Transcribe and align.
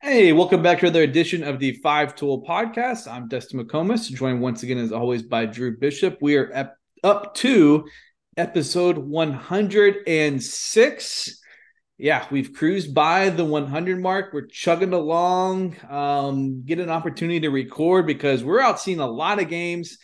Hey, 0.00 0.32
welcome 0.32 0.62
back 0.62 0.78
to 0.78 0.86
another 0.86 1.02
edition 1.02 1.42
of 1.42 1.58
the 1.58 1.72
Five 1.72 2.14
Tool 2.14 2.44
Podcast. 2.44 3.10
I'm 3.10 3.26
Dustin 3.26 3.58
McComas, 3.58 4.08
joined 4.08 4.40
once 4.40 4.62
again, 4.62 4.78
as 4.78 4.92
always, 4.92 5.24
by 5.24 5.44
Drew 5.44 5.76
Bishop. 5.76 6.18
We 6.20 6.36
are 6.36 6.52
ep- 6.54 6.76
up 7.02 7.34
to 7.36 7.88
episode 8.36 8.96
106. 8.96 11.42
Yeah, 11.98 12.24
we've 12.30 12.54
cruised 12.54 12.94
by 12.94 13.30
the 13.30 13.44
100 13.44 14.00
mark. 14.00 14.32
We're 14.32 14.46
chugging 14.46 14.92
along, 14.92 15.74
um, 15.90 16.62
get 16.64 16.78
an 16.78 16.90
opportunity 16.90 17.40
to 17.40 17.50
record 17.50 18.06
because 18.06 18.44
we're 18.44 18.60
out 18.60 18.78
seeing 18.78 19.00
a 19.00 19.06
lot 19.06 19.42
of 19.42 19.48
games. 19.48 19.98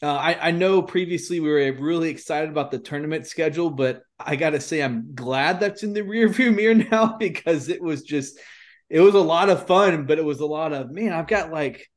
Uh, 0.00 0.14
I, 0.14 0.38
I 0.40 0.52
know 0.52 0.82
previously 0.82 1.40
we 1.40 1.50
were 1.50 1.72
really 1.80 2.10
excited 2.10 2.48
about 2.48 2.70
the 2.70 2.78
tournament 2.78 3.26
schedule, 3.26 3.70
but 3.70 4.02
I 4.20 4.36
got 4.36 4.50
to 4.50 4.60
say, 4.60 4.80
I'm 4.80 5.16
glad 5.16 5.58
that's 5.58 5.82
in 5.82 5.94
the 5.94 6.02
rearview 6.02 6.54
mirror 6.58 6.74
now 6.74 7.16
because 7.18 7.68
it 7.68 7.82
was 7.82 8.02
just– 8.02 8.38
it 8.92 9.00
was 9.00 9.14
a 9.14 9.20
lot 9.20 9.48
of 9.48 9.66
fun, 9.66 10.04
but 10.04 10.18
it 10.18 10.24
was 10.24 10.40
a 10.40 10.46
lot 10.46 10.74
of 10.74 10.90
man. 10.90 11.14
I've 11.14 11.26
got 11.26 11.50
like 11.50 11.88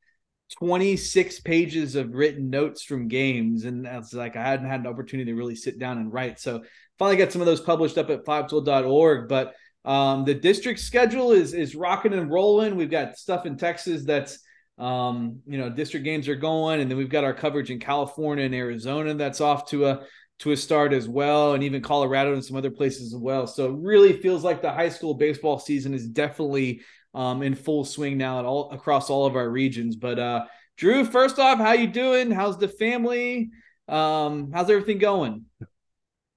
26 0.58 1.40
pages 1.40 1.94
of 1.94 2.14
written 2.14 2.48
notes 2.48 2.82
from 2.82 3.06
games, 3.06 3.66
and 3.66 3.84
that's 3.84 4.14
like 4.14 4.34
I 4.34 4.42
hadn't 4.42 4.70
had 4.70 4.80
an 4.80 4.86
opportunity 4.86 5.30
to 5.30 5.36
really 5.36 5.56
sit 5.56 5.78
down 5.78 5.98
and 5.98 6.10
write. 6.10 6.40
So 6.40 6.62
finally 6.98 7.18
got 7.18 7.32
some 7.32 7.42
of 7.42 7.46
those 7.46 7.60
published 7.60 7.98
up 7.98 8.08
at 8.08 8.24
fivetool.org. 8.24 9.28
But 9.28 9.54
um, 9.84 10.24
the 10.24 10.32
district 10.32 10.80
schedule 10.80 11.32
is 11.32 11.52
is 11.52 11.76
rocking 11.76 12.14
and 12.14 12.30
rolling. 12.30 12.76
We've 12.76 12.90
got 12.90 13.18
stuff 13.18 13.44
in 13.44 13.58
Texas 13.58 14.06
that's 14.06 14.38
um, 14.78 15.40
you 15.46 15.58
know 15.58 15.68
district 15.68 16.04
games 16.04 16.28
are 16.28 16.34
going, 16.34 16.80
and 16.80 16.90
then 16.90 16.96
we've 16.96 17.10
got 17.10 17.24
our 17.24 17.34
coverage 17.34 17.70
in 17.70 17.78
California 17.78 18.46
and 18.46 18.54
Arizona 18.54 19.12
that's 19.12 19.42
off 19.42 19.68
to 19.68 19.84
a 19.84 20.06
to 20.38 20.52
a 20.52 20.56
start 20.56 20.92
as 20.92 21.08
well, 21.08 21.54
and 21.54 21.62
even 21.62 21.80
Colorado 21.80 22.34
and 22.34 22.44
some 22.44 22.56
other 22.56 22.70
places 22.70 23.14
as 23.14 23.18
well. 23.18 23.46
So 23.46 23.66
it 23.66 23.78
really 23.78 24.12
feels 24.12 24.44
like 24.44 24.60
the 24.60 24.72
high 24.72 24.90
school 24.90 25.14
baseball 25.14 25.58
season 25.58 25.94
is 25.94 26.06
definitely 26.06 26.82
um, 27.14 27.42
in 27.42 27.54
full 27.54 27.84
swing 27.84 28.18
now 28.18 28.38
at 28.38 28.44
all 28.44 28.70
across 28.70 29.08
all 29.08 29.26
of 29.26 29.36
our 29.36 29.48
regions. 29.48 29.96
But 29.96 30.18
uh, 30.18 30.44
Drew, 30.76 31.04
first 31.04 31.38
off, 31.38 31.58
how 31.58 31.72
you 31.72 31.86
doing? 31.86 32.30
How's 32.30 32.58
the 32.58 32.68
family? 32.68 33.50
Um, 33.88 34.50
how's 34.52 34.68
everything 34.68 34.98
going? 34.98 35.46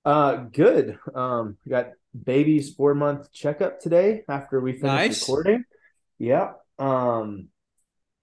Uh, 0.06 0.36
good. 0.36 0.97
Um, 1.13 1.58
got 1.67 1.91
baby's 2.23 2.73
four 2.73 2.95
month 2.95 3.31
checkup 3.31 3.80
today 3.80 4.23
after 4.30 4.61
we 4.61 4.73
finished 4.73 4.86
nice. 4.86 5.22
recording. 5.22 5.66
Yeah. 6.17 6.53
Um, 6.78 7.50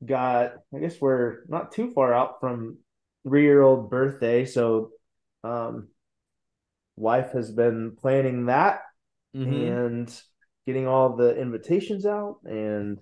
got 0.04 0.54
I 0.74 0.78
guess 0.78 1.00
we're 1.00 1.44
not 1.48 1.72
too 1.72 1.90
far 1.92 2.14
out 2.14 2.40
from 2.40 2.78
three 3.24 3.42
year 3.42 3.60
old 3.60 3.90
birthday, 3.90 4.46
so 4.46 4.90
um, 5.46 5.88
wife 6.96 7.32
has 7.32 7.50
been 7.50 7.96
planning 7.96 8.46
that 8.46 8.80
mm-hmm. 9.34 9.52
and 9.52 10.22
getting 10.66 10.86
all 10.86 11.16
the 11.16 11.36
invitations 11.36 12.06
out, 12.06 12.38
and 12.44 12.98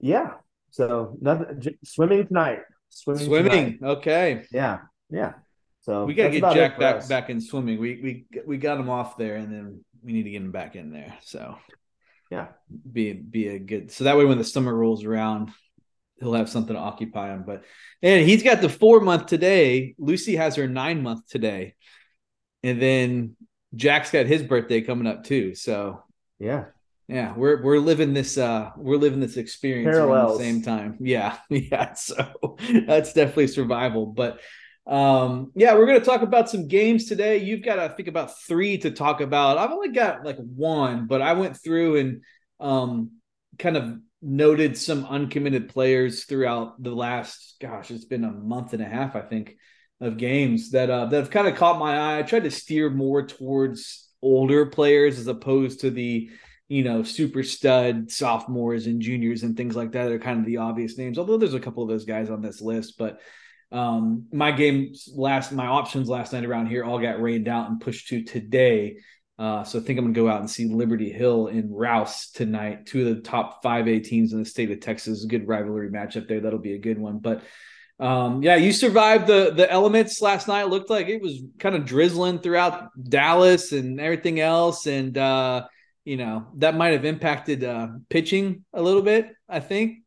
yeah, 0.00 0.34
so 0.70 1.16
nothing. 1.20 1.76
Swimming 1.84 2.26
tonight. 2.26 2.60
Swimming. 2.90 3.26
Swimming. 3.26 3.78
Tonight. 3.78 3.90
Okay. 3.98 4.44
Yeah. 4.52 4.78
Yeah. 5.10 5.32
So 5.82 6.04
we 6.04 6.14
gotta 6.14 6.38
get 6.38 6.52
Jack 6.52 6.78
back 6.78 6.96
us. 6.96 7.08
back 7.08 7.30
in 7.30 7.40
swimming. 7.40 7.80
We 7.80 8.26
we 8.32 8.42
we 8.46 8.58
got 8.58 8.78
him 8.78 8.90
off 8.90 9.16
there, 9.16 9.36
and 9.36 9.52
then 9.52 9.84
we 10.02 10.12
need 10.12 10.24
to 10.24 10.30
get 10.30 10.42
him 10.42 10.52
back 10.52 10.76
in 10.76 10.92
there. 10.92 11.14
So 11.22 11.56
yeah, 12.30 12.48
be 12.90 13.12
be 13.14 13.48
a 13.48 13.58
good. 13.58 13.90
So 13.90 14.04
that 14.04 14.16
way, 14.16 14.24
when 14.24 14.38
the 14.38 14.44
summer 14.44 14.74
rolls 14.74 15.04
around, 15.04 15.50
he'll 16.20 16.34
have 16.34 16.48
something 16.48 16.74
to 16.74 16.80
occupy 16.80 17.32
him. 17.32 17.44
But 17.46 17.64
and 18.02 18.26
he's 18.28 18.42
got 18.42 18.60
the 18.60 18.68
four 18.68 19.00
month 19.00 19.26
today. 19.26 19.94
Lucy 19.98 20.36
has 20.36 20.56
her 20.56 20.68
nine 20.68 21.02
month 21.02 21.26
today, 21.28 21.74
and 22.62 22.80
then 22.80 23.36
Jack's 23.74 24.10
got 24.10 24.26
his 24.26 24.42
birthday 24.42 24.80
coming 24.80 25.06
up 25.06 25.24
too. 25.24 25.54
So 25.54 26.02
yeah, 26.38 26.66
yeah, 27.08 27.34
we're 27.36 27.62
we're 27.62 27.78
living 27.78 28.12
this 28.14 28.36
uh 28.38 28.70
we're 28.76 28.96
living 28.96 29.20
this 29.20 29.36
experience 29.36 29.96
at 29.96 30.06
the 30.06 30.36
same 30.38 30.62
time. 30.62 30.98
Yeah, 31.00 31.36
yeah. 31.50 31.94
So 31.94 32.56
that's 32.86 33.12
definitely 33.12 33.48
survival. 33.48 34.06
But 34.06 34.40
um 34.86 35.52
yeah, 35.54 35.74
we're 35.74 35.86
gonna 35.86 36.00
talk 36.00 36.22
about 36.22 36.50
some 36.50 36.68
games 36.68 37.06
today. 37.06 37.38
You've 37.38 37.62
got 37.62 37.78
I 37.78 37.88
think 37.88 38.08
about 38.08 38.38
three 38.40 38.78
to 38.78 38.90
talk 38.90 39.20
about. 39.20 39.58
I've 39.58 39.70
only 39.70 39.90
got 39.90 40.24
like 40.24 40.36
one, 40.38 41.06
but 41.06 41.22
I 41.22 41.34
went 41.34 41.56
through 41.56 41.96
and 41.96 42.22
um 42.60 43.12
kind 43.58 43.76
of 43.76 43.98
noted 44.20 44.76
some 44.76 45.04
uncommitted 45.04 45.68
players 45.68 46.24
throughout 46.24 46.82
the 46.82 46.94
last 46.94 47.56
gosh 47.60 47.90
it's 47.90 48.04
been 48.04 48.24
a 48.24 48.32
month 48.32 48.72
and 48.72 48.82
a 48.82 48.88
half 48.88 49.14
i 49.14 49.20
think 49.20 49.56
of 50.00 50.16
games 50.16 50.70
that 50.70 50.90
uh, 50.90 51.06
that 51.06 51.16
have 51.16 51.30
kind 51.30 51.48
of 51.48 51.56
caught 51.56 51.78
my 51.78 51.98
eye. 51.98 52.18
I 52.18 52.22
tried 52.22 52.44
to 52.44 52.50
steer 52.50 52.90
more 52.90 53.26
towards 53.26 54.08
older 54.22 54.66
players 54.66 55.18
as 55.18 55.26
opposed 55.26 55.80
to 55.80 55.90
the 55.90 56.30
you 56.68 56.84
know 56.84 57.02
super 57.02 57.42
stud 57.42 58.10
sophomores 58.10 58.86
and 58.86 59.00
juniors 59.00 59.42
and 59.42 59.56
things 59.56 59.74
like 59.74 59.92
that 59.92 60.10
are 60.10 60.18
kind 60.18 60.40
of 60.40 60.46
the 60.46 60.58
obvious 60.58 60.98
names 60.98 61.18
although 61.18 61.38
there's 61.38 61.54
a 61.54 61.60
couple 61.60 61.82
of 61.82 61.88
those 61.88 62.04
guys 62.04 62.30
on 62.30 62.42
this 62.42 62.60
list. 62.60 62.98
But 62.98 63.20
um 63.70 64.26
my 64.32 64.50
games 64.52 65.08
last 65.14 65.52
my 65.52 65.66
options 65.66 66.08
last 66.08 66.32
night 66.32 66.44
around 66.44 66.68
here 66.68 66.84
all 66.84 66.98
got 66.98 67.20
rained 67.20 67.48
out 67.48 67.68
and 67.68 67.80
pushed 67.80 68.08
to 68.08 68.22
today 68.22 68.98
uh, 69.38 69.62
so 69.62 69.78
I 69.78 69.82
think 69.82 69.98
I'm 69.98 70.06
going 70.06 70.14
to 70.14 70.20
go 70.20 70.28
out 70.28 70.40
and 70.40 70.50
see 70.50 70.66
Liberty 70.66 71.12
Hill 71.12 71.46
in 71.46 71.72
Rouse 71.72 72.30
tonight. 72.30 72.86
Two 72.86 73.06
of 73.06 73.16
the 73.16 73.22
top 73.22 73.62
five 73.62 73.86
A 73.86 74.00
teams 74.00 74.32
in 74.32 74.40
the 74.40 74.48
state 74.48 74.70
of 74.72 74.80
Texas. 74.80 75.24
Good 75.24 75.46
rivalry 75.46 75.90
matchup 75.90 76.26
there. 76.26 76.40
That'll 76.40 76.58
be 76.58 76.74
a 76.74 76.78
good 76.78 76.98
one. 76.98 77.18
But 77.18 77.42
um, 78.00 78.42
yeah, 78.42 78.56
you 78.56 78.72
survived 78.72 79.26
the 79.28 79.52
the 79.54 79.70
elements 79.70 80.20
last 80.20 80.48
night. 80.48 80.62
It 80.62 80.70
looked 80.70 80.90
like 80.90 81.08
it 81.08 81.22
was 81.22 81.40
kind 81.58 81.76
of 81.76 81.84
drizzling 81.84 82.40
throughout 82.40 82.90
Dallas 83.00 83.72
and 83.72 84.00
everything 84.00 84.40
else, 84.40 84.86
and 84.86 85.16
uh, 85.16 85.66
you 86.04 86.16
know 86.16 86.46
that 86.56 86.76
might 86.76 86.92
have 86.92 87.04
impacted 87.04 87.62
uh, 87.62 87.88
pitching 88.08 88.64
a 88.72 88.82
little 88.82 89.02
bit. 89.02 89.30
I 89.48 89.60
think 89.60 89.98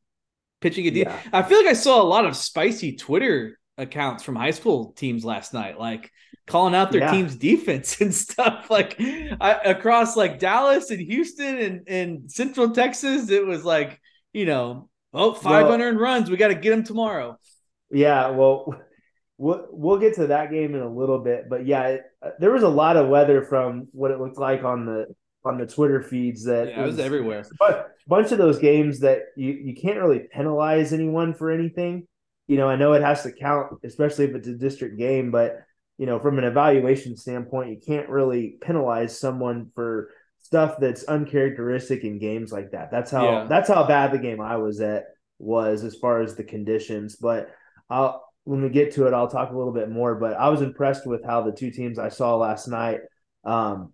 pitching 0.59 0.87
a 0.87 0.91
deal. 0.91 1.05
Yeah. 1.05 1.19
I 1.31 1.41
feel 1.43 1.57
like 1.57 1.67
I 1.67 1.73
saw 1.73 2.01
a 2.01 2.03
lot 2.03 2.25
of 2.25 2.35
spicy 2.35 2.95
Twitter 2.95 3.59
accounts 3.77 4.23
from 4.23 4.35
high 4.35 4.51
school 4.51 4.93
teams 4.93 5.25
last 5.25 5.53
night, 5.53 5.79
like 5.79 6.11
calling 6.47 6.75
out 6.75 6.91
their 6.91 7.01
yeah. 7.01 7.11
team's 7.11 7.35
defense 7.35 8.01
and 8.01 8.13
stuff. 8.13 8.69
Like 8.69 8.95
I, 8.99 9.59
across 9.65 10.15
like 10.15 10.39
Dallas 10.39 10.91
and 10.91 10.99
Houston 10.99 11.57
and, 11.57 11.87
and 11.87 12.31
Central 12.31 12.71
Texas, 12.71 13.29
it 13.29 13.45
was 13.45 13.63
like, 13.63 13.99
you 14.33 14.45
know, 14.45 14.89
oh, 15.13 15.33
500 15.33 15.95
well, 15.95 16.03
runs. 16.03 16.29
We 16.29 16.37
got 16.37 16.49
to 16.49 16.55
get 16.55 16.71
them 16.71 16.83
tomorrow. 16.83 17.37
Yeah. 17.89 18.29
Well, 18.29 18.75
we'll, 19.37 19.67
we'll 19.71 19.99
get 19.99 20.15
to 20.15 20.27
that 20.27 20.51
game 20.51 20.75
in 20.75 20.81
a 20.81 20.93
little 20.93 21.19
bit, 21.19 21.49
but 21.49 21.65
yeah, 21.65 21.87
it, 21.87 22.01
uh, 22.21 22.29
there 22.39 22.51
was 22.51 22.63
a 22.63 22.69
lot 22.69 22.97
of 22.97 23.09
weather 23.09 23.43
from 23.43 23.87
what 23.91 24.11
it 24.11 24.19
looked 24.19 24.37
like 24.37 24.63
on 24.63 24.85
the, 24.85 25.07
on 25.43 25.57
the 25.57 25.65
Twitter 25.65 26.03
feeds 26.03 26.43
that 26.45 26.67
yeah, 26.67 26.81
it 26.81 26.85
was, 26.85 26.97
was 26.97 27.05
everywhere. 27.05 27.43
But 27.57 27.95
a 28.05 28.09
bunch 28.09 28.31
of 28.31 28.37
those 28.37 28.59
games 28.59 28.99
that 28.99 29.23
you, 29.35 29.51
you 29.51 29.75
can't 29.75 29.97
really 29.97 30.27
penalize 30.31 30.93
anyone 30.93 31.33
for 31.33 31.49
anything. 31.49 32.07
You 32.47 32.57
know, 32.57 32.67
I 32.67 32.75
know 32.75 32.93
it 32.93 33.03
has 33.03 33.23
to 33.23 33.31
count, 33.31 33.79
especially 33.83 34.25
if 34.25 34.35
it's 34.35 34.47
a 34.47 34.53
district 34.53 34.97
game, 34.97 35.31
but 35.31 35.61
you 35.97 36.05
know, 36.05 36.19
from 36.19 36.39
an 36.39 36.43
evaluation 36.43 37.15
standpoint, 37.15 37.69
you 37.69 37.77
can't 37.77 38.09
really 38.09 38.57
penalize 38.61 39.19
someone 39.19 39.69
for 39.75 40.09
stuff 40.41 40.77
that's 40.79 41.03
uncharacteristic 41.03 42.03
in 42.03 42.19
games 42.19 42.51
like 42.51 42.71
that. 42.71 42.91
That's 42.91 43.11
how 43.11 43.31
yeah. 43.31 43.43
that's 43.45 43.69
how 43.69 43.85
bad 43.87 44.11
the 44.11 44.17
game 44.17 44.41
I 44.41 44.57
was 44.57 44.81
at 44.81 45.05
was 45.37 45.83
as 45.83 45.95
far 45.95 46.21
as 46.21 46.35
the 46.35 46.43
conditions. 46.43 47.15
But 47.15 47.51
I'll 47.89 48.27
when 48.43 48.63
we 48.63 48.69
get 48.69 48.93
to 48.93 49.05
it, 49.07 49.13
I'll 49.13 49.29
talk 49.29 49.51
a 49.51 49.57
little 49.57 49.73
bit 49.73 49.89
more. 49.89 50.15
But 50.15 50.33
I 50.33 50.49
was 50.49 50.61
impressed 50.61 51.05
with 51.05 51.23
how 51.23 51.43
the 51.43 51.51
two 51.51 51.71
teams 51.71 51.99
I 51.99 52.09
saw 52.09 52.35
last 52.35 52.67
night 52.67 53.01
um, 53.43 53.93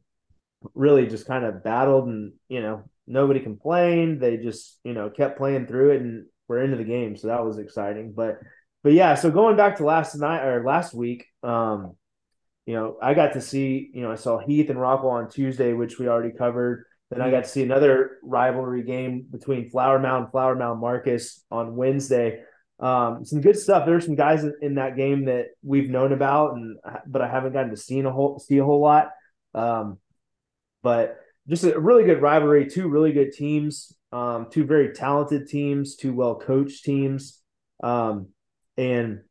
really 0.73 1.07
just 1.07 1.27
kind 1.27 1.45
of 1.45 1.63
battled, 1.63 2.07
and 2.07 2.33
you 2.47 2.61
know 2.61 2.83
nobody 3.05 3.39
complained. 3.39 4.21
They 4.21 4.37
just 4.37 4.79
you 4.83 4.93
know 4.93 5.09
kept 5.09 5.37
playing 5.37 5.67
through 5.67 5.91
it, 5.91 6.01
and 6.01 6.25
we're 6.47 6.63
into 6.63 6.77
the 6.77 6.83
game, 6.83 7.15
so 7.15 7.27
that 7.27 7.45
was 7.45 7.57
exciting. 7.57 8.13
But 8.13 8.39
but 8.83 8.93
yeah, 8.93 9.15
so 9.15 9.31
going 9.31 9.57
back 9.57 9.77
to 9.77 9.85
last 9.85 10.15
night 10.15 10.45
or 10.45 10.63
last 10.63 10.93
week, 10.93 11.25
um, 11.43 11.95
you 12.65 12.73
know, 12.73 12.97
I 13.01 13.13
got 13.13 13.33
to 13.33 13.41
see, 13.41 13.89
you 13.93 14.01
know, 14.01 14.11
I 14.11 14.15
saw 14.15 14.39
Heath 14.39 14.69
and 14.69 14.79
Rockwall 14.79 15.23
on 15.23 15.29
Tuesday, 15.29 15.73
which 15.73 15.99
we 15.99 16.07
already 16.07 16.35
covered. 16.37 16.85
Then 17.09 17.21
I 17.21 17.31
got 17.31 17.45
to 17.45 17.49
see 17.49 17.63
another 17.63 18.17
rivalry 18.21 18.83
game 18.83 19.25
between 19.31 19.69
Flower 19.69 19.99
Mound, 19.99 20.31
Flower 20.31 20.55
Mound 20.55 20.81
Marcus 20.81 21.43
on 21.49 21.75
Wednesday. 21.75 22.41
Um, 22.79 23.25
some 23.25 23.41
good 23.41 23.57
stuff. 23.57 23.85
There's 23.85 24.05
some 24.05 24.15
guys 24.15 24.43
in, 24.43 24.53
in, 24.61 24.75
that 24.75 24.95
game 24.95 25.25
that 25.25 25.47
we've 25.63 25.89
known 25.89 26.11
about, 26.11 26.55
and 26.55 26.77
but 27.07 27.21
I 27.21 27.27
haven't 27.27 27.53
gotten 27.53 27.71
to 27.71 27.77
see 27.77 27.99
a 28.01 28.11
whole 28.11 28.37
see 28.37 28.57
a 28.59 28.65
whole 28.65 28.81
lot. 28.81 29.09
Um, 29.55 29.97
but 30.83 31.17
just 31.47 31.63
a 31.63 31.79
really 31.79 32.03
good 32.03 32.21
rivalry. 32.21 32.69
Two 32.69 32.89
really 32.89 33.13
good 33.13 33.31
teams. 33.31 33.96
Um, 34.11 34.47
two 34.51 34.65
very 34.65 34.93
talented 34.93 35.47
teams. 35.47 35.95
Two 35.95 36.13
well 36.13 36.35
coached 36.35 36.83
teams. 36.83 37.41
Um, 37.83 38.29
and 38.77 39.21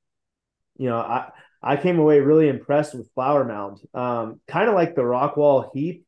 you 0.76 0.88
know, 0.88 0.98
I 0.98 1.30
I 1.62 1.76
came 1.76 1.98
away 1.98 2.20
really 2.20 2.48
impressed 2.48 2.94
with 2.94 3.10
Flower 3.14 3.44
Mound. 3.44 3.78
Um, 3.94 4.40
kind 4.46 4.68
of 4.68 4.74
like 4.74 4.94
the 4.94 5.02
Rockwall 5.02 5.70
Heath 5.74 6.02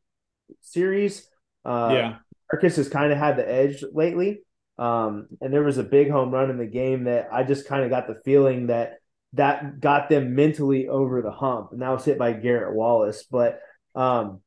series. 0.61 1.27
Uh, 1.65 1.91
yeah, 1.93 2.17
Marcus 2.53 2.77
has 2.77 2.89
kind 2.89 3.13
of 3.13 3.19
had 3.19 3.37
the 3.37 3.51
edge 3.51 3.83
lately. 3.93 4.43
Um, 4.79 5.27
and 5.41 5.53
there 5.53 5.65
was 5.65 5.79
a 5.79 5.83
big 5.83 6.11
home 6.11 6.31
run 6.31 6.51
in 6.51 6.59
the 6.59 6.67
game 6.67 7.05
that 7.05 7.29
I 7.33 7.43
just 7.43 7.67
kind 7.67 7.83
of 7.83 7.91
got 7.91 8.07
the 8.07 8.21
feeling 8.25 8.69
that 8.69 8.99
that 9.35 9.81
got 9.81 10.09
them 10.09 10.35
mentally 10.35 10.89
over 10.89 11.21
the 11.21 11.31
hump, 11.31 11.73
and 11.73 11.83
that 11.83 11.91
was 11.91 12.05
hit 12.05 12.19
by 12.19 12.33
Garrett 12.33 12.75
Wallace. 12.75 13.25
But 13.31 13.61
um, 13.95 14.41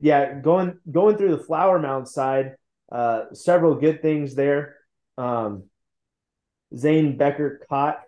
yeah, 0.00 0.40
going 0.40 0.78
going 0.90 1.16
through 1.16 1.36
the 1.36 1.42
Flower 1.42 1.78
Mound 1.78 2.08
side, 2.08 2.54
uh, 2.92 3.32
several 3.32 3.74
good 3.74 4.02
things 4.02 4.34
there. 4.34 4.76
Um, 5.16 5.64
Zane 6.76 7.16
Becker 7.16 7.64
caught 7.68 8.02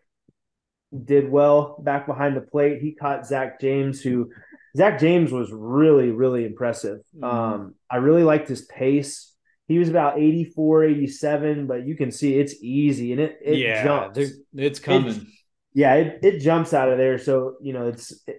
did 1.02 1.28
well 1.28 1.76
back 1.82 2.06
behind 2.06 2.36
the 2.36 2.40
plate. 2.40 2.80
He 2.80 2.92
caught 2.92 3.26
Zach 3.26 3.60
James, 3.60 4.00
who 4.00 4.30
Zach 4.76 5.00
James 5.00 5.32
was 5.32 5.50
really, 5.52 6.10
really 6.10 6.44
impressive. 6.44 7.00
Mm-hmm. 7.16 7.24
Um, 7.24 7.74
I 7.90 7.96
really 7.96 8.22
liked 8.22 8.48
his 8.48 8.62
pace. 8.62 9.32
He 9.66 9.78
was 9.78 9.88
about 9.88 10.18
84, 10.18 10.84
87, 10.84 11.66
but 11.66 11.86
you 11.86 11.96
can 11.96 12.10
see 12.10 12.38
it's 12.38 12.54
easy 12.62 13.12
and 13.12 13.20
it, 13.20 13.38
it 13.42 13.58
yeah, 13.58 13.82
jumps. 13.82 14.18
It's 14.54 14.78
coming. 14.78 15.14
It, 15.14 15.22
yeah, 15.72 15.94
it, 15.94 16.18
it 16.22 16.40
jumps 16.40 16.74
out 16.74 16.90
of 16.90 16.98
there. 16.98 17.18
So, 17.18 17.56
you 17.62 17.72
know, 17.72 17.88
it's, 17.88 18.12
it, 18.26 18.36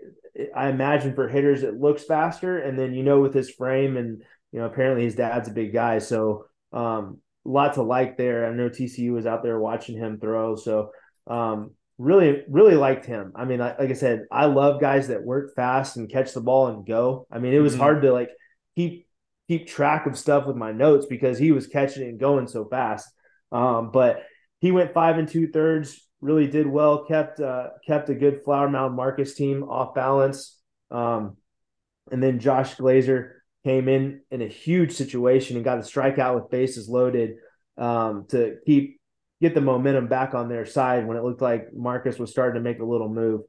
I 0.56 0.70
imagine 0.70 1.16
for 1.16 1.28
hitters, 1.28 1.64
it 1.64 1.80
looks 1.80 2.04
faster. 2.04 2.60
And 2.60 2.78
then, 2.78 2.94
you 2.94 3.02
know, 3.02 3.22
with 3.22 3.34
his 3.34 3.50
frame 3.50 3.98
and, 3.98 4.22
you 4.52 4.60
know, 4.60 4.66
apparently 4.66 5.04
his 5.04 5.16
dad's 5.16 5.50
a 5.50 5.54
big 5.54 5.74
guy. 5.74 6.00
So, 6.00 6.46
um, 6.72 7.20
lots 7.44 7.78
of 7.78 7.88
like 7.88 8.18
there. 8.18 8.46
I 8.46 8.54
know 8.54 8.70
TCU 8.70 9.14
was 9.14 9.26
out 9.26 9.44
there 9.44 9.60
watching 9.60 9.98
him 9.98 10.20
throw. 10.20 10.56
So, 10.56 10.92
um, 11.28 11.72
really, 11.98 12.44
really 12.50 12.76
liked 12.76 13.06
him. 13.06 13.34
I 13.36 13.46
mean, 13.46 13.60
like 13.60 13.80
I 13.80 13.94
said, 13.94 14.26
I 14.32 14.46
love 14.46 14.82
guys 14.82 15.08
that 15.08 15.24
work 15.24 15.56
fast 15.56 15.98
and 15.98 16.12
catch 16.12 16.34
the 16.34 16.42
ball 16.42 16.68
and 16.68 16.86
go. 16.86 17.28
I 17.32 17.40
mean, 17.40 17.54
it 17.54 17.60
was 17.60 17.74
mm-hmm. 17.74 17.82
hard 17.82 18.02
to 18.02 18.14
like 18.14 18.30
keep 18.76 19.08
keep 19.48 19.68
track 19.68 20.08
of 20.08 20.18
stuff 20.18 20.48
with 20.48 20.56
my 20.56 20.72
notes 20.72 21.06
because 21.06 21.38
he 21.38 21.52
was 21.52 21.68
catching 21.68 22.04
it 22.04 22.10
and 22.10 22.20
going 22.20 22.48
so 22.48 22.66
fast. 22.66 23.08
Um, 23.52 23.92
but 23.92 24.24
he 24.60 24.72
went 24.72 24.94
five 24.94 25.18
and 25.18 25.28
two 25.28 25.48
thirds, 25.48 26.02
really 26.22 26.48
did 26.48 26.68
well, 26.68 27.06
kept 27.06 27.40
uh, 27.40 27.70
kept 27.86 28.10
a 28.10 28.16
good 28.16 28.44
Flower 28.44 28.70
Mound 28.70 28.96
Marcus 28.96 29.36
team 29.36 29.64
off 29.64 29.94
balance. 29.94 30.58
Um, 30.92 31.38
and 32.12 32.22
then 32.22 32.40
Josh 32.40 32.76
Glazer 32.76 33.32
came 33.66 33.90
in 33.90 34.22
in 34.30 34.42
a 34.42 34.48
huge 34.48 34.94
situation 34.94 35.56
and 35.58 35.66
got 35.66 35.80
a 35.80 35.82
strikeout 35.82 36.36
with 36.36 36.52
bases 36.52 36.88
loaded 36.88 37.38
um, 37.78 38.26
to 38.30 38.58
keep 38.66 39.02
get 39.42 39.54
the 39.54 39.62
momentum 39.62 40.08
back 40.08 40.34
on 40.34 40.48
their 40.48 40.66
side 40.66 41.06
when 41.06 41.18
it 41.18 41.24
looked 41.24 41.42
like 41.42 41.74
Marcus 41.74 42.18
was 42.18 42.32
starting 42.32 42.64
to 42.64 42.70
make 42.70 42.80
a 42.80 42.86
little 42.86 43.10
move. 43.10 43.42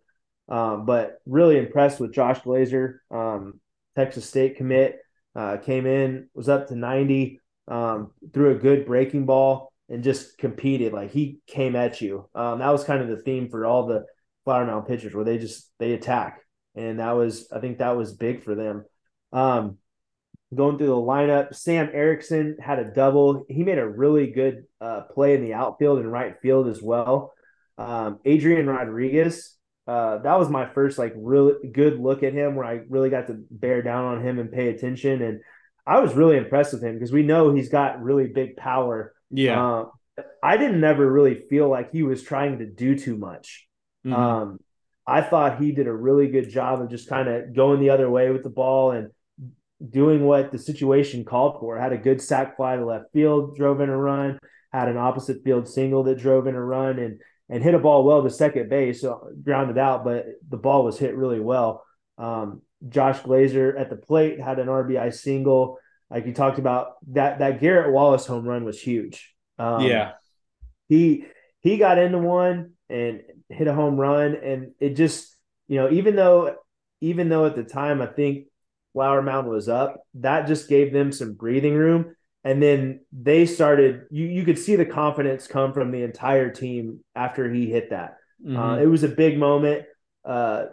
Um, 0.49 0.87
but 0.87 1.19
really 1.27 1.59
impressed 1.59 2.01
with 2.01 2.15
Josh 2.15 2.41
Glazer, 2.41 2.99
um, 3.11 3.61
Texas 3.95 4.29
State 4.29 4.57
commit. 4.57 4.99
Uh, 5.35 5.59
came 5.59 5.85
in, 5.85 6.31
was 6.33 6.49
up 6.49 6.69
to 6.69 6.75
90, 6.75 7.43
um, 7.69 8.11
threw 8.33 8.53
a 8.53 8.59
good 8.59 8.87
breaking 8.87 9.27
ball, 9.27 9.71
and 9.91 10.03
just 10.03 10.39
competed. 10.39 10.95
Like 10.95 11.11
he 11.11 11.41
came 11.47 11.77
at 11.77 12.01
you. 12.01 12.27
Um, 12.35 12.61
that 12.61 12.71
was 12.71 12.85
kind 12.85 13.03
of 13.03 13.09
the 13.09 13.23
theme 13.23 13.51
for 13.51 13.67
all 13.67 13.87
the 13.87 14.07
Flower 14.47 14.65
Mound 14.65 14.87
pitchers, 14.87 15.15
where 15.15 15.27
they 15.27 15.37
just 15.37 15.71
they 15.79 15.93
attack, 15.93 16.41
and 16.75 17.01
that 17.01 17.11
was 17.11 17.53
I 17.53 17.61
think 17.61 17.79
that 17.79 17.99
was 17.99 18.15
big 18.15 18.45
for 18.45 18.55
them. 18.55 18.87
Um, 20.53 20.57
going 20.57 20.79
through 20.79 20.87
the 20.89 20.93
lineup, 20.93 21.55
Sam 21.55 21.91
Erickson 21.93 22.57
had 22.61 22.79
a 22.79 22.91
double. 22.91 23.45
He 23.49 23.65
made 23.65 23.79
a 23.79 23.89
really 23.89 24.31
good 24.31 24.65
uh, 24.81 25.03
play 25.13 25.35
in 25.35 25.43
the 25.43 25.55
outfield 25.55 25.99
and 25.99 26.11
right 26.11 26.35
field 26.41 26.69
as 26.69 26.81
well. 26.83 27.33
Um, 27.79 28.21
Adrian 28.25 28.67
Rodriguez 28.67 29.57
uh, 29.87 30.19
that 30.19 30.39
was 30.39 30.49
my 30.49 30.67
first 30.67 30.99
like 30.99 31.13
really 31.17 31.69
good 31.69 32.01
look 32.01 32.23
at 32.23 32.33
him 32.33 32.57
where 32.57 32.67
I 32.67 32.81
really 32.89 33.11
got 33.11 33.29
to 33.29 33.45
bear 33.51 33.83
down 33.83 34.05
on 34.05 34.23
him 34.23 34.39
and 34.39 34.51
pay 34.51 34.69
attention. 34.69 35.23
And 35.23 35.41
I 35.87 36.01
was 36.01 36.15
really 36.15 36.37
impressed 36.37 36.73
with 36.73 36.83
him 36.83 36.95
because 36.95 37.13
we 37.13 37.23
know 37.23 37.55
he's 37.55 37.69
got 37.69 38.03
really 38.03 38.27
big 38.27 38.57
power. 38.57 39.15
Yeah. 39.31 39.65
Uh, 39.65 39.85
I 40.43 40.57
didn't 40.57 40.83
ever 40.83 41.09
really 41.11 41.43
feel 41.49 41.69
like 41.69 41.93
he 41.93 42.03
was 42.03 42.23
trying 42.23 42.59
to 42.59 42.67
do 42.67 42.99
too 42.99 43.17
much. 43.17 43.69
Mm-hmm. 44.05 44.15
Um, 44.15 44.59
I 45.07 45.21
thought 45.21 45.63
he 45.63 45.71
did 45.71 45.87
a 45.87 45.93
really 45.93 46.29
good 46.29 46.51
job 46.51 46.81
of 46.81 46.91
just 46.91 47.09
kind 47.09 47.29
of 47.29 47.55
going 47.55 47.81
the 47.81 47.91
other 47.91 48.11
way 48.11 48.31
with 48.31 48.43
the 48.43 48.51
ball 48.51 48.91
and 48.91 49.11
doing 49.87 50.25
what 50.25 50.53
the 50.53 50.59
situation 50.59 51.25
called 51.25 51.61
for. 51.61 51.79
Had 51.79 51.93
a 51.93 51.99
good 51.99 52.21
sac 52.21 52.57
fly 52.57 52.77
to 52.77 52.85
left 52.85 53.13
field, 53.13 53.57
drove 53.57 53.81
in 53.81 53.89
a 53.89 53.97
run, 53.97 54.39
had 54.73 54.89
an 54.89 54.97
opposite 54.97 55.43
field 55.45 55.69
single 55.69 56.03
that 56.05 56.19
drove 56.19 56.47
in 56.47 56.55
a 56.55 56.65
run, 56.65 56.99
and 56.99 57.21
and 57.49 57.63
hit 57.63 57.75
a 57.75 57.79
ball 57.79 58.05
well 58.05 58.23
to 58.23 58.31
second 58.31 58.69
base, 58.69 59.03
so 59.03 59.31
grounded 59.43 59.79
out, 59.79 60.05
but 60.05 60.27
the 60.49 60.57
ball 60.57 60.85
was 60.85 60.99
hit 60.99 61.17
really 61.17 61.41
well. 61.41 61.85
Um, 62.19 62.63
Josh 62.89 63.21
Glazer 63.21 63.79
at 63.79 63.89
the 63.89 63.97
plate 63.97 64.41
had 64.41 64.59
an 64.59 64.67
RBI 64.67 65.15
single. 65.15 65.79
Like 66.11 66.27
you 66.27 66.33
talked 66.33 66.59
about, 66.59 66.95
that 67.13 67.41
that 67.41 67.61
Garrett 67.61 67.93
Wallace 67.93 68.27
home 68.27 68.45
run 68.47 68.65
was 68.65 68.81
huge. 68.81 69.35
Um, 69.59 69.83
yeah, 69.83 70.13
he 70.89 71.27
he 71.61 71.79
got 71.79 71.99
into 71.99 72.19
one 72.19 72.73
and 72.89 73.23
hit 73.49 73.67
a 73.67 73.75
home 73.75 73.97
run, 73.97 74.35
and 74.37 74.73
it 74.81 74.91
just 74.95 75.35
you 75.69 75.77
know 75.77 75.91
even 75.91 76.17
though 76.17 76.57
even 77.01 77.29
though 77.29 77.47
at 77.47 77.57
the 77.57 77.65
time 77.65 78.01
I 78.01 78.07
think 78.07 78.47
Flower 78.97 79.21
Mound 79.21 79.47
was 79.47 79.69
up, 79.69 80.01
that 80.15 80.47
just 80.47 80.71
gave 80.71 80.91
them 80.91 81.13
some 81.13 81.35
breathing 81.35 81.75
room. 81.75 82.17
And 82.45 82.63
then 82.63 83.01
they 83.13 83.45
started 83.45 84.05
you 84.11 84.25
you 84.25 84.43
could 84.43 84.59
see 84.59 84.75
the 84.75 84.87
confidence 84.87 85.47
come 85.47 85.75
from 85.75 85.91
the 85.91 86.03
entire 86.03 86.51
team 86.51 87.01
after 87.15 87.53
he 87.53 87.69
hit 87.69 87.91
that. 87.91 88.17
Mm-hmm. 88.43 88.57
uh, 88.57 88.77
it 88.79 88.87
was 88.87 89.03
a 89.03 89.09
big 89.09 89.37
moment. 89.37 89.85
Uh, 90.25 90.67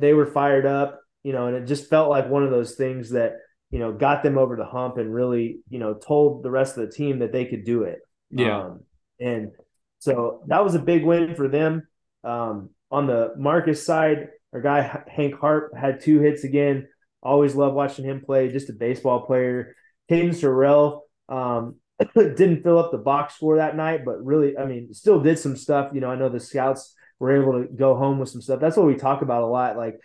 they 0.00 0.12
were 0.12 0.26
fired 0.26 0.66
up 0.66 1.00
you 1.22 1.32
know 1.32 1.46
and 1.46 1.56
it 1.56 1.66
just 1.66 1.88
felt 1.88 2.10
like 2.10 2.28
one 2.28 2.42
of 2.42 2.50
those 2.50 2.74
things 2.74 3.10
that 3.10 3.34
you 3.70 3.78
know 3.78 3.92
got 3.92 4.24
them 4.24 4.38
over 4.38 4.56
the 4.56 4.64
hump 4.64 4.96
and 4.96 5.14
really 5.14 5.60
you 5.68 5.78
know 5.78 5.94
told 5.94 6.42
the 6.42 6.50
rest 6.50 6.76
of 6.76 6.84
the 6.84 6.92
team 6.92 7.20
that 7.20 7.30
they 7.30 7.44
could 7.44 7.64
do 7.64 7.84
it. 7.84 8.00
Yeah. 8.32 8.60
Um, 8.60 8.80
and 9.20 9.52
so 10.00 10.42
that 10.48 10.64
was 10.64 10.74
a 10.74 10.80
big 10.80 11.04
win 11.04 11.36
for 11.36 11.46
them. 11.46 11.86
Um, 12.24 12.70
on 12.90 13.06
the 13.06 13.34
marcus 13.36 13.86
side 13.86 14.30
our 14.52 14.60
guy 14.60 15.04
hank 15.06 15.38
harp 15.38 15.76
had 15.76 16.00
two 16.00 16.18
hits 16.18 16.42
again 16.42 16.88
always 17.22 17.54
love 17.54 17.74
watching 17.74 18.04
him 18.04 18.20
play 18.20 18.48
just 18.48 18.70
a 18.70 18.72
baseball 18.72 19.26
player 19.26 19.74
Caden 20.10 20.30
Sorrell 20.30 21.02
um, 21.28 21.76
didn't 22.14 22.62
fill 22.62 22.78
up 22.78 22.90
the 22.90 22.98
box 22.98 23.34
score 23.34 23.56
that 23.56 23.76
night, 23.76 24.04
but 24.04 24.24
really, 24.24 24.56
I 24.56 24.66
mean, 24.66 24.94
still 24.94 25.20
did 25.20 25.38
some 25.38 25.56
stuff. 25.56 25.90
You 25.92 26.00
know, 26.00 26.10
I 26.10 26.16
know 26.16 26.28
the 26.28 26.40
scouts 26.40 26.94
were 27.18 27.40
able 27.40 27.60
to 27.60 27.68
go 27.68 27.96
home 27.96 28.18
with 28.18 28.28
some 28.28 28.40
stuff. 28.40 28.60
That's 28.60 28.76
what 28.76 28.86
we 28.86 28.94
talk 28.94 29.22
about 29.22 29.42
a 29.42 29.46
lot. 29.46 29.76
Like, 29.76 29.98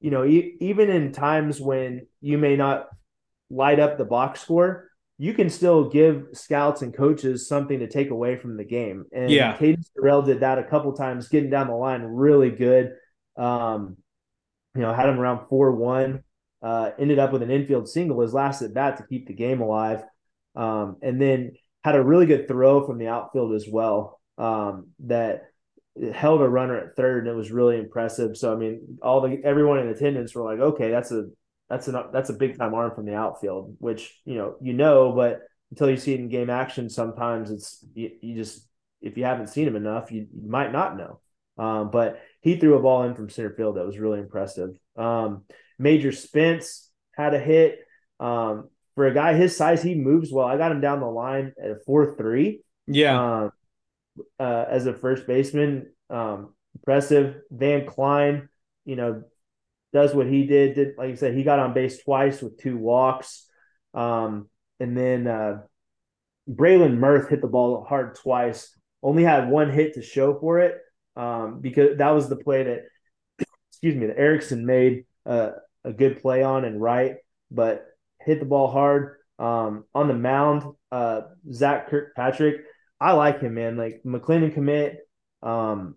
you 0.00 0.10
know, 0.10 0.24
e- 0.24 0.56
even 0.60 0.90
in 0.90 1.12
times 1.12 1.60
when 1.60 2.06
you 2.20 2.38
may 2.38 2.56
not 2.56 2.88
light 3.50 3.78
up 3.78 3.98
the 3.98 4.04
box 4.04 4.40
score, 4.40 4.88
you 5.18 5.32
can 5.32 5.48
still 5.48 5.88
give 5.88 6.26
scouts 6.32 6.82
and 6.82 6.92
coaches 6.92 7.46
something 7.46 7.78
to 7.78 7.88
take 7.88 8.10
away 8.10 8.36
from 8.36 8.56
the 8.56 8.64
game. 8.64 9.04
And 9.12 9.30
yeah, 9.30 9.56
Caden 9.56 9.84
Sorrell 9.96 10.24
did 10.24 10.40
that 10.40 10.58
a 10.58 10.64
couple 10.64 10.92
times, 10.94 11.28
getting 11.28 11.50
down 11.50 11.68
the 11.68 11.74
line 11.74 12.02
really 12.02 12.50
good. 12.50 12.94
Um, 13.36 13.96
you 14.74 14.80
know, 14.80 14.92
had 14.92 15.08
him 15.08 15.20
around 15.20 15.46
four 15.48 15.70
one. 15.72 16.24
Uh, 16.62 16.90
ended 16.98 17.18
up 17.18 17.32
with 17.32 17.42
an 17.42 17.50
infield 17.50 17.88
single 17.88 18.20
his 18.20 18.32
last 18.32 18.62
at 18.62 18.72
bat 18.72 18.96
to 18.96 19.06
keep 19.08 19.26
the 19.26 19.32
game 19.32 19.60
alive 19.60 20.04
um, 20.54 20.96
and 21.02 21.20
then 21.20 21.52
had 21.84 21.96
a 21.96 22.02
really 22.02 22.26
good 22.26 22.46
throw 22.46 22.86
from 22.86 22.98
the 22.98 23.08
outfield 23.08 23.52
as 23.54 23.66
well 23.68 24.20
um, 24.38 24.88
that 25.00 25.42
held 26.14 26.40
a 26.40 26.48
runner 26.48 26.78
at 26.78 26.96
third, 26.96 27.26
and 27.26 27.34
it 27.34 27.36
was 27.36 27.50
really 27.50 27.78
impressive. 27.78 28.36
So 28.36 28.52
I 28.52 28.56
mean, 28.56 28.98
all 29.02 29.20
the 29.20 29.40
everyone 29.44 29.78
in 29.78 29.88
attendance 29.88 30.34
were 30.34 30.44
like, 30.44 30.60
okay, 30.60 30.90
that's 30.90 31.12
a 31.12 31.26
that's 31.68 31.88
a 31.88 32.08
that's 32.12 32.30
a 32.30 32.34
big 32.34 32.58
time 32.58 32.74
arm 32.74 32.94
from 32.94 33.06
the 33.06 33.14
outfield, 33.14 33.76
which 33.78 34.20
you 34.24 34.36
know 34.36 34.56
you 34.60 34.72
know, 34.72 35.12
but 35.12 35.40
until 35.70 35.90
you 35.90 35.96
see 35.96 36.14
it 36.14 36.20
in 36.20 36.28
game 36.28 36.50
action, 36.50 36.88
sometimes 36.88 37.50
it's 37.50 37.84
you, 37.94 38.10
you 38.20 38.34
just 38.34 38.66
if 39.00 39.16
you 39.16 39.24
haven't 39.24 39.48
seen 39.48 39.66
him 39.66 39.76
enough, 39.76 40.12
you, 40.12 40.28
you 40.32 40.48
might 40.48 40.72
not 40.72 40.96
know. 40.96 41.20
Um, 41.58 41.90
but 41.90 42.20
he 42.40 42.56
threw 42.56 42.76
a 42.78 42.82
ball 42.82 43.02
in 43.02 43.14
from 43.14 43.28
center 43.28 43.54
field 43.54 43.76
that 43.76 43.84
was 43.86 43.98
really 43.98 44.20
impressive. 44.20 44.70
Um, 44.96 45.44
Major 45.78 46.12
Spence 46.12 46.90
had 47.16 47.34
a 47.34 47.38
hit. 47.38 47.80
Um, 48.20 48.68
for 48.94 49.06
a 49.06 49.14
guy 49.14 49.34
his 49.34 49.56
size, 49.56 49.82
he 49.82 49.94
moves 49.94 50.30
well. 50.32 50.46
I 50.46 50.56
got 50.56 50.72
him 50.72 50.80
down 50.80 51.00
the 51.00 51.06
line 51.06 51.52
at 51.62 51.70
a 51.70 51.76
four 51.86 52.14
three. 52.16 52.62
Yeah. 52.86 53.40
Um, 53.42 53.52
uh, 54.38 54.64
as 54.68 54.86
a 54.86 54.92
first 54.92 55.26
baseman, 55.26 55.92
um, 56.10 56.54
impressive. 56.74 57.36
Van 57.50 57.86
Klein, 57.86 58.48
you 58.84 58.96
know, 58.96 59.22
does 59.92 60.14
what 60.14 60.26
he 60.26 60.46
did. 60.46 60.74
Did 60.74 60.98
like 60.98 61.10
I 61.10 61.14
said, 61.14 61.34
he 61.34 61.42
got 61.42 61.58
on 61.58 61.74
base 61.74 62.02
twice 62.02 62.42
with 62.42 62.58
two 62.58 62.76
walks. 62.76 63.48
Um, 63.94 64.48
and 64.80 64.96
then 64.96 65.26
uh, 65.26 65.62
Braylon 66.50 66.98
Mirth 66.98 67.28
hit 67.28 67.40
the 67.40 67.48
ball 67.48 67.84
hard 67.84 68.14
twice. 68.16 68.76
Only 69.02 69.24
had 69.24 69.48
one 69.48 69.70
hit 69.70 69.94
to 69.94 70.02
show 70.02 70.38
for 70.38 70.60
it 70.60 70.78
um, 71.16 71.60
because 71.60 71.98
that 71.98 72.10
was 72.10 72.28
the 72.28 72.36
play 72.36 72.62
that, 72.64 72.84
excuse 73.82 74.00
me, 74.00 74.06
that 74.06 74.18
Erickson 74.18 74.64
made 74.64 75.06
uh, 75.26 75.50
a 75.84 75.92
good 75.92 76.22
play 76.22 76.42
on 76.44 76.64
and 76.64 76.80
right. 76.80 77.16
But 77.50 77.84
hit 78.24 78.38
the 78.38 78.46
ball 78.46 78.70
hard. 78.70 79.16
Um, 79.38 79.84
on 79.94 80.06
the 80.06 80.14
mound, 80.14 80.62
uh, 80.92 81.22
Zach 81.52 81.88
Kirkpatrick, 81.88 82.62
I 83.00 83.12
like 83.12 83.40
him, 83.40 83.54
man. 83.54 83.76
Like 83.76 84.02
McLennan 84.06 84.54
commit, 84.54 84.98
um, 85.42 85.96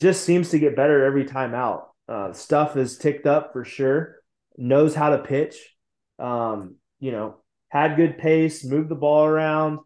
just 0.00 0.24
seems 0.24 0.50
to 0.50 0.58
get 0.58 0.74
better 0.74 1.04
every 1.04 1.24
time 1.24 1.54
out. 1.54 1.90
Uh, 2.08 2.32
stuff 2.32 2.76
is 2.76 2.98
ticked 2.98 3.26
up 3.26 3.52
for 3.52 3.64
sure. 3.64 4.16
Knows 4.56 4.96
how 4.96 5.10
to 5.10 5.18
pitch. 5.18 5.56
Um, 6.18 6.76
you 6.98 7.12
know, 7.12 7.36
had 7.68 7.96
good 7.96 8.18
pace, 8.18 8.64
moved 8.64 8.88
the 8.88 8.96
ball 8.96 9.24
around, 9.24 9.78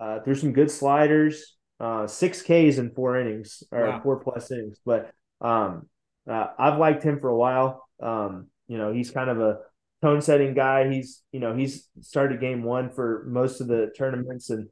uh, 0.00 0.20
threw 0.20 0.36
some 0.36 0.52
good 0.52 0.70
sliders. 0.70 1.56
Uh, 1.80 2.06
six 2.06 2.40
Ks 2.42 2.78
in 2.78 2.92
four 2.94 3.18
innings 3.20 3.64
or 3.72 3.86
wow. 3.86 4.00
four 4.02 4.20
plus 4.20 4.52
innings. 4.52 4.78
But 4.86 5.10
um, 5.40 5.88
uh, 6.28 6.46
I've 6.58 6.78
liked 6.78 7.02
him 7.02 7.20
for 7.20 7.28
a 7.28 7.36
while. 7.36 7.86
Um, 8.02 8.48
you 8.68 8.78
know, 8.78 8.92
he's 8.92 9.10
kind 9.10 9.30
of 9.30 9.40
a 9.40 9.58
tone 10.02 10.20
setting 10.20 10.54
guy. 10.54 10.90
He's 10.90 11.22
you 11.32 11.40
know 11.40 11.54
he's 11.54 11.88
started 12.00 12.40
game 12.40 12.62
one 12.62 12.90
for 12.90 13.24
most 13.28 13.60
of 13.60 13.68
the 13.68 13.92
tournaments 13.96 14.50
and 14.50 14.68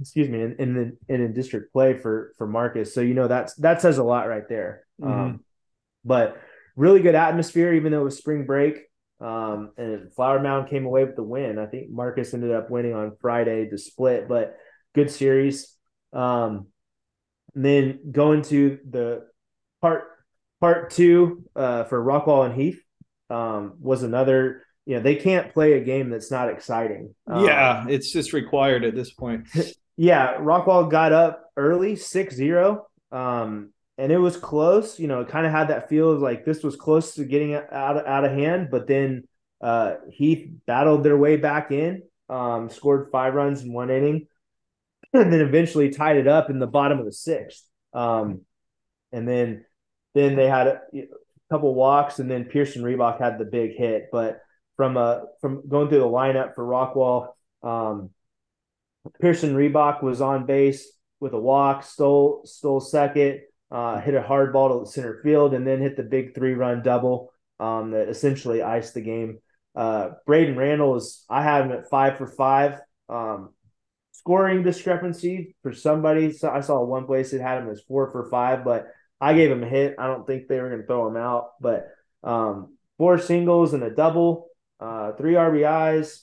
excuse 0.00 0.28
me 0.28 0.42
in 0.42 0.56
in, 0.58 0.96
in, 1.08 1.20
in 1.20 1.32
district 1.32 1.72
play 1.72 1.98
for 1.98 2.32
for 2.36 2.46
Marcus. 2.46 2.94
So 2.94 3.00
you 3.00 3.14
know 3.14 3.28
that's 3.28 3.54
that 3.56 3.80
says 3.80 3.98
a 3.98 4.04
lot 4.04 4.28
right 4.28 4.48
there. 4.48 4.86
Mm-hmm. 5.00 5.12
Um, 5.12 5.44
but 6.04 6.40
really 6.76 7.00
good 7.00 7.14
atmosphere, 7.14 7.72
even 7.72 7.92
though 7.92 8.02
it 8.02 8.04
was 8.04 8.18
spring 8.18 8.46
break. 8.46 8.82
Um, 9.18 9.72
and 9.78 10.12
Flower 10.12 10.40
Mound 10.40 10.68
came 10.68 10.84
away 10.84 11.04
with 11.04 11.16
the 11.16 11.22
win. 11.22 11.58
I 11.58 11.64
think 11.64 11.90
Marcus 11.90 12.34
ended 12.34 12.52
up 12.52 12.70
winning 12.70 12.92
on 12.92 13.16
Friday 13.20 13.68
to 13.70 13.78
split, 13.78 14.28
but 14.28 14.56
good 14.94 15.10
series. 15.10 15.74
Um, 16.12 16.66
then 17.54 18.00
going 18.12 18.42
to 18.42 18.78
the 18.88 19.26
part 19.80 20.04
part 20.60 20.90
two 20.90 21.44
uh, 21.54 21.84
for 21.84 22.02
Rockwall 22.02 22.46
and 22.46 22.54
Heath 22.54 22.80
um, 23.30 23.74
was 23.80 24.02
another. 24.02 24.62
You 24.84 24.96
know, 24.96 25.02
they 25.02 25.16
can't 25.16 25.52
play 25.52 25.72
a 25.72 25.80
game 25.80 26.10
that's 26.10 26.30
not 26.30 26.48
exciting. 26.48 27.12
Um, 27.26 27.44
yeah, 27.44 27.86
it's 27.88 28.12
just 28.12 28.32
required 28.32 28.84
at 28.84 28.94
this 28.94 29.12
point. 29.12 29.48
yeah, 29.96 30.36
Rockwall 30.36 30.88
got 30.88 31.12
up 31.12 31.50
early, 31.56 31.94
6-0. 31.94 32.82
Um, 33.10 33.72
and 33.98 34.12
it 34.12 34.18
was 34.18 34.36
close. 34.36 35.00
You 35.00 35.08
know, 35.08 35.22
it 35.22 35.28
kind 35.28 35.46
of 35.46 35.52
had 35.52 35.68
that 35.68 35.88
feel 35.88 36.12
of 36.12 36.20
like 36.20 36.44
this 36.44 36.62
was 36.62 36.76
close 36.76 37.14
to 37.14 37.24
getting 37.24 37.54
out 37.54 37.96
of, 37.96 38.06
out 38.06 38.24
of 38.24 38.32
hand, 38.32 38.68
but 38.70 38.86
then 38.86 39.24
uh, 39.60 39.94
Heath 40.10 40.48
battled 40.66 41.02
their 41.02 41.16
way 41.16 41.36
back 41.36 41.70
in, 41.70 42.02
um, 42.28 42.68
scored 42.68 43.08
five 43.10 43.34
runs 43.34 43.62
in 43.62 43.72
one 43.72 43.90
inning, 43.90 44.26
and 45.12 45.32
then 45.32 45.40
eventually 45.40 45.90
tied 45.90 46.16
it 46.16 46.28
up 46.28 46.50
in 46.50 46.58
the 46.58 46.66
bottom 46.66 46.98
of 46.98 47.06
the 47.06 47.12
sixth. 47.12 47.64
Um, 47.94 48.42
and 49.12 49.26
then 49.26 49.64
then 50.16 50.36
they 50.36 50.48
had 50.48 50.66
a, 50.66 50.80
a 50.94 51.06
couple 51.50 51.74
walks, 51.74 52.18
and 52.18 52.30
then 52.30 52.44
Pearson 52.44 52.82
Reebok 52.82 53.20
had 53.20 53.38
the 53.38 53.44
big 53.44 53.76
hit. 53.76 54.08
But 54.10 54.40
from 54.76 54.96
uh 54.96 55.20
from 55.40 55.68
going 55.68 55.88
through 55.88 56.00
the 56.00 56.06
lineup 56.06 56.54
for 56.54 56.64
Rockwall, 56.64 57.28
um, 57.62 58.10
Pearson 59.20 59.54
Reebok 59.54 60.02
was 60.02 60.20
on 60.20 60.46
base 60.46 60.90
with 61.20 61.32
a 61.32 61.40
walk, 61.40 61.82
stole 61.82 62.42
stole 62.44 62.80
second 62.80 63.40
uh, 63.70 64.00
hit 64.00 64.14
a 64.14 64.22
hard 64.22 64.52
ball 64.52 64.84
to 64.84 64.90
center 64.90 65.20
field, 65.22 65.54
and 65.54 65.66
then 65.66 65.80
hit 65.80 65.96
the 65.96 66.02
big 66.02 66.34
three 66.34 66.54
run 66.54 66.82
double 66.82 67.32
um, 67.58 67.90
that 67.90 68.08
essentially 68.08 68.62
iced 68.62 68.94
the 68.94 69.00
game. 69.00 69.38
Uh, 69.74 70.10
Braden 70.26 70.56
Randall 70.56 70.96
is, 70.96 71.24
I 71.28 71.42
have 71.42 71.66
him 71.66 71.72
at 71.72 71.90
five 71.90 72.16
for 72.16 72.26
five. 72.26 72.80
Um, 73.08 73.50
scoring 74.12 74.62
discrepancy 74.62 75.54
for 75.62 75.72
somebody. 75.72 76.32
So 76.32 76.50
I 76.50 76.60
saw 76.60 76.82
one 76.82 77.06
place 77.06 77.30
that 77.30 77.40
had 77.40 77.58
him 77.58 77.70
as 77.70 77.82
four 77.86 78.10
for 78.10 78.28
five, 78.30 78.64
but 78.64 78.86
I 79.20 79.34
gave 79.34 79.50
him 79.50 79.62
a 79.62 79.68
hit. 79.68 79.96
I 79.98 80.06
don't 80.06 80.26
think 80.26 80.48
they 80.48 80.60
were 80.60 80.68
going 80.68 80.82
to 80.82 80.86
throw 80.86 81.08
him 81.08 81.16
out, 81.16 81.52
but 81.60 81.88
um, 82.22 82.76
four 82.98 83.18
singles 83.18 83.72
and 83.72 83.82
a 83.82 83.90
double, 83.90 84.48
uh, 84.80 85.12
three 85.12 85.34
RBIs. 85.34 86.20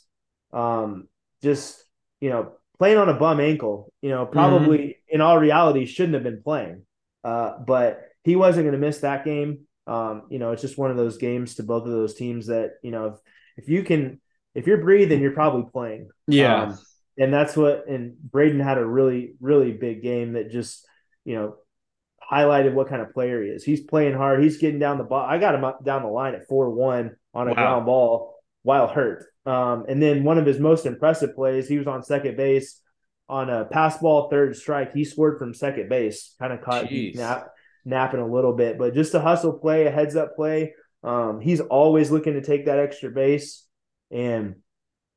Um, 0.51 1.07
just, 1.41 1.83
you 2.21 2.29
know, 2.29 2.53
playing 2.77 2.97
on 2.97 3.09
a 3.09 3.13
bum 3.13 3.39
ankle, 3.39 3.91
you 4.01 4.09
know, 4.09 4.25
probably 4.25 4.77
mm-hmm. 4.77 5.15
in 5.15 5.21
all 5.21 5.37
reality 5.37 5.85
shouldn't 5.85 6.13
have 6.13 6.23
been 6.23 6.43
playing. 6.43 6.83
Uh, 7.23 7.57
but 7.65 8.09
he 8.23 8.35
wasn't 8.35 8.65
going 8.65 8.79
to 8.79 8.85
miss 8.85 8.99
that 8.99 9.25
game. 9.25 9.61
Um, 9.87 10.23
you 10.29 10.39
know, 10.39 10.51
it's 10.51 10.61
just 10.61 10.77
one 10.77 10.91
of 10.91 10.97
those 10.97 11.17
games 11.17 11.55
to 11.55 11.63
both 11.63 11.83
of 11.83 11.91
those 11.91 12.15
teams 12.15 12.47
that 12.47 12.73
you 12.83 12.91
know, 12.91 13.07
if, 13.07 13.15
if 13.57 13.69
you 13.69 13.83
can, 13.83 14.21
if 14.55 14.67
you're 14.67 14.77
breathing, 14.77 15.21
you're 15.21 15.31
probably 15.31 15.69
playing. 15.71 16.09
Yeah, 16.27 16.63
um, 16.63 16.79
and 17.17 17.33
that's 17.33 17.57
what. 17.57 17.87
And 17.87 18.17
Braden 18.17 18.59
had 18.59 18.77
a 18.77 18.85
really, 18.85 19.35
really 19.41 19.71
big 19.71 20.01
game 20.01 20.33
that 20.33 20.51
just 20.51 20.85
you 21.25 21.35
know 21.35 21.55
highlighted 22.31 22.73
what 22.73 22.89
kind 22.89 23.01
of 23.01 23.13
player 23.13 23.43
he 23.43 23.49
is. 23.49 23.63
He's 23.63 23.81
playing 23.81 24.13
hard. 24.13 24.41
He's 24.43 24.57
getting 24.57 24.79
down 24.79 24.97
the 24.97 25.03
ball. 25.03 25.25
I 25.25 25.37
got 25.37 25.55
him 25.55 25.63
up 25.63 25.83
down 25.83 26.03
the 26.03 26.09
line 26.09 26.35
at 26.35 26.47
four 26.47 26.69
one 26.69 27.15
on 27.33 27.47
a 27.47 27.51
wow. 27.51 27.55
ground 27.55 27.85
ball 27.85 28.35
while 28.63 28.87
hurt. 28.87 29.25
Um, 29.45 29.85
and 29.87 30.01
then 30.01 30.23
one 30.23 30.37
of 30.37 30.45
his 30.45 30.59
most 30.59 30.85
impressive 30.85 31.35
plays, 31.35 31.67
he 31.67 31.77
was 31.77 31.87
on 31.87 32.03
second 32.03 32.37
base 32.37 32.81
on 33.29 33.49
a 33.49 33.65
pass 33.65 33.97
ball 33.97 34.29
third 34.29 34.55
strike. 34.55 34.93
He 34.93 35.05
scored 35.05 35.39
from 35.39 35.53
second 35.53 35.89
base, 35.89 36.35
kind 36.39 36.53
of 36.53 36.61
caught 36.61 36.91
nap, 36.91 37.47
napping 37.85 38.19
a 38.19 38.27
little 38.27 38.53
bit, 38.53 38.77
but 38.77 38.93
just 38.93 39.13
a 39.13 39.19
hustle 39.19 39.53
play, 39.53 39.85
a 39.85 39.91
heads 39.91 40.15
up 40.15 40.35
play. 40.35 40.73
Um, 41.03 41.41
he's 41.41 41.59
always 41.59 42.11
looking 42.11 42.33
to 42.33 42.41
take 42.41 42.65
that 42.65 42.79
extra 42.79 43.09
base, 43.09 43.65
and 44.11 44.55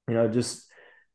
you 0.08 0.14
know 0.14 0.28
just 0.28 0.66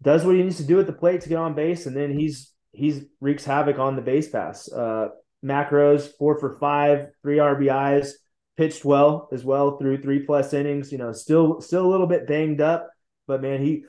does 0.02 0.24
what 0.24 0.36
he 0.36 0.44
needs 0.44 0.58
to 0.58 0.64
do 0.64 0.80
at 0.80 0.88
the 0.88 0.94
plate 0.94 1.22
to 1.22 1.30
get 1.30 1.38
on 1.38 1.56
base, 1.56 1.86
and 1.86 1.96
then 1.96 2.18
he's 2.18 2.52
he's 2.72 3.04
wreaks 3.20 3.44
havoc 3.44 3.80
on 3.80 3.96
the 3.96 4.02
base 4.02 4.30
pass. 4.30 4.72
Uh, 4.72 5.10
macros 5.44 6.10
four 6.18 6.40
for 6.40 6.58
five, 6.58 7.08
three 7.22 7.38
RBIs, 7.38 8.12
pitched 8.58 8.86
well 8.86 9.30
as 9.32 9.44
well 9.44 9.78
through 9.78 10.02
three 10.02 10.20
plus 10.20 10.54
innings. 10.54 10.92
You 10.92 10.98
know, 10.98 11.12
still 11.12 11.62
still 11.62 11.86
a 11.86 11.90
little 11.90 12.08
bit 12.08 12.28
banged 12.28 12.62
up, 12.62 12.90
but 13.28 13.42
man, 13.42 13.64
he 13.64 13.86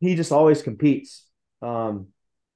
he 0.00 0.14
just 0.14 0.32
always 0.32 0.62
competes. 0.62 1.26
Um, 1.62 2.08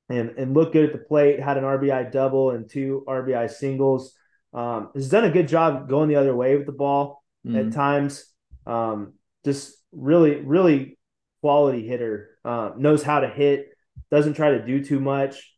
and 0.09 0.31
and 0.39 0.55
looked 0.55 0.73
good 0.73 0.87
at 0.87 0.93
the 0.93 0.99
plate. 0.99 1.41
Had 1.41 1.59
an 1.59 1.65
RBI 1.65 2.11
double 2.13 2.51
and 2.51 2.69
two 2.69 3.05
RBI 3.07 3.51
singles. 3.51 4.15
Um, 4.53 4.91
has 4.95 5.11
done 5.11 5.25
a 5.25 5.31
good 5.31 5.49
job 5.49 5.89
going 5.89 6.09
the 6.09 6.17
other 6.17 6.35
way 6.35 6.57
with 6.57 6.67
the 6.67 6.73
ball 6.73 7.23
mm-hmm. 7.47 7.69
at 7.69 7.73
times. 7.73 8.25
Um, 8.67 9.15
just 9.45 9.75
really, 9.93 10.37
really 10.37 10.99
quality 11.43 11.87
hitter. 11.87 12.31
Uh, 12.45 12.71
knows 12.77 13.03
how 13.03 13.21
to 13.21 13.29
hit. 13.29 13.69
Doesn't 14.11 14.35
try 14.35 14.53
to 14.53 14.65
do 14.65 14.83
too 14.83 15.01
much. 15.01 15.53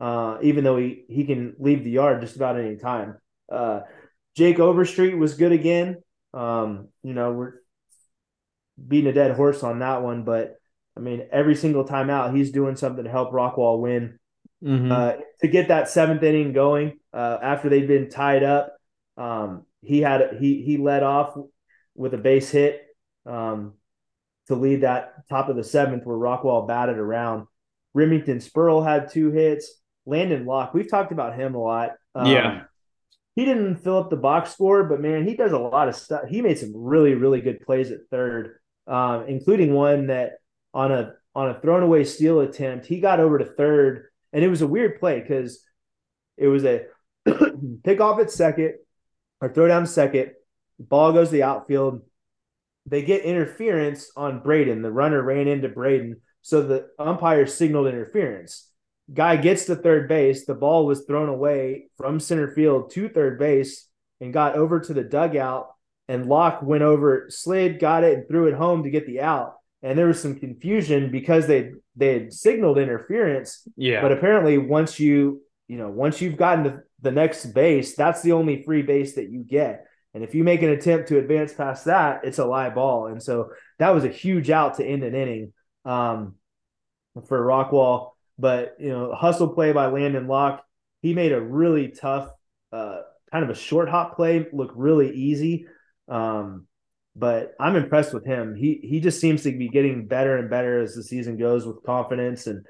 Uh, 0.00 0.38
even 0.42 0.64
though 0.64 0.76
he 0.76 1.04
he 1.08 1.24
can 1.24 1.54
leave 1.58 1.84
the 1.84 1.90
yard 1.90 2.20
just 2.20 2.36
about 2.36 2.58
any 2.58 2.76
time. 2.76 3.16
Uh, 3.50 3.80
Jake 4.36 4.58
Overstreet 4.58 5.16
was 5.16 5.34
good 5.34 5.52
again. 5.52 6.02
Um, 6.32 6.88
you 7.02 7.14
know, 7.14 7.32
we're 7.32 7.52
beating 8.86 9.10
a 9.10 9.14
dead 9.14 9.36
horse 9.36 9.62
on 9.62 9.78
that 9.78 10.02
one, 10.02 10.24
but 10.24 10.56
I 10.96 11.00
mean, 11.00 11.26
every 11.32 11.54
single 11.54 11.84
time 11.84 12.10
out, 12.10 12.34
he's 12.34 12.50
doing 12.50 12.76
something 12.76 13.04
to 13.04 13.10
help 13.10 13.32
Rockwall 13.32 13.80
win. 13.80 14.18
Mm-hmm. 14.62 14.90
Uh, 14.90 15.12
to 15.40 15.48
get 15.48 15.68
that 15.68 15.88
seventh 15.88 16.22
inning 16.22 16.52
going 16.52 16.98
uh, 17.12 17.38
after 17.42 17.68
they'd 17.68 17.88
been 17.88 18.08
tied 18.08 18.42
up, 18.42 18.74
um, 19.16 19.66
he 19.82 20.00
had 20.00 20.38
he 20.40 20.62
he 20.62 20.78
led 20.78 21.02
off 21.02 21.36
with 21.94 22.14
a 22.14 22.18
base 22.18 22.50
hit 22.50 22.82
um, 23.26 23.74
to 24.48 24.54
lead 24.54 24.80
that 24.80 25.28
top 25.28 25.48
of 25.48 25.56
the 25.56 25.64
seventh 25.64 26.04
where 26.04 26.16
Rockwall 26.16 26.66
batted 26.66 26.98
around. 26.98 27.46
Remington 27.92 28.38
Spurl 28.38 28.84
had 28.84 29.10
two 29.10 29.30
hits. 29.30 29.80
Landon 30.06 30.46
Locke, 30.46 30.74
we've 30.74 30.90
talked 30.90 31.12
about 31.12 31.38
him 31.38 31.54
a 31.54 31.62
lot. 31.62 31.92
Um, 32.14 32.26
yeah. 32.26 32.62
He 33.36 33.44
didn't 33.44 33.76
fill 33.76 33.98
up 33.98 34.10
the 34.10 34.16
box 34.16 34.52
score, 34.52 34.84
but 34.84 35.00
man, 35.00 35.26
he 35.26 35.34
does 35.34 35.52
a 35.52 35.58
lot 35.58 35.88
of 35.88 35.96
stuff. 35.96 36.28
He 36.28 36.40
made 36.40 36.58
some 36.58 36.72
really, 36.74 37.14
really 37.14 37.40
good 37.40 37.60
plays 37.60 37.90
at 37.90 38.00
third, 38.10 38.60
um, 38.86 39.24
including 39.26 39.72
one 39.72 40.06
that 40.06 40.34
on 40.72 40.92
a 40.92 41.14
on 41.34 41.50
a 41.50 41.60
thrown 41.60 41.82
away 41.82 42.04
steal 42.04 42.40
attempt. 42.40 42.86
He 42.86 43.00
got 43.00 43.18
over 43.18 43.38
to 43.38 43.44
third, 43.44 44.06
and 44.32 44.44
it 44.44 44.48
was 44.48 44.62
a 44.62 44.68
weird 44.68 45.00
play 45.00 45.20
because 45.20 45.64
it 46.36 46.46
was 46.46 46.64
a 46.64 46.86
pick 47.84 48.00
off 48.00 48.20
at 48.20 48.30
second 48.30 48.74
or 49.40 49.48
throw 49.48 49.66
down 49.66 49.86
second. 49.86 50.32
Ball 50.78 51.12
goes 51.12 51.28
to 51.28 51.32
the 51.32 51.42
outfield. 51.42 52.02
They 52.86 53.02
get 53.02 53.24
interference 53.24 54.12
on 54.16 54.42
Braden. 54.42 54.82
The 54.82 54.92
runner 54.92 55.22
ran 55.22 55.48
into 55.48 55.68
Braden, 55.68 56.20
so 56.42 56.62
the 56.62 56.88
umpire 56.98 57.46
signaled 57.46 57.88
interference. 57.88 58.70
Guy 59.12 59.36
gets 59.36 59.66
to 59.66 59.76
third 59.76 60.08
base. 60.08 60.46
The 60.46 60.54
ball 60.54 60.86
was 60.86 61.04
thrown 61.04 61.28
away 61.28 61.88
from 61.96 62.20
center 62.20 62.50
field 62.52 62.90
to 62.92 63.08
third 63.08 63.38
base 63.38 63.88
and 64.20 64.32
got 64.32 64.56
over 64.56 64.80
to 64.80 64.94
the 64.94 65.04
dugout. 65.04 65.68
And 66.08 66.26
Locke 66.26 66.62
went 66.62 66.82
over, 66.82 67.26
slid, 67.28 67.80
got 67.80 68.04
it, 68.04 68.18
and 68.18 68.28
threw 68.28 68.46
it 68.46 68.54
home 68.54 68.82
to 68.84 68.90
get 68.90 69.06
the 69.06 69.20
out 69.20 69.54
and 69.84 69.98
there 69.98 70.06
was 70.06 70.20
some 70.20 70.34
confusion 70.34 71.10
because 71.10 71.46
they 71.46 71.72
they 71.94 72.14
had 72.14 72.32
signaled 72.32 72.78
interference. 72.78 73.68
Yeah. 73.76 74.00
But 74.00 74.12
apparently, 74.12 74.56
once 74.58 74.98
you 74.98 75.42
you 75.68 75.76
know 75.76 75.90
once 75.90 76.20
you've 76.20 76.38
gotten 76.38 76.64
to 76.64 76.80
the 77.02 77.12
next 77.12 77.46
base, 77.46 77.94
that's 77.94 78.22
the 78.22 78.32
only 78.32 78.62
free 78.62 78.82
base 78.82 79.14
that 79.16 79.30
you 79.30 79.44
get. 79.44 79.84
And 80.14 80.24
if 80.24 80.34
you 80.34 80.42
make 80.42 80.62
an 80.62 80.70
attempt 80.70 81.08
to 81.08 81.18
advance 81.18 81.52
past 81.52 81.84
that, 81.84 82.24
it's 82.24 82.38
a 82.38 82.46
live 82.46 82.76
ball. 82.76 83.08
And 83.08 83.22
so 83.22 83.50
that 83.78 83.90
was 83.90 84.04
a 84.04 84.08
huge 84.08 84.48
out 84.48 84.74
to 84.76 84.84
end 84.84 85.02
an 85.02 85.14
inning 85.14 85.52
um, 85.84 86.36
for 87.26 87.44
Rockwall. 87.44 88.12
But 88.38 88.76
you 88.78 88.88
know, 88.88 89.14
hustle 89.14 89.48
play 89.48 89.72
by 89.72 89.86
Landon 89.86 90.26
Locke. 90.26 90.64
He 91.02 91.14
made 91.14 91.32
a 91.32 91.40
really 91.40 91.88
tough, 91.88 92.30
uh, 92.72 93.00
kind 93.30 93.44
of 93.44 93.50
a 93.50 93.54
short 93.54 93.88
hop 93.88 94.16
play 94.16 94.46
look 94.52 94.72
really 94.74 95.14
easy. 95.14 95.66
Um, 96.08 96.66
but 97.16 97.54
I'm 97.60 97.76
impressed 97.76 98.12
with 98.12 98.26
him. 98.26 98.54
He 98.54 98.80
he 98.82 99.00
just 99.00 99.20
seems 99.20 99.42
to 99.44 99.56
be 99.56 99.68
getting 99.68 100.06
better 100.06 100.36
and 100.36 100.50
better 100.50 100.80
as 100.80 100.94
the 100.94 101.02
season 101.02 101.38
goes 101.38 101.66
with 101.66 101.84
confidence 101.84 102.46
and 102.46 102.66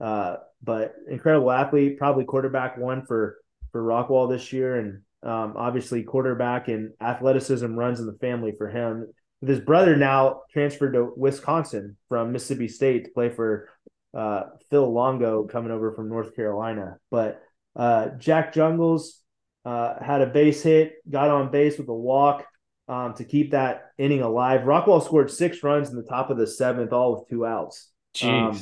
uh, 0.00 0.36
but 0.62 0.94
incredible 1.08 1.50
athlete, 1.50 1.98
probably 1.98 2.24
quarterback 2.24 2.76
one 2.76 3.06
for 3.06 3.36
for 3.70 3.82
Rockwall 3.82 4.28
this 4.28 4.52
year, 4.52 4.76
and 4.76 5.02
um, 5.22 5.54
obviously 5.56 6.02
quarterback 6.02 6.68
and 6.68 6.92
athleticism 7.00 7.74
runs 7.74 8.00
in 8.00 8.06
the 8.06 8.18
family 8.20 8.52
for 8.56 8.68
him. 8.68 9.12
His 9.40 9.60
brother 9.60 9.96
now 9.96 10.42
transferred 10.52 10.92
to 10.94 11.12
Wisconsin 11.16 11.96
from 12.08 12.32
Mississippi 12.32 12.68
State 12.68 13.04
to 13.04 13.10
play 13.10 13.30
for 13.30 13.68
uh, 14.14 14.44
Phil 14.70 14.92
Longo 14.92 15.44
coming 15.44 15.72
over 15.72 15.92
from 15.92 16.08
North 16.08 16.34
Carolina. 16.36 16.98
But 17.10 17.42
uh, 17.76 18.10
Jack 18.18 18.52
Jungles 18.52 19.20
uh, 19.64 20.02
had 20.02 20.22
a 20.22 20.26
base 20.26 20.62
hit, 20.62 20.94
got 21.08 21.30
on 21.30 21.50
base 21.50 21.78
with 21.78 21.88
a 21.88 21.94
walk 21.94 22.46
um, 22.88 23.14
to 23.14 23.24
keep 23.24 23.52
that 23.52 23.92
inning 23.98 24.22
alive. 24.22 24.62
Rockwall 24.62 25.02
scored 25.02 25.30
six 25.30 25.62
runs 25.62 25.90
in 25.90 25.96
the 25.96 26.02
top 26.02 26.30
of 26.30 26.36
the 26.36 26.46
seventh, 26.46 26.92
all 26.92 27.16
with 27.16 27.28
two 27.28 27.46
outs. 27.46 27.90
Jeez. 28.14 28.28
Um, 28.28 28.60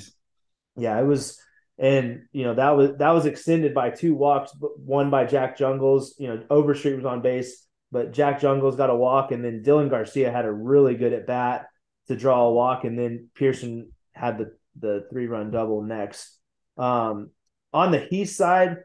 yeah, 0.77 0.99
it 0.99 1.05
was, 1.05 1.39
and 1.79 2.23
you 2.33 2.45
know 2.45 2.55
that 2.55 2.71
was 2.71 2.97
that 2.99 3.11
was 3.11 3.27
extended 3.27 3.75
by 3.75 3.91
two 3.91 4.15
walks, 4.15 4.53
one 4.59 5.11
by 5.11 5.25
Jack 5.25 5.59
Jungles. 5.59 6.15
You 6.19 6.29
know, 6.29 6.43
Overstreet 6.49 6.97
was 6.97 7.05
on 7.05 7.21
base, 7.21 7.67
but 7.91 8.13
Jack 8.13 8.41
Jungles 8.41 8.77
got 8.77 8.91
a 8.91 8.95
walk, 8.95 9.33
and 9.33 9.45
then 9.45 9.63
Dylan 9.63 9.91
Garcia 9.91 10.31
had 10.31 10.47
a 10.47 10.53
really 10.53 10.95
good 10.95 11.13
at 11.13 11.27
bat 11.27 11.67
to 12.09 12.17
draw 12.17 12.45
a 12.45 12.53
walk, 12.53 12.85
and 12.85 12.99
then 12.99 13.29
Pearson 13.35 13.91
had 14.13 14.39
the 14.39 14.57
the 14.79 15.07
three 15.11 15.27
run 15.27 15.51
double 15.51 15.83
next. 15.83 16.39
Um, 16.77 17.31
on 17.73 17.91
the 17.91 18.01
Heath 18.01 18.31
side, 18.31 18.79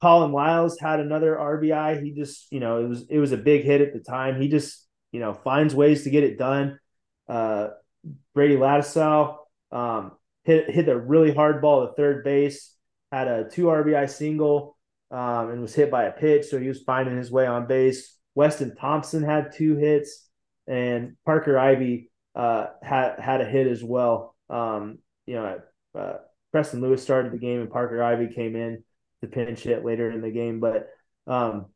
Colin 0.00 0.32
Lyles 0.32 0.78
had 0.78 1.00
another 1.00 1.36
RBI. 1.36 2.02
He 2.02 2.12
just, 2.12 2.50
you 2.52 2.60
know, 2.60 2.84
it 2.84 2.88
was 2.88 3.06
it 3.08 3.18
was 3.18 3.32
a 3.32 3.38
big 3.38 3.64
hit 3.64 3.80
at 3.80 3.92
the 3.92 4.00
time. 4.00 4.40
He 4.40 4.48
just, 4.48 4.86
you 5.12 5.20
know, 5.20 5.32
finds 5.32 5.74
ways 5.74 6.04
to 6.04 6.10
get 6.10 6.24
it 6.24 6.38
done. 6.38 6.78
Uh, 7.28 7.68
Brady 8.34 8.56
Lattisaw 8.56 9.38
um, 9.72 10.12
hit 10.44 10.70
hit 10.70 10.88
a 10.88 10.98
really 10.98 11.32
hard 11.32 11.62
ball 11.62 11.86
to 11.86 11.94
third 11.94 12.24
base. 12.24 12.74
Had 13.10 13.28
a 13.28 13.48
two 13.48 13.66
RBI 13.66 14.10
single 14.10 14.76
um, 15.10 15.50
and 15.50 15.62
was 15.62 15.74
hit 15.74 15.90
by 15.90 16.04
a 16.04 16.12
pitch, 16.12 16.46
so 16.46 16.58
he 16.58 16.68
was 16.68 16.82
finding 16.82 17.16
his 17.16 17.30
way 17.30 17.46
on 17.46 17.66
base. 17.66 18.16
Weston 18.34 18.74
Thompson 18.76 19.22
had 19.22 19.52
two 19.54 19.76
hits, 19.76 20.28
and 20.66 21.16
Parker 21.24 21.58
Ivy 21.58 22.10
uh, 22.34 22.66
had 22.82 23.20
had 23.20 23.40
a 23.40 23.44
hit 23.44 23.66
as 23.68 23.82
well. 23.82 24.34
Um, 24.50 24.98
you 25.26 25.34
know, 25.34 25.60
uh, 25.98 26.14
Preston 26.52 26.80
Lewis 26.80 27.02
started 27.02 27.32
the 27.32 27.38
game, 27.38 27.60
and 27.60 27.70
Parker 27.70 28.02
Ivy 28.02 28.34
came 28.34 28.56
in 28.56 28.84
to 29.20 29.28
pinch 29.28 29.60
hit 29.60 29.84
later 29.84 30.10
in 30.10 30.20
the 30.20 30.30
game. 30.30 30.60
But 30.60 30.88
um, 31.26 31.66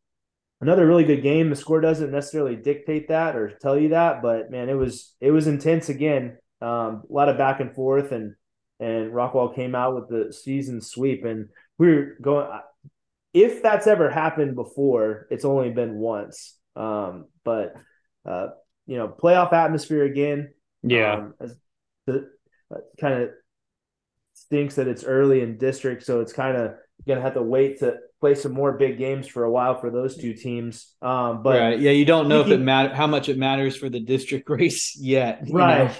another 0.60 0.86
really 0.86 1.04
good 1.04 1.22
game. 1.22 1.50
The 1.50 1.56
score 1.56 1.80
doesn't 1.80 2.10
necessarily 2.10 2.56
dictate 2.56 3.08
that 3.08 3.36
or 3.36 3.50
tell 3.50 3.78
you 3.78 3.90
that, 3.90 4.22
but 4.22 4.50
man, 4.50 4.68
it 4.68 4.74
was 4.74 5.14
it 5.20 5.30
was 5.30 5.46
intense 5.46 5.88
again. 5.88 6.38
Um, 6.60 7.02
a 7.08 7.12
lot 7.12 7.28
of 7.28 7.38
back 7.38 7.60
and 7.60 7.74
forth, 7.74 8.12
and 8.12 8.34
and 8.80 9.12
Rockwall 9.12 9.54
came 9.54 9.74
out 9.74 9.94
with 9.94 10.08
the 10.08 10.32
season 10.32 10.80
sweep, 10.80 11.24
and 11.24 11.48
we 11.78 11.88
are 11.88 12.16
going. 12.20 12.48
If 13.34 13.62
that's 13.62 13.86
ever 13.86 14.10
happened 14.10 14.54
before, 14.54 15.26
it's 15.30 15.44
only 15.44 15.70
been 15.70 15.94
once. 15.94 16.56
Um, 16.74 17.26
but 17.44 17.74
uh, 18.24 18.48
you 18.86 18.96
know, 18.96 19.08
playoff 19.08 19.52
atmosphere 19.52 20.04
again. 20.04 20.52
Yeah, 20.82 21.14
um, 21.14 21.34
the 22.06 22.14
uh, 22.14 22.20
kind 23.00 23.22
of 23.22 23.30
stinks 24.34 24.76
that 24.76 24.88
it's 24.88 25.04
early 25.04 25.40
in 25.40 25.58
district, 25.58 26.04
so 26.04 26.20
it's 26.20 26.32
kind 26.32 26.56
of 26.56 26.74
gonna 27.06 27.20
have 27.20 27.34
to 27.34 27.42
wait 27.42 27.80
to 27.80 27.96
play 28.20 28.34
some 28.34 28.52
more 28.52 28.72
big 28.72 28.98
games 28.98 29.28
for 29.28 29.44
a 29.44 29.50
while 29.50 29.78
for 29.78 29.90
those 29.90 30.16
two 30.16 30.34
teams. 30.34 30.94
Um, 31.00 31.42
but 31.42 31.58
right. 31.58 31.80
yeah, 31.80 31.92
you 31.92 32.04
don't 32.04 32.28
know 32.28 32.40
if 32.40 32.48
it 32.48 32.60
matter 32.60 32.94
how 32.94 33.06
much 33.06 33.28
it 33.28 33.38
matters 33.38 33.76
for 33.76 33.88
the 33.88 34.00
district 34.00 34.48
race 34.50 34.96
yet, 34.98 35.44
right? 35.50 35.88
Know? 35.88 35.94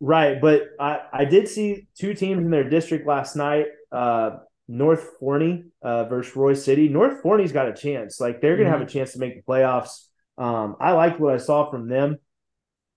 Right, 0.00 0.40
but 0.40 0.62
I 0.78 1.00
I 1.12 1.24
did 1.24 1.48
see 1.48 1.88
two 1.98 2.14
teams 2.14 2.38
in 2.38 2.50
their 2.50 2.68
district 2.68 3.06
last 3.06 3.34
night. 3.36 3.66
Uh, 3.90 4.38
North 4.68 5.14
Forney 5.18 5.64
uh, 5.82 6.04
versus 6.04 6.34
Royse 6.34 6.62
City. 6.62 6.88
North 6.88 7.22
Forney's 7.22 7.52
got 7.52 7.68
a 7.68 7.74
chance. 7.74 8.20
Like 8.20 8.40
they're 8.40 8.56
gonna 8.56 8.68
mm-hmm. 8.68 8.78
have 8.78 8.88
a 8.88 8.90
chance 8.90 9.12
to 9.12 9.18
make 9.18 9.34
the 9.36 9.42
playoffs. 9.42 10.06
Um, 10.36 10.76
I 10.78 10.92
liked 10.92 11.18
what 11.18 11.34
I 11.34 11.38
saw 11.38 11.70
from 11.70 11.88
them. 11.88 12.18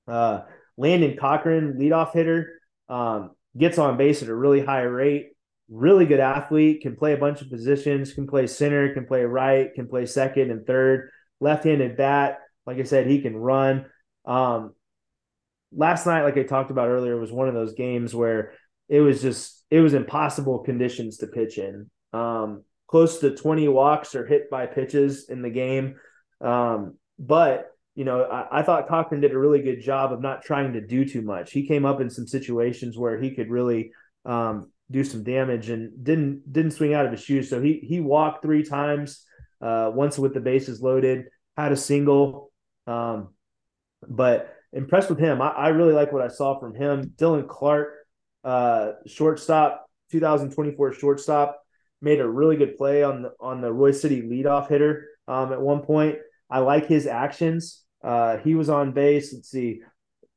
Uh, 0.07 0.41
Landon 0.77 1.17
Cochran, 1.17 1.77
leadoff 1.79 2.13
hitter, 2.13 2.60
um, 2.91 3.31
gets 3.57 3.79
on 3.79 3.98
base 3.98 4.21
at 4.21 4.29
a 4.29 4.36
really 4.36 4.63
high 4.63 4.83
rate 4.83 5.31
really 5.71 6.05
good 6.05 6.19
athlete, 6.19 6.81
can 6.81 6.95
play 6.95 7.13
a 7.13 7.17
bunch 7.17 7.41
of 7.41 7.50
positions, 7.50 8.13
can 8.13 8.27
play 8.27 8.45
center, 8.45 8.93
can 8.93 9.05
play 9.05 9.24
right, 9.24 9.74
can 9.74 9.88
play 9.88 10.05
second 10.05 10.51
and 10.51 10.67
third, 10.67 11.10
left-handed 11.39 11.98
bat. 11.98 12.39
Like 12.65 12.77
I 12.77 12.83
said, 12.83 13.07
he 13.07 13.21
can 13.21 13.36
run. 13.36 13.86
Um, 14.25 14.75
last 15.71 16.05
night, 16.05 16.24
like 16.24 16.38
I 16.38 16.43
talked 16.43 16.71
about 16.71 16.89
earlier, 16.89 17.17
was 17.17 17.31
one 17.31 17.48
of 17.48 17.53
those 17.53 17.74
games 17.74 18.13
where 18.13 18.51
it 18.89 19.00
was 19.00 19.21
just 19.21 19.63
it 19.71 19.79
was 19.79 19.93
impossible 19.93 20.60
conditions 20.60 21.17
to 21.17 21.27
pitch 21.27 21.57
in. 21.57 21.89
Um, 22.12 22.65
close 22.88 23.19
to 23.19 23.33
20 23.33 23.69
walks 23.69 24.13
or 24.15 24.27
hit 24.27 24.50
by 24.50 24.65
pitches 24.65 25.29
in 25.29 25.42
the 25.42 25.50
game. 25.50 25.96
Um, 26.42 26.98
but 27.18 27.68
you 28.01 28.05
know, 28.05 28.24
I, 28.24 28.61
I, 28.61 28.64
thought 28.64 28.87
Cochran 28.87 29.22
did 29.22 29.31
a 29.31 29.37
really 29.37 29.61
good 29.61 29.79
job 29.79 30.11
of 30.11 30.22
not 30.22 30.42
trying 30.42 30.74
to 30.74 30.81
do 30.81 31.05
too 31.05 31.22
much. 31.22 31.51
He 31.51 31.68
came 31.68 31.85
up 31.85 32.01
in 32.01 32.09
some 32.09 32.25
situations 32.25 32.98
where 32.98 33.22
he 33.22 33.29
could 33.29 33.51
really 33.51 33.92
um, 34.25 34.72
do 34.90 35.03
some 35.03 35.24
damage 35.24 35.70
and 35.70 36.03
didn't 36.03 36.51
didn't 36.51 36.72
swing 36.72 36.96
out 36.96 37.05
of 37.05 37.11
his 37.11 37.24
shoes. 37.24 37.48
So 37.48 37.61
he 37.61 37.74
he 37.87 38.00
walked 38.00 38.42
three 38.42 38.64
times, 38.64 39.24
uh, 39.61 39.92
once 39.94 40.18
with 40.18 40.33
the 40.33 40.40
bases 40.40 40.81
loaded, 40.81 41.25
had 41.55 41.74
a 41.74 41.77
single. 41.77 42.51
Um, 42.87 43.35
but 44.09 44.51
impressed 44.74 45.11
with 45.11 45.20
him. 45.20 45.40
I, 45.40 45.50
I, 45.50 45.68
really 45.68 45.94
like 45.94 46.11
what 46.11 46.24
I 46.24 46.27
saw 46.29 46.59
from 46.59 46.74
him. 46.74 47.14
Dylan 47.18 47.48
Clark, 47.48 47.90
uh, 48.44 48.94
shortstop, 49.05 49.85
2024 50.11 50.94
shortstop, 50.94 51.61
made 52.01 52.20
a 52.20 52.27
really 52.27 52.55
good 52.55 52.79
play 52.79 53.03
on 53.03 53.22
the 53.22 53.33
on 53.40 53.61
the 53.61 53.70
Royse 53.70 54.01
City 54.01 54.24
leadoff 54.24 54.70
hitter 54.70 55.05
um, 55.27 55.53
at 55.53 55.61
one 55.61 55.81
point. 55.81 56.18
I 56.50 56.61
like 56.61 56.87
his 56.87 57.05
actions. 57.05 57.83
Uh, 58.03 58.37
he 58.37 58.55
was 58.55 58.70
on 58.70 58.94
base. 58.94 59.33
Let's 59.33 59.50
see, 59.50 59.81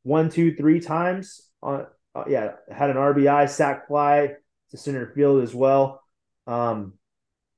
one, 0.03 0.31
two, 0.31 0.55
three 0.55 0.81
times 0.81 1.41
on. 1.63 1.87
Uh, 2.15 2.25
yeah, 2.29 2.53
had 2.71 2.91
an 2.91 2.97
RBI, 2.97 3.49
sac 3.49 3.89
fly, 3.89 4.35
to 4.71 4.77
center 4.77 5.13
field 5.15 5.43
as 5.43 5.53
well. 5.53 6.01
Um, 6.47 6.95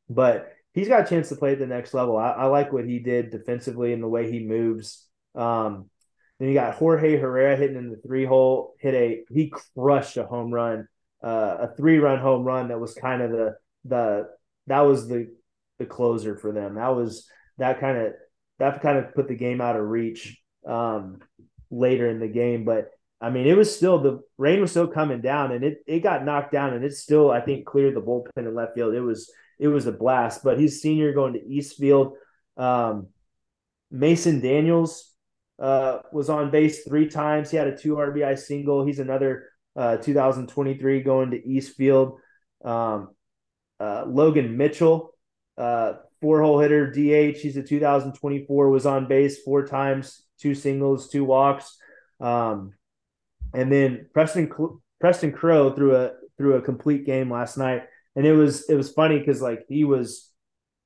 but 0.08 0.52
he's 0.72 0.88
got 0.88 1.06
a 1.06 1.08
chance 1.08 1.28
to 1.28 1.36
play 1.36 1.52
at 1.52 1.58
the 1.58 1.66
next 1.66 1.92
level. 1.92 2.16
I, 2.16 2.30
I 2.30 2.44
like 2.46 2.72
what 2.72 2.86
he 2.86 2.98
did 2.98 3.30
defensively 3.30 3.92
and 3.92 4.02
the 4.02 4.08
way 4.08 4.30
he 4.30 4.46
moves. 4.46 5.06
Um, 5.34 5.90
then 6.38 6.48
you 6.48 6.54
got 6.54 6.74
Jorge 6.74 7.16
Herrera 7.16 7.56
hitting 7.56 7.76
in 7.76 7.90
the 7.90 7.96
three 7.96 8.24
hole, 8.24 8.74
hit 8.78 8.94
a 8.94 9.24
he 9.30 9.52
crushed 9.74 10.16
a 10.16 10.24
home 10.24 10.52
run, 10.52 10.86
uh, 11.22 11.56
a 11.60 11.74
three 11.76 11.98
run 11.98 12.18
home 12.18 12.44
run 12.44 12.68
that 12.68 12.80
was 12.80 12.94
kind 12.94 13.22
of 13.22 13.30
the 13.30 13.56
the 13.84 14.28
that 14.66 14.80
was 14.80 15.08
the 15.08 15.34
the 15.78 15.86
closer 15.86 16.36
for 16.36 16.52
them. 16.52 16.74
That 16.74 16.94
was 16.94 17.26
that 17.58 17.80
kind 17.80 17.98
of 17.98 18.12
that 18.58 18.80
kind 18.80 18.98
of 18.98 19.14
put 19.14 19.28
the 19.28 19.34
game 19.34 19.60
out 19.60 19.76
of 19.76 19.86
reach 19.86 20.40
um, 20.66 21.18
later 21.70 22.08
in 22.08 22.20
the 22.20 22.28
game. 22.28 22.64
But 22.64 22.90
I 23.20 23.30
mean, 23.30 23.46
it 23.46 23.56
was 23.56 23.74
still 23.74 23.98
the 23.98 24.20
rain 24.38 24.60
was 24.60 24.70
still 24.70 24.88
coming 24.88 25.20
down, 25.20 25.52
and 25.52 25.64
it 25.64 25.78
it 25.86 26.00
got 26.00 26.24
knocked 26.24 26.52
down, 26.52 26.74
and 26.74 26.84
it 26.84 26.92
still 26.94 27.30
I 27.30 27.40
think 27.40 27.66
cleared 27.66 27.94
the 27.94 28.02
bullpen 28.02 28.30
in 28.36 28.54
left 28.54 28.74
field. 28.74 28.94
It 28.94 29.00
was 29.00 29.30
it 29.58 29.68
was 29.68 29.86
a 29.86 29.92
blast. 29.92 30.42
But 30.44 30.60
he's 30.60 30.82
senior 30.82 31.12
going 31.12 31.34
to 31.34 31.46
Eastfield. 31.46 32.14
Um, 32.56 33.08
Mason 33.90 34.40
Daniels 34.40 35.12
uh, 35.58 35.98
was 36.12 36.28
on 36.28 36.50
base 36.50 36.84
three 36.84 37.08
times. 37.08 37.50
He 37.50 37.56
had 37.56 37.68
a 37.68 37.76
two 37.76 37.94
RBI 37.94 38.38
single. 38.38 38.84
He's 38.84 38.98
another 38.98 39.48
uh, 39.74 39.96
2023 39.98 41.02
going 41.02 41.30
to 41.30 41.46
Eastfield. 41.46 42.18
Um, 42.64 43.10
uh, 43.78 44.04
Logan 44.06 44.56
Mitchell, 44.56 45.14
uh, 45.58 45.94
four 46.26 46.42
hole 46.42 46.58
hitter, 46.58 46.90
DH. 46.90 47.38
He's 47.38 47.56
a 47.56 47.62
2024 47.62 48.68
was 48.68 48.84
on 48.84 49.06
base 49.06 49.44
four 49.44 49.64
times, 49.64 50.22
two 50.40 50.56
singles, 50.56 51.08
two 51.08 51.24
walks. 51.24 51.78
Um, 52.18 52.72
and 53.54 53.70
then 53.70 54.08
Preston 54.12 54.50
Preston 54.98 55.30
Crow 55.30 55.70
threw 55.70 55.94
a 55.94 56.14
threw 56.36 56.56
a 56.56 56.62
complete 56.62 57.06
game 57.06 57.30
last 57.30 57.56
night, 57.56 57.84
and 58.16 58.26
it 58.26 58.32
was 58.32 58.68
it 58.68 58.74
was 58.74 58.90
funny 58.90 59.20
because 59.20 59.40
like 59.40 59.66
he 59.68 59.84
was 59.84 60.28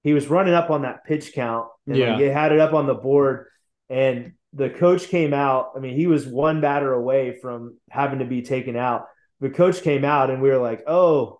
he 0.02 0.12
was 0.12 0.28
running 0.28 0.52
up 0.52 0.68
on 0.68 0.82
that 0.82 1.06
pitch 1.06 1.32
count, 1.32 1.68
and 1.86 1.96
yeah, 1.96 2.10
like, 2.10 2.20
he 2.20 2.26
had 2.26 2.52
it 2.52 2.60
up 2.60 2.74
on 2.74 2.86
the 2.86 2.92
board, 2.92 3.46
and 3.88 4.34
the 4.52 4.68
coach 4.68 5.08
came 5.08 5.32
out. 5.32 5.70
I 5.74 5.78
mean, 5.78 5.96
he 5.96 6.06
was 6.06 6.26
one 6.26 6.60
batter 6.60 6.92
away 6.92 7.38
from 7.40 7.78
having 7.88 8.18
to 8.18 8.26
be 8.26 8.42
taken 8.42 8.76
out. 8.76 9.06
The 9.40 9.48
coach 9.48 9.80
came 9.80 10.04
out, 10.04 10.28
and 10.28 10.42
we 10.42 10.50
were 10.50 10.58
like, 10.58 10.82
oh 10.86 11.39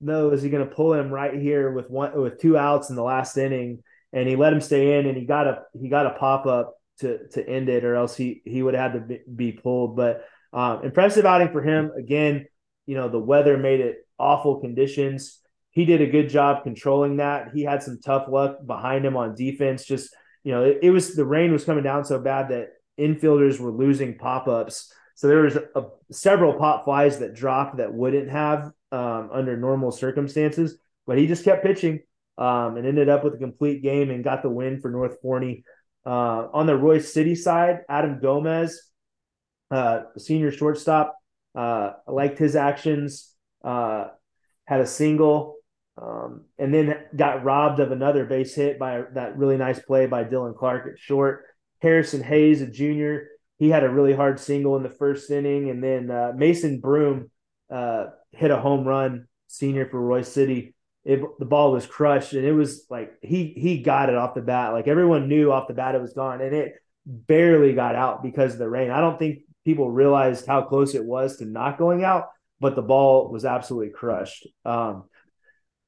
no, 0.00 0.30
is 0.30 0.42
he 0.42 0.50
going 0.50 0.66
to 0.66 0.74
pull 0.74 0.94
him 0.94 1.10
right 1.10 1.34
here 1.34 1.70
with 1.70 1.90
one 1.90 2.18
with 2.20 2.40
two 2.40 2.56
outs 2.56 2.90
in 2.90 2.96
the 2.96 3.02
last 3.02 3.36
inning? 3.36 3.82
And 4.12 4.28
he 4.28 4.34
let 4.34 4.52
him 4.52 4.60
stay 4.60 4.98
in, 4.98 5.06
and 5.06 5.16
he 5.16 5.24
got 5.24 5.46
a 5.46 5.62
he 5.80 5.88
got 5.88 6.06
a 6.06 6.18
pop 6.18 6.46
up 6.46 6.74
to 6.98 7.28
to 7.28 7.48
end 7.48 7.68
it, 7.68 7.84
or 7.84 7.94
else 7.94 8.16
he 8.16 8.42
he 8.44 8.62
would 8.62 8.74
have 8.74 8.92
had 8.92 9.08
to 9.08 9.18
be, 9.34 9.52
pulled. 9.52 9.96
But 9.96 10.24
um, 10.52 10.84
impressive 10.84 11.26
outing 11.26 11.52
for 11.52 11.62
him. 11.62 11.92
Again, 11.96 12.46
you 12.86 12.96
know, 12.96 13.08
the 13.08 13.18
weather 13.18 13.56
made 13.56 13.80
it 13.80 14.06
awful 14.18 14.60
conditions. 14.60 15.38
He 15.70 15.84
did 15.84 16.00
a 16.00 16.06
good 16.06 16.28
job 16.28 16.64
controlling 16.64 17.18
that. 17.18 17.50
He 17.54 17.62
had 17.62 17.82
some 17.82 18.00
tough 18.04 18.26
luck 18.28 18.66
behind 18.66 19.04
him 19.06 19.16
on 19.16 19.36
defense. 19.36 19.84
Just, 19.84 20.10
you 20.42 20.52
know, 20.52 20.64
it, 20.64 20.80
it 20.82 20.90
was 20.90 21.14
the 21.14 21.24
rain 21.24 21.52
was 21.52 21.64
coming 21.64 21.84
down 21.84 22.04
so 22.04 22.18
bad 22.18 22.48
that 22.48 22.70
infielders 22.98 23.60
were 23.60 23.70
losing 23.70 24.18
pop 24.18 24.48
ups. 24.48 24.92
So 25.14 25.28
there 25.28 25.42
was 25.42 25.56
a, 25.56 25.84
several 26.10 26.54
pop 26.54 26.84
flies 26.84 27.18
that 27.20 27.34
dropped 27.34 27.76
that 27.76 27.94
wouldn't 27.94 28.30
have 28.30 28.72
um, 28.92 29.30
under 29.32 29.56
normal 29.56 29.92
circumstances, 29.92 30.78
but 31.06 31.18
he 31.18 31.26
just 31.26 31.44
kept 31.44 31.64
pitching 31.64 32.00
um, 32.38 32.76
and 32.76 32.86
ended 32.86 33.08
up 33.08 33.24
with 33.24 33.34
a 33.34 33.38
complete 33.38 33.82
game 33.82 34.10
and 34.10 34.24
got 34.24 34.42
the 34.42 34.50
win 34.50 34.80
for 34.80 34.90
North 34.90 35.20
Forney. 35.22 35.64
Uh, 36.06 36.48
on 36.54 36.66
the 36.66 36.72
Royse 36.72 37.12
City 37.12 37.34
side, 37.34 37.80
Adam 37.88 38.20
Gomez 38.20 38.90
uh, 39.70 40.02
senior 40.16 40.50
shortstop. 40.50 41.16
Uh, 41.54 41.92
liked 42.06 42.38
his 42.38 42.54
actions. 42.54 43.34
Uh, 43.64 44.06
had 44.64 44.80
a 44.80 44.86
single, 44.86 45.56
um, 46.00 46.44
and 46.58 46.72
then 46.72 46.96
got 47.16 47.42
robbed 47.42 47.80
of 47.80 47.90
another 47.90 48.24
base 48.24 48.54
hit 48.54 48.78
by 48.78 49.02
that 49.14 49.36
really 49.36 49.56
nice 49.56 49.80
play 49.80 50.06
by 50.06 50.22
Dylan 50.22 50.56
Clark 50.56 50.86
at 50.86 50.98
short. 50.98 51.44
Harrison 51.82 52.22
Hayes, 52.22 52.62
a 52.62 52.68
junior, 52.68 53.28
he 53.58 53.68
had 53.68 53.82
a 53.82 53.88
really 53.88 54.14
hard 54.14 54.38
single 54.38 54.76
in 54.76 54.82
the 54.82 54.90
first 54.90 55.30
inning, 55.30 55.70
and 55.70 55.82
then 55.82 56.10
uh, 56.10 56.32
Mason 56.36 56.78
Broom 56.78 57.30
uh, 57.70 58.06
hit 58.32 58.50
a 58.50 58.60
home 58.60 58.86
run, 58.86 59.26
senior 59.46 59.86
for 59.86 60.00
Royse 60.00 60.26
City. 60.26 60.74
It, 61.04 61.20
the 61.38 61.46
ball 61.46 61.72
was 61.72 61.86
crushed, 61.86 62.34
and 62.34 62.44
it 62.44 62.52
was 62.52 62.84
like 62.90 63.12
he 63.22 63.54
he 63.56 63.82
got 63.82 64.10
it 64.10 64.16
off 64.16 64.34
the 64.34 64.42
bat. 64.42 64.72
Like 64.72 64.86
everyone 64.86 65.28
knew 65.28 65.50
off 65.50 65.68
the 65.68 65.74
bat 65.74 65.94
it 65.94 66.02
was 66.02 66.12
gone, 66.12 66.40
and 66.40 66.54
it 66.54 66.74
barely 67.06 67.72
got 67.72 67.94
out 67.94 68.22
because 68.22 68.52
of 68.52 68.58
the 68.58 68.68
rain. 68.68 68.90
I 68.90 69.00
don't 69.00 69.18
think 69.18 69.40
people 69.64 69.90
realized 69.90 70.46
how 70.46 70.62
close 70.62 70.94
it 70.94 71.04
was 71.04 71.38
to 71.38 71.46
not 71.46 71.78
going 71.78 72.04
out, 72.04 72.28
but 72.60 72.76
the 72.76 72.82
ball 72.82 73.30
was 73.30 73.44
absolutely 73.44 73.90
crushed. 73.90 74.46
Um, 74.64 75.04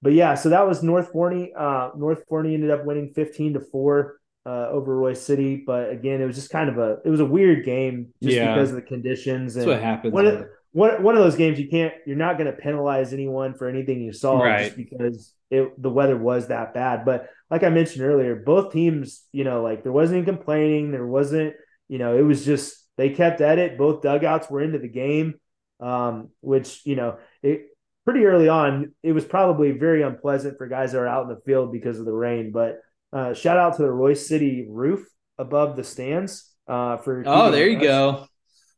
but 0.01 0.13
yeah, 0.13 0.35
so 0.35 0.49
that 0.49 0.67
was 0.67 0.83
North 0.83 1.13
Forney. 1.13 1.53
Uh, 1.57 1.91
North 1.97 2.25
Forney 2.29 2.55
ended 2.55 2.71
up 2.71 2.85
winning 2.85 3.13
15 3.15 3.55
to 3.55 3.61
4 3.61 4.17
uh, 4.45 4.69
over 4.71 4.97
Royse 4.97 5.19
City. 5.19 5.63
But 5.65 5.91
again, 5.91 6.21
it 6.21 6.27
was 6.27 6.37
just 6.37 6.51
kind 6.51 6.69
of 6.69 6.79
a 6.79 6.99
it 7.05 7.11
was 7.11 7.21
a 7.21 7.25
weird 7.25 7.65
game 7.65 8.13
just 8.23 8.35
yeah. 8.35 8.55
because 8.55 8.71
of 8.71 8.77
the 8.77 8.83
conditions. 8.83 9.57
And 9.57 9.67
That's 9.67 9.75
what 9.75 9.83
happens. 9.83 10.13
One 10.13 10.27
of, 10.27 10.47
one, 10.73 11.03
one 11.03 11.17
of 11.17 11.23
those 11.23 11.37
games 11.37 11.59
you 11.59 11.69
can't 11.69 11.95
you're 12.07 12.17
not 12.17 12.39
going 12.39 12.51
to 12.51 12.57
penalize 12.57 13.13
anyone 13.13 13.55
for 13.55 13.69
anything 13.69 14.01
you 14.01 14.13
saw 14.13 14.41
right. 14.41 14.65
just 14.65 14.77
because 14.77 15.33
it 15.51 15.81
the 15.81 15.91
weather 15.91 16.17
was 16.17 16.49
that 16.49 16.75
bad. 16.75 17.05
But 17.05 17.29
like 17.51 17.63
I 17.63 17.69
mentioned 17.69 18.05
earlier, 18.05 18.35
both 18.35 18.73
teams, 18.73 19.25
you 19.33 19.45
know, 19.45 19.63
like 19.63 19.83
there 19.83 19.93
wasn't 19.93 20.19
any 20.19 20.27
complaining. 20.27 20.91
There 20.91 21.07
wasn't, 21.07 21.55
you 21.89 21.99
know, 21.99 22.17
it 22.17 22.23
was 22.23 22.45
just 22.45 22.83
they 22.97 23.11
kept 23.11 23.41
at 23.41 23.59
it. 23.59 23.79
Both 23.79 24.03
dugouts 24.03 24.51
were 24.51 24.63
into 24.63 24.79
the 24.79 24.89
game, 24.89 25.35
um, 25.81 26.31
which 26.41 26.81
you 26.85 26.97
know 26.97 27.19
it 27.43 27.67
pretty 28.05 28.25
early 28.25 28.49
on. 28.49 28.95
It 29.03 29.13
was 29.13 29.25
probably 29.25 29.73
very 29.73 30.03
unpleasant 30.03 30.57
for 30.59 30.67
guys 30.67 30.93
that 30.93 30.99
are 30.99 31.07
out 31.07 31.25
in 31.25 31.29
the 31.29 31.41
field 31.45 31.73
because 31.73 31.99
of 31.99 32.07
the 32.07 32.13
rain, 32.13 32.51
but 32.51 32.81
uh, 33.13 33.35
shout 33.35 33.59
out 33.59 33.77
to 33.77 33.83
the 33.83 33.89
Royse 33.89 34.27
City 34.27 34.67
roof 34.69 35.07
above 35.39 35.77
the 35.77 35.85
stands 35.85 36.51
uh, 36.67 36.97
for. 36.97 37.23
Oh, 37.27 37.51
there 37.51 37.69
you 37.69 37.79
go. 37.79 38.27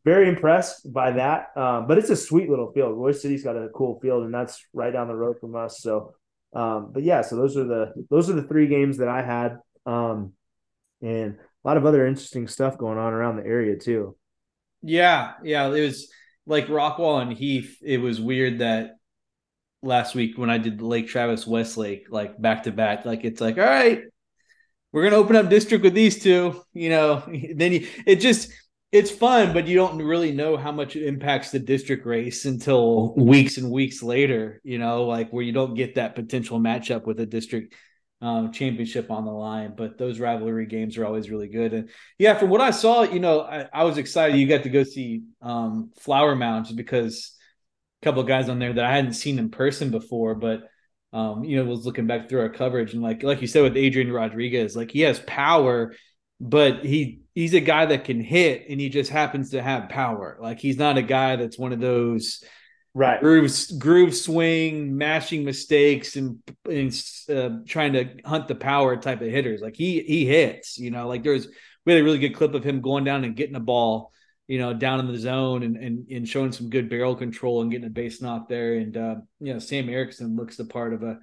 Very 0.04 0.28
impressed 0.28 0.92
by 0.92 1.12
that. 1.12 1.48
Um, 1.56 1.86
but 1.86 1.96
it's 1.96 2.10
a 2.10 2.16
sweet 2.16 2.50
little 2.50 2.72
field. 2.72 2.96
Royse 2.96 3.20
City's 3.20 3.42
got 3.42 3.56
a 3.56 3.68
cool 3.74 3.98
field, 4.00 4.24
and 4.24 4.34
that's 4.34 4.64
right 4.74 4.92
down 4.92 5.08
the 5.08 5.14
road 5.14 5.38
from 5.40 5.56
us. 5.56 5.80
So, 5.80 6.14
um, 6.54 6.90
but 6.92 7.02
yeah, 7.02 7.22
so 7.22 7.36
those 7.36 7.56
are 7.56 7.64
the 7.64 8.06
those 8.10 8.28
are 8.28 8.34
the 8.34 8.42
three 8.42 8.66
games 8.66 8.98
that 8.98 9.08
I 9.08 9.22
had, 9.22 9.58
um, 9.86 10.34
and 11.00 11.38
a 11.38 11.68
lot 11.68 11.78
of 11.78 11.86
other 11.86 12.06
interesting 12.06 12.48
stuff 12.48 12.76
going 12.76 12.98
on 12.98 13.14
around 13.14 13.36
the 13.36 13.46
area 13.46 13.76
too. 13.76 14.16
Yeah, 14.82 15.32
yeah, 15.42 15.66
it 15.68 15.80
was 15.80 16.12
like 16.46 16.66
Rockwall 16.66 17.22
and 17.22 17.32
Heath. 17.32 17.78
It 17.82 17.98
was 17.98 18.20
weird 18.20 18.58
that 18.58 18.96
last 19.82 20.14
week 20.14 20.36
when 20.36 20.50
I 20.50 20.58
did 20.58 20.82
Lake 20.82 21.08
Travis 21.08 21.46
Westlake 21.46 22.06
like 22.10 22.40
back 22.40 22.64
to 22.64 22.72
back, 22.72 23.06
like 23.06 23.24
it's 23.24 23.40
like 23.40 23.56
all 23.56 23.64
right, 23.64 24.02
we're 24.92 25.04
gonna 25.04 25.16
open 25.16 25.36
up 25.36 25.48
district 25.48 25.82
with 25.82 25.94
these 25.94 26.22
two. 26.22 26.62
You 26.74 26.90
know, 26.90 27.22
then 27.54 27.72
you, 27.72 27.88
it 28.06 28.16
just 28.16 28.52
it's 28.94 29.10
fun, 29.10 29.52
but 29.52 29.66
you 29.66 29.74
don't 29.74 30.00
really 30.00 30.30
know 30.30 30.56
how 30.56 30.70
much 30.70 30.94
it 30.94 31.04
impacts 31.04 31.50
the 31.50 31.58
district 31.58 32.06
race 32.06 32.44
until 32.44 33.12
weeks 33.16 33.58
and 33.58 33.68
weeks 33.72 34.04
later. 34.04 34.60
You 34.62 34.78
know, 34.78 35.06
like 35.06 35.30
where 35.32 35.42
you 35.42 35.50
don't 35.50 35.74
get 35.74 35.96
that 35.96 36.14
potential 36.14 36.60
matchup 36.60 37.04
with 37.04 37.18
a 37.18 37.26
district 37.26 37.74
um, 38.22 38.52
championship 38.52 39.10
on 39.10 39.24
the 39.24 39.32
line. 39.32 39.74
But 39.76 39.98
those 39.98 40.20
rivalry 40.20 40.66
games 40.66 40.96
are 40.96 41.04
always 41.04 41.28
really 41.28 41.48
good. 41.48 41.72
And 41.72 41.90
yeah, 42.18 42.38
from 42.38 42.50
what 42.50 42.60
I 42.60 42.70
saw, 42.70 43.02
you 43.02 43.18
know, 43.18 43.40
I, 43.40 43.66
I 43.72 43.82
was 43.82 43.98
excited 43.98 44.36
you 44.36 44.46
got 44.46 44.62
to 44.62 44.70
go 44.70 44.84
see 44.84 45.24
um, 45.42 45.90
Flower 45.98 46.36
Mound 46.36 46.68
because 46.76 47.36
a 48.00 48.04
couple 48.04 48.22
of 48.22 48.28
guys 48.28 48.48
on 48.48 48.60
there 48.60 48.74
that 48.74 48.84
I 48.84 48.94
hadn't 48.94 49.14
seen 49.14 49.40
in 49.40 49.50
person 49.50 49.90
before, 49.90 50.36
but 50.36 50.68
um, 51.12 51.42
you 51.42 51.56
know, 51.56 51.64
was 51.64 51.84
looking 51.84 52.06
back 52.06 52.28
through 52.28 52.42
our 52.42 52.48
coverage 52.48 52.94
and 52.94 53.02
like 53.02 53.24
like 53.24 53.40
you 53.40 53.48
said 53.48 53.64
with 53.64 53.76
Adrian 53.76 54.12
Rodriguez, 54.12 54.76
like 54.76 54.92
he 54.92 55.00
has 55.00 55.18
power, 55.18 55.96
but 56.40 56.84
he 56.84 57.23
he's 57.34 57.54
a 57.54 57.60
guy 57.60 57.86
that 57.86 58.04
can 58.04 58.20
hit 58.20 58.66
and 58.68 58.80
he 58.80 58.88
just 58.88 59.10
happens 59.10 59.50
to 59.50 59.62
have 59.62 59.88
power. 59.88 60.38
Like 60.40 60.60
he's 60.60 60.78
not 60.78 60.98
a 60.98 61.02
guy 61.02 61.36
that's 61.36 61.58
one 61.58 61.72
of 61.72 61.80
those 61.80 62.42
right 62.94 63.20
groove 63.20 63.52
groove 63.78 64.14
swing, 64.14 64.96
mashing 64.96 65.44
mistakes 65.44 66.16
and, 66.16 66.38
and 66.68 66.92
uh, 67.28 67.58
trying 67.66 67.94
to 67.94 68.16
hunt 68.24 68.48
the 68.48 68.54
power 68.54 68.96
type 68.96 69.20
of 69.20 69.28
hitters. 69.28 69.60
Like 69.60 69.76
he 69.76 70.00
he 70.00 70.26
hits, 70.26 70.78
you 70.78 70.90
know, 70.90 71.08
like 71.08 71.22
there's 71.22 71.48
we 71.84 71.92
had 71.92 72.00
a 72.00 72.04
really 72.04 72.18
good 72.18 72.34
clip 72.34 72.54
of 72.54 72.64
him 72.64 72.80
going 72.80 73.04
down 73.04 73.24
and 73.24 73.36
getting 73.36 73.56
a 73.56 73.60
ball 73.60 74.12
you 74.46 74.58
know, 74.58 74.74
down 74.74 75.00
in 75.00 75.06
the 75.06 75.18
zone 75.18 75.62
and 75.62 75.76
and, 75.76 76.08
and 76.08 76.28
showing 76.28 76.52
some 76.52 76.68
good 76.68 76.88
barrel 76.88 77.16
control 77.16 77.62
and 77.62 77.70
getting 77.70 77.86
a 77.86 77.90
base 77.90 78.20
knock 78.20 78.48
there. 78.48 78.74
And 78.74 78.96
uh, 78.96 79.14
you 79.40 79.52
know, 79.52 79.58
Sam 79.58 79.88
Erickson 79.88 80.36
looks 80.36 80.56
the 80.56 80.64
part 80.64 80.92
of 80.92 81.02
a 81.02 81.18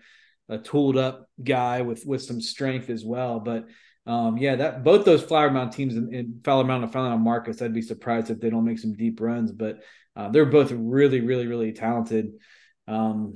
a 0.50 0.58
tooled 0.58 0.98
up 0.98 1.30
guy 1.42 1.82
with 1.82 2.06
with 2.06 2.24
some 2.24 2.42
strength 2.42 2.90
as 2.90 3.06
well. 3.06 3.40
But 3.40 3.68
um, 4.06 4.38
yeah, 4.38 4.56
that 4.56 4.84
both 4.84 5.06
those 5.06 5.22
Flower 5.22 5.52
Mound 5.52 5.72
teams 5.72 5.96
in, 5.96 6.14
in 6.14 6.42
Flower 6.44 6.64
Mound 6.64 6.84
and 6.84 6.92
Flower 6.92 7.10
Mound 7.10 7.24
Marcus, 7.24 7.62
I'd 7.62 7.74
be 7.74 7.82
surprised 7.82 8.30
if 8.30 8.40
they 8.40 8.50
don't 8.50 8.66
make 8.66 8.80
some 8.80 8.94
deep 8.94 9.22
runs. 9.22 9.52
But 9.52 9.84
uh, 10.16 10.30
they're 10.30 10.46
both 10.46 10.72
really, 10.72 11.22
really, 11.22 11.48
really 11.48 11.72
talented. 11.72 12.34
Um, 12.88 13.34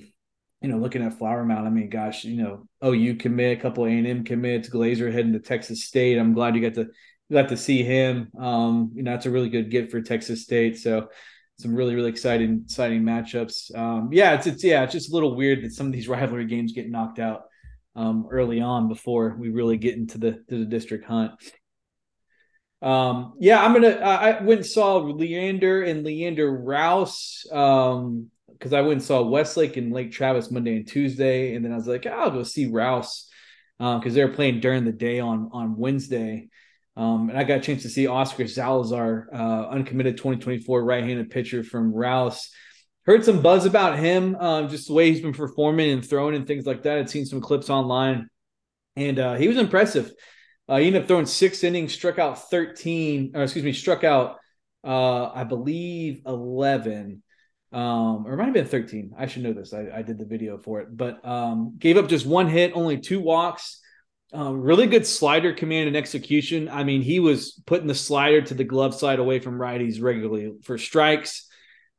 you 0.61 0.69
know, 0.69 0.77
looking 0.77 1.03
at 1.03 1.17
Flower 1.17 1.45
Mound, 1.45 1.67
I 1.67 1.69
mean, 1.69 1.89
gosh, 1.89 2.23
you 2.23 2.41
know, 2.41 2.67
OU 2.83 3.15
commit, 3.17 3.57
a 3.57 3.61
couple 3.61 3.85
A 3.85 3.89
and 3.89 4.07
M 4.07 4.23
commits, 4.23 4.69
Glazer 4.69 5.13
heading 5.13 5.33
to 5.33 5.39
Texas 5.39 5.83
State. 5.83 6.17
I'm 6.17 6.33
glad 6.33 6.55
you 6.55 6.61
got 6.61 6.73
to 6.73 6.89
got 7.31 7.49
to 7.49 7.57
see 7.57 7.83
him. 7.83 8.31
Um, 8.37 8.91
you 8.95 9.03
know, 9.03 9.11
that's 9.11 9.27
a 9.27 9.31
really 9.31 9.49
good 9.49 9.69
get 9.69 9.91
for 9.91 10.01
Texas 10.01 10.43
State. 10.43 10.79
So 10.79 11.09
some 11.59 11.75
really, 11.75 11.95
really 11.95 12.09
exciting, 12.09 12.63
exciting 12.65 13.03
matchups. 13.03 13.75
Um, 13.77 14.09
yeah, 14.11 14.33
it's, 14.33 14.47
it's, 14.47 14.63
yeah, 14.63 14.83
it's 14.83 14.93
just 14.93 15.11
a 15.11 15.13
little 15.13 15.35
weird 15.35 15.63
that 15.63 15.71
some 15.71 15.87
of 15.87 15.93
these 15.93 16.07
rivalry 16.07 16.45
games 16.45 16.73
get 16.73 16.89
knocked 16.89 17.19
out 17.19 17.43
um, 17.95 18.27
early 18.31 18.61
on 18.61 18.87
before 18.87 19.35
we 19.39 19.49
really 19.49 19.77
get 19.77 19.95
into 19.95 20.17
the, 20.17 20.31
to 20.49 20.59
the 20.59 20.65
district 20.65 21.05
hunt. 21.05 21.31
Um, 22.81 23.33
yeah, 23.39 23.63
I'm 23.63 23.73
gonna. 23.73 23.95
I 23.95 24.43
went 24.43 24.59
and 24.59 24.65
saw 24.65 24.97
Leander 24.97 25.81
and 25.81 26.03
Leander 26.03 26.51
Rouse. 26.51 27.45
Um, 27.51 28.29
because 28.57 28.73
I 28.73 28.81
went 28.81 28.93
and 28.93 29.03
saw 29.03 29.21
Westlake 29.21 29.75
and 29.77 29.91
Lake 29.91 30.11
Travis 30.11 30.49
Monday 30.49 30.77
and 30.77 30.87
Tuesday, 30.87 31.55
and 31.55 31.63
then 31.63 31.71
I 31.71 31.75
was 31.75 31.87
like, 31.87 32.05
I'll 32.05 32.31
go 32.31 32.43
see 32.43 32.67
Rouse 32.67 33.29
um 33.79 33.99
because 33.99 34.13
um, 34.13 34.15
they 34.15 34.23
were 34.23 34.33
playing 34.33 34.61
during 34.61 34.85
the 34.85 34.91
day 34.91 35.19
on 35.19 35.49
on 35.51 35.77
Wednesday. 35.77 36.47
Um, 36.97 37.29
and 37.29 37.37
I 37.37 37.43
got 37.43 37.57
a 37.57 37.61
chance 37.61 37.81
to 37.83 37.89
see 37.89 38.07
Oscar 38.07 38.47
Salazar, 38.47 39.27
uh, 39.33 39.67
uncommitted 39.67 40.15
2024 40.15 40.81
right-handed 40.81 41.29
pitcher 41.29 41.61
from 41.61 41.93
Rouse. 41.93 42.49
Heard 43.05 43.23
some 43.23 43.41
buzz 43.41 43.65
about 43.65 43.99
him, 43.99 44.35
um, 44.35 44.67
just 44.67 44.87
the 44.87 44.93
way 44.93 45.11
he's 45.11 45.21
been 45.21 45.33
performing 45.33 45.91
and 45.91 46.07
throwing 46.07 46.35
and 46.35 46.47
things 46.47 46.65
like 46.65 46.83
that. 46.83 46.97
I'd 46.97 47.09
seen 47.09 47.25
some 47.25 47.39
clips 47.39 47.69
online, 47.69 48.29
and 48.95 49.19
uh, 49.19 49.35
he 49.35 49.47
was 49.47 49.57
impressive. 49.57 50.11
Uh, 50.67 50.77
he 50.77 50.87
ended 50.87 51.03
up 51.03 51.07
throwing 51.07 51.27
six 51.27 51.63
innings, 51.63 51.93
struck 51.93 52.17
out 52.17 52.49
13, 52.49 53.33
or 53.35 53.43
excuse 53.43 53.63
me, 53.63 53.73
struck 53.73 54.03
out, 54.03 54.37
uh, 54.83 55.29
I 55.29 55.43
believe, 55.43 56.21
11. 56.25 57.21
Um, 57.71 58.25
or 58.25 58.33
it 58.33 58.37
might 58.37 58.45
have 58.45 58.53
been 58.53 58.65
13. 58.65 59.13
I 59.17 59.27
should 59.27 59.43
know 59.43 59.53
this. 59.53 59.73
I, 59.73 59.87
I 59.97 60.01
did 60.01 60.17
the 60.17 60.25
video 60.25 60.57
for 60.57 60.81
it, 60.81 60.95
but 60.95 61.23
um, 61.27 61.75
gave 61.77 61.97
up 61.97 62.07
just 62.07 62.25
one 62.25 62.47
hit, 62.47 62.71
only 62.73 62.97
two 62.97 63.19
walks. 63.19 63.81
Um, 64.33 64.61
really 64.61 64.87
good 64.87 65.05
slider 65.05 65.53
command 65.53 65.87
and 65.87 65.95
execution. 65.95 66.69
I 66.69 66.83
mean, 66.83 67.01
he 67.01 67.19
was 67.19 67.61
putting 67.67 67.87
the 67.87 67.93
slider 67.93 68.41
to 68.41 68.53
the 68.55 68.63
glove 68.63 68.95
side 68.95 69.19
away 69.19 69.39
from 69.39 69.59
righties 69.59 70.01
regularly 70.01 70.53
for 70.63 70.79
strikes. 70.79 71.47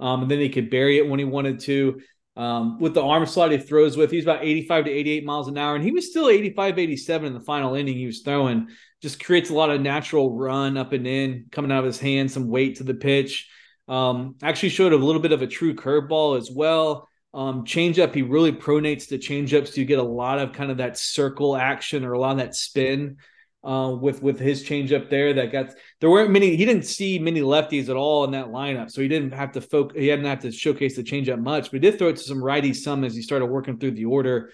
Um, 0.00 0.22
and 0.22 0.30
then 0.30 0.40
he 0.40 0.48
could 0.48 0.70
bury 0.70 0.98
it 0.98 1.08
when 1.08 1.18
he 1.18 1.24
wanted 1.24 1.60
to. 1.60 2.00
Um, 2.36 2.78
with 2.80 2.92
the 2.92 3.02
arm 3.02 3.24
slot 3.24 3.50
he 3.50 3.58
throws 3.58 3.96
with, 3.96 4.10
he's 4.10 4.24
about 4.24 4.44
85 4.44 4.84
to 4.84 4.90
88 4.90 5.24
miles 5.24 5.48
an 5.48 5.56
hour, 5.56 5.74
and 5.74 5.82
he 5.82 5.90
was 5.90 6.10
still 6.10 6.28
85, 6.28 6.78
87 6.78 7.26
in 7.28 7.32
the 7.32 7.40
final 7.40 7.74
inning. 7.74 7.96
He 7.96 8.06
was 8.06 8.20
throwing, 8.20 8.68
just 9.00 9.24
creates 9.24 9.48
a 9.48 9.54
lot 9.54 9.70
of 9.70 9.80
natural 9.80 10.36
run 10.36 10.76
up 10.76 10.92
and 10.92 11.06
in, 11.06 11.46
coming 11.50 11.72
out 11.72 11.78
of 11.78 11.86
his 11.86 11.98
hand, 11.98 12.30
some 12.30 12.48
weight 12.48 12.76
to 12.76 12.84
the 12.84 12.94
pitch. 12.94 13.48
Um, 13.88 14.34
actually 14.42 14.70
showed 14.70 14.92
a 14.92 14.96
little 14.96 15.22
bit 15.22 15.32
of 15.32 15.42
a 15.42 15.46
true 15.46 15.74
curveball 15.74 16.36
as 16.36 16.50
well. 16.50 17.08
Um, 17.32 17.64
changeup, 17.64 18.14
he 18.14 18.22
really 18.22 18.52
pronates 18.52 19.08
the 19.08 19.18
changeups. 19.18 19.68
So 19.68 19.80
you 19.80 19.86
get 19.86 19.98
a 19.98 20.02
lot 20.02 20.38
of 20.38 20.52
kind 20.52 20.70
of 20.70 20.78
that 20.78 20.98
circle 20.98 21.56
action 21.56 22.04
or 22.04 22.12
a 22.12 22.18
lot 22.18 22.32
of 22.32 22.38
that 22.38 22.54
spin 22.54 23.18
uh, 23.66 23.90
with 23.90 24.22
with 24.22 24.38
his 24.38 24.62
changeup 24.62 25.10
there. 25.10 25.34
That 25.34 25.50
got 25.50 25.74
there 26.00 26.08
weren't 26.08 26.30
many. 26.30 26.56
He 26.56 26.64
didn't 26.64 26.84
see 26.84 27.18
many 27.18 27.40
lefties 27.40 27.88
at 27.88 27.96
all 27.96 28.24
in 28.24 28.30
that 28.30 28.46
lineup, 28.46 28.90
so 28.90 29.02
he 29.02 29.08
didn't 29.08 29.32
have 29.32 29.52
to 29.52 29.60
focus. 29.60 29.98
He 29.98 30.06
didn't 30.06 30.24
have 30.26 30.40
to 30.40 30.52
showcase 30.52 30.96
the 30.96 31.02
changeup 31.02 31.40
much, 31.40 31.64
but 31.64 31.72
he 31.72 31.78
did 31.80 31.98
throw 31.98 32.08
it 32.08 32.16
to 32.16 32.22
some 32.22 32.38
righties 32.38 32.76
some 32.76 33.02
as 33.04 33.14
he 33.14 33.22
started 33.22 33.46
working 33.46 33.78
through 33.78 33.92
the 33.92 34.04
order 34.04 34.52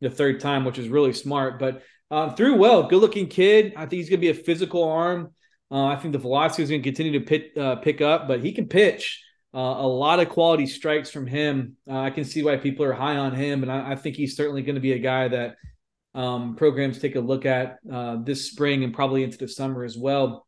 the 0.00 0.10
third 0.10 0.40
time, 0.40 0.64
which 0.64 0.78
is 0.78 0.88
really 0.88 1.12
smart. 1.12 1.58
But 1.58 1.82
uh, 2.10 2.34
threw 2.34 2.56
well, 2.56 2.84
good 2.84 3.00
looking 3.00 3.28
kid. 3.28 3.74
I 3.76 3.80
think 3.80 3.92
he's 3.92 4.08
going 4.08 4.20
to 4.20 4.32
be 4.32 4.38
a 4.38 4.42
physical 4.42 4.84
arm. 4.84 5.32
Uh, 5.70 5.86
I 5.86 5.96
think 5.96 6.12
the 6.12 6.18
velocity 6.18 6.62
is 6.62 6.70
going 6.70 6.82
to 6.82 6.88
continue 6.88 7.18
to 7.18 7.24
pit, 7.24 7.56
uh, 7.56 7.76
pick 7.76 8.00
up, 8.00 8.28
but 8.28 8.40
he 8.40 8.52
can 8.52 8.66
pitch. 8.66 9.22
Uh, 9.54 9.58
a 9.58 9.86
lot 9.86 10.20
of 10.20 10.28
quality 10.28 10.66
strikes 10.66 11.10
from 11.10 11.26
him. 11.26 11.76
Uh, 11.88 12.00
I 12.00 12.10
can 12.10 12.24
see 12.24 12.42
why 12.42 12.56
people 12.56 12.84
are 12.84 12.92
high 12.92 13.16
on 13.16 13.34
him, 13.34 13.62
and 13.62 13.70
I, 13.70 13.92
I 13.92 13.96
think 13.96 14.16
he's 14.16 14.36
certainly 14.36 14.62
going 14.62 14.74
to 14.74 14.80
be 14.80 14.92
a 14.92 14.98
guy 14.98 15.28
that 15.28 15.56
um, 16.14 16.56
programs 16.56 16.98
take 16.98 17.16
a 17.16 17.20
look 17.20 17.44
at 17.46 17.78
uh, 17.90 18.16
this 18.22 18.50
spring 18.50 18.84
and 18.84 18.94
probably 18.94 19.24
into 19.24 19.38
the 19.38 19.48
summer 19.48 19.84
as 19.84 19.96
well. 19.96 20.46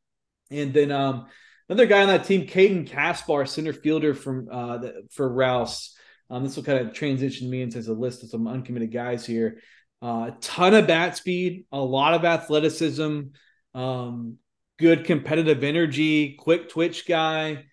And 0.50 0.72
then 0.72 0.92
um, 0.92 1.26
another 1.68 1.86
guy 1.86 2.02
on 2.02 2.08
that 2.08 2.24
team, 2.24 2.46
Caden 2.46 2.86
Caspar, 2.86 3.46
center 3.46 3.72
fielder 3.72 4.14
from 4.14 4.48
uh, 4.50 4.78
the, 4.78 5.02
for 5.10 5.28
Rouse. 5.28 5.94
Um, 6.30 6.44
this 6.44 6.56
will 6.56 6.64
kind 6.64 6.86
of 6.86 6.92
transition 6.92 7.48
me 7.50 7.62
into 7.62 7.78
a 7.78 7.92
list 7.92 8.22
of 8.22 8.30
some 8.30 8.46
uncommitted 8.46 8.92
guys 8.92 9.26
here. 9.26 9.60
Uh, 10.02 10.30
a 10.32 10.36
ton 10.40 10.74
of 10.74 10.86
bat 10.86 11.16
speed, 11.16 11.64
a 11.72 11.80
lot 11.80 12.14
of 12.14 12.24
athleticism. 12.24 13.20
Um, 13.74 14.38
good 14.78 15.04
competitive 15.04 15.64
energy, 15.64 16.34
quick 16.38 16.68
twitch 16.68 17.06
guy. 17.06 17.64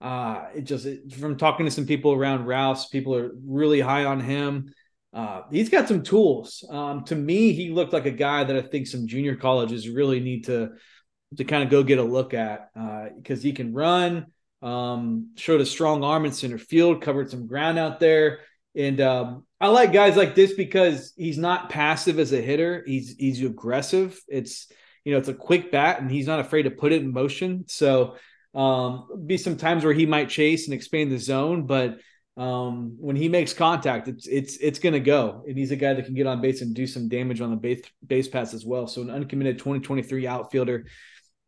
Uh, 0.00 0.46
it 0.54 0.62
just 0.62 0.86
it, 0.86 1.12
from 1.12 1.36
talking 1.36 1.66
to 1.66 1.72
some 1.72 1.86
people 1.86 2.12
around 2.12 2.46
Rouse, 2.46 2.88
people 2.88 3.14
are 3.14 3.30
really 3.44 3.80
high 3.80 4.04
on 4.04 4.20
him. 4.20 4.72
Uh, 5.12 5.42
he's 5.50 5.70
got 5.70 5.88
some 5.88 6.02
tools. 6.02 6.64
Um, 6.68 7.04
to 7.04 7.14
me, 7.14 7.52
he 7.52 7.70
looked 7.70 7.92
like 7.92 8.06
a 8.06 8.10
guy 8.10 8.44
that 8.44 8.56
I 8.56 8.62
think 8.62 8.86
some 8.86 9.06
junior 9.06 9.36
colleges 9.36 9.88
really 9.88 10.20
need 10.20 10.44
to 10.44 10.70
to 11.36 11.44
kind 11.44 11.62
of 11.62 11.70
go 11.70 11.82
get 11.82 11.98
a 11.98 12.02
look 12.02 12.32
at 12.32 12.70
because 12.74 13.40
uh, 13.40 13.42
he 13.42 13.52
can 13.52 13.74
run, 13.74 14.26
um, 14.62 15.30
showed 15.36 15.60
a 15.60 15.66
strong 15.66 16.02
arm 16.02 16.24
in 16.24 16.32
center 16.32 16.56
field, 16.56 17.02
covered 17.02 17.30
some 17.30 17.46
ground 17.46 17.78
out 17.78 18.00
there, 18.00 18.40
and 18.74 19.00
um, 19.00 19.46
I 19.60 19.68
like 19.68 19.92
guys 19.92 20.16
like 20.16 20.34
this 20.34 20.54
because 20.54 21.12
he's 21.16 21.38
not 21.38 21.70
passive 21.70 22.18
as 22.18 22.32
a 22.32 22.40
hitter. 22.40 22.84
He's 22.86 23.16
he's 23.18 23.42
aggressive. 23.42 24.20
It's 24.28 24.70
you 25.04 25.12
know 25.12 25.18
it's 25.18 25.28
a 25.28 25.34
quick 25.34 25.72
bat, 25.72 26.00
and 26.00 26.10
he's 26.10 26.26
not 26.26 26.40
afraid 26.40 26.62
to 26.62 26.70
put 26.70 26.92
it 26.92 27.02
in 27.02 27.12
motion. 27.12 27.64
So 27.66 28.16
um, 28.54 29.24
be 29.26 29.36
some 29.36 29.56
times 29.56 29.84
where 29.84 29.94
he 29.94 30.06
might 30.06 30.28
chase 30.28 30.66
and 30.66 30.74
expand 30.74 31.12
the 31.12 31.18
zone, 31.18 31.66
but 31.66 31.98
um, 32.38 32.94
when 33.00 33.16
he 33.16 33.28
makes 33.28 33.52
contact, 33.52 34.06
it's 34.06 34.28
it's 34.28 34.56
it's 34.58 34.78
going 34.78 34.92
to 34.92 35.00
go. 35.00 35.42
And 35.46 35.58
he's 35.58 35.72
a 35.72 35.76
guy 35.76 35.92
that 35.92 36.04
can 36.04 36.14
get 36.14 36.28
on 36.28 36.40
base 36.40 36.62
and 36.62 36.72
do 36.72 36.86
some 36.86 37.08
damage 37.08 37.40
on 37.40 37.50
the 37.50 37.56
base 37.56 37.82
base 38.06 38.28
pass 38.28 38.54
as 38.54 38.64
well. 38.64 38.86
So 38.86 39.02
an 39.02 39.10
uncommitted 39.10 39.58
2023 39.58 40.26
outfielder 40.28 40.86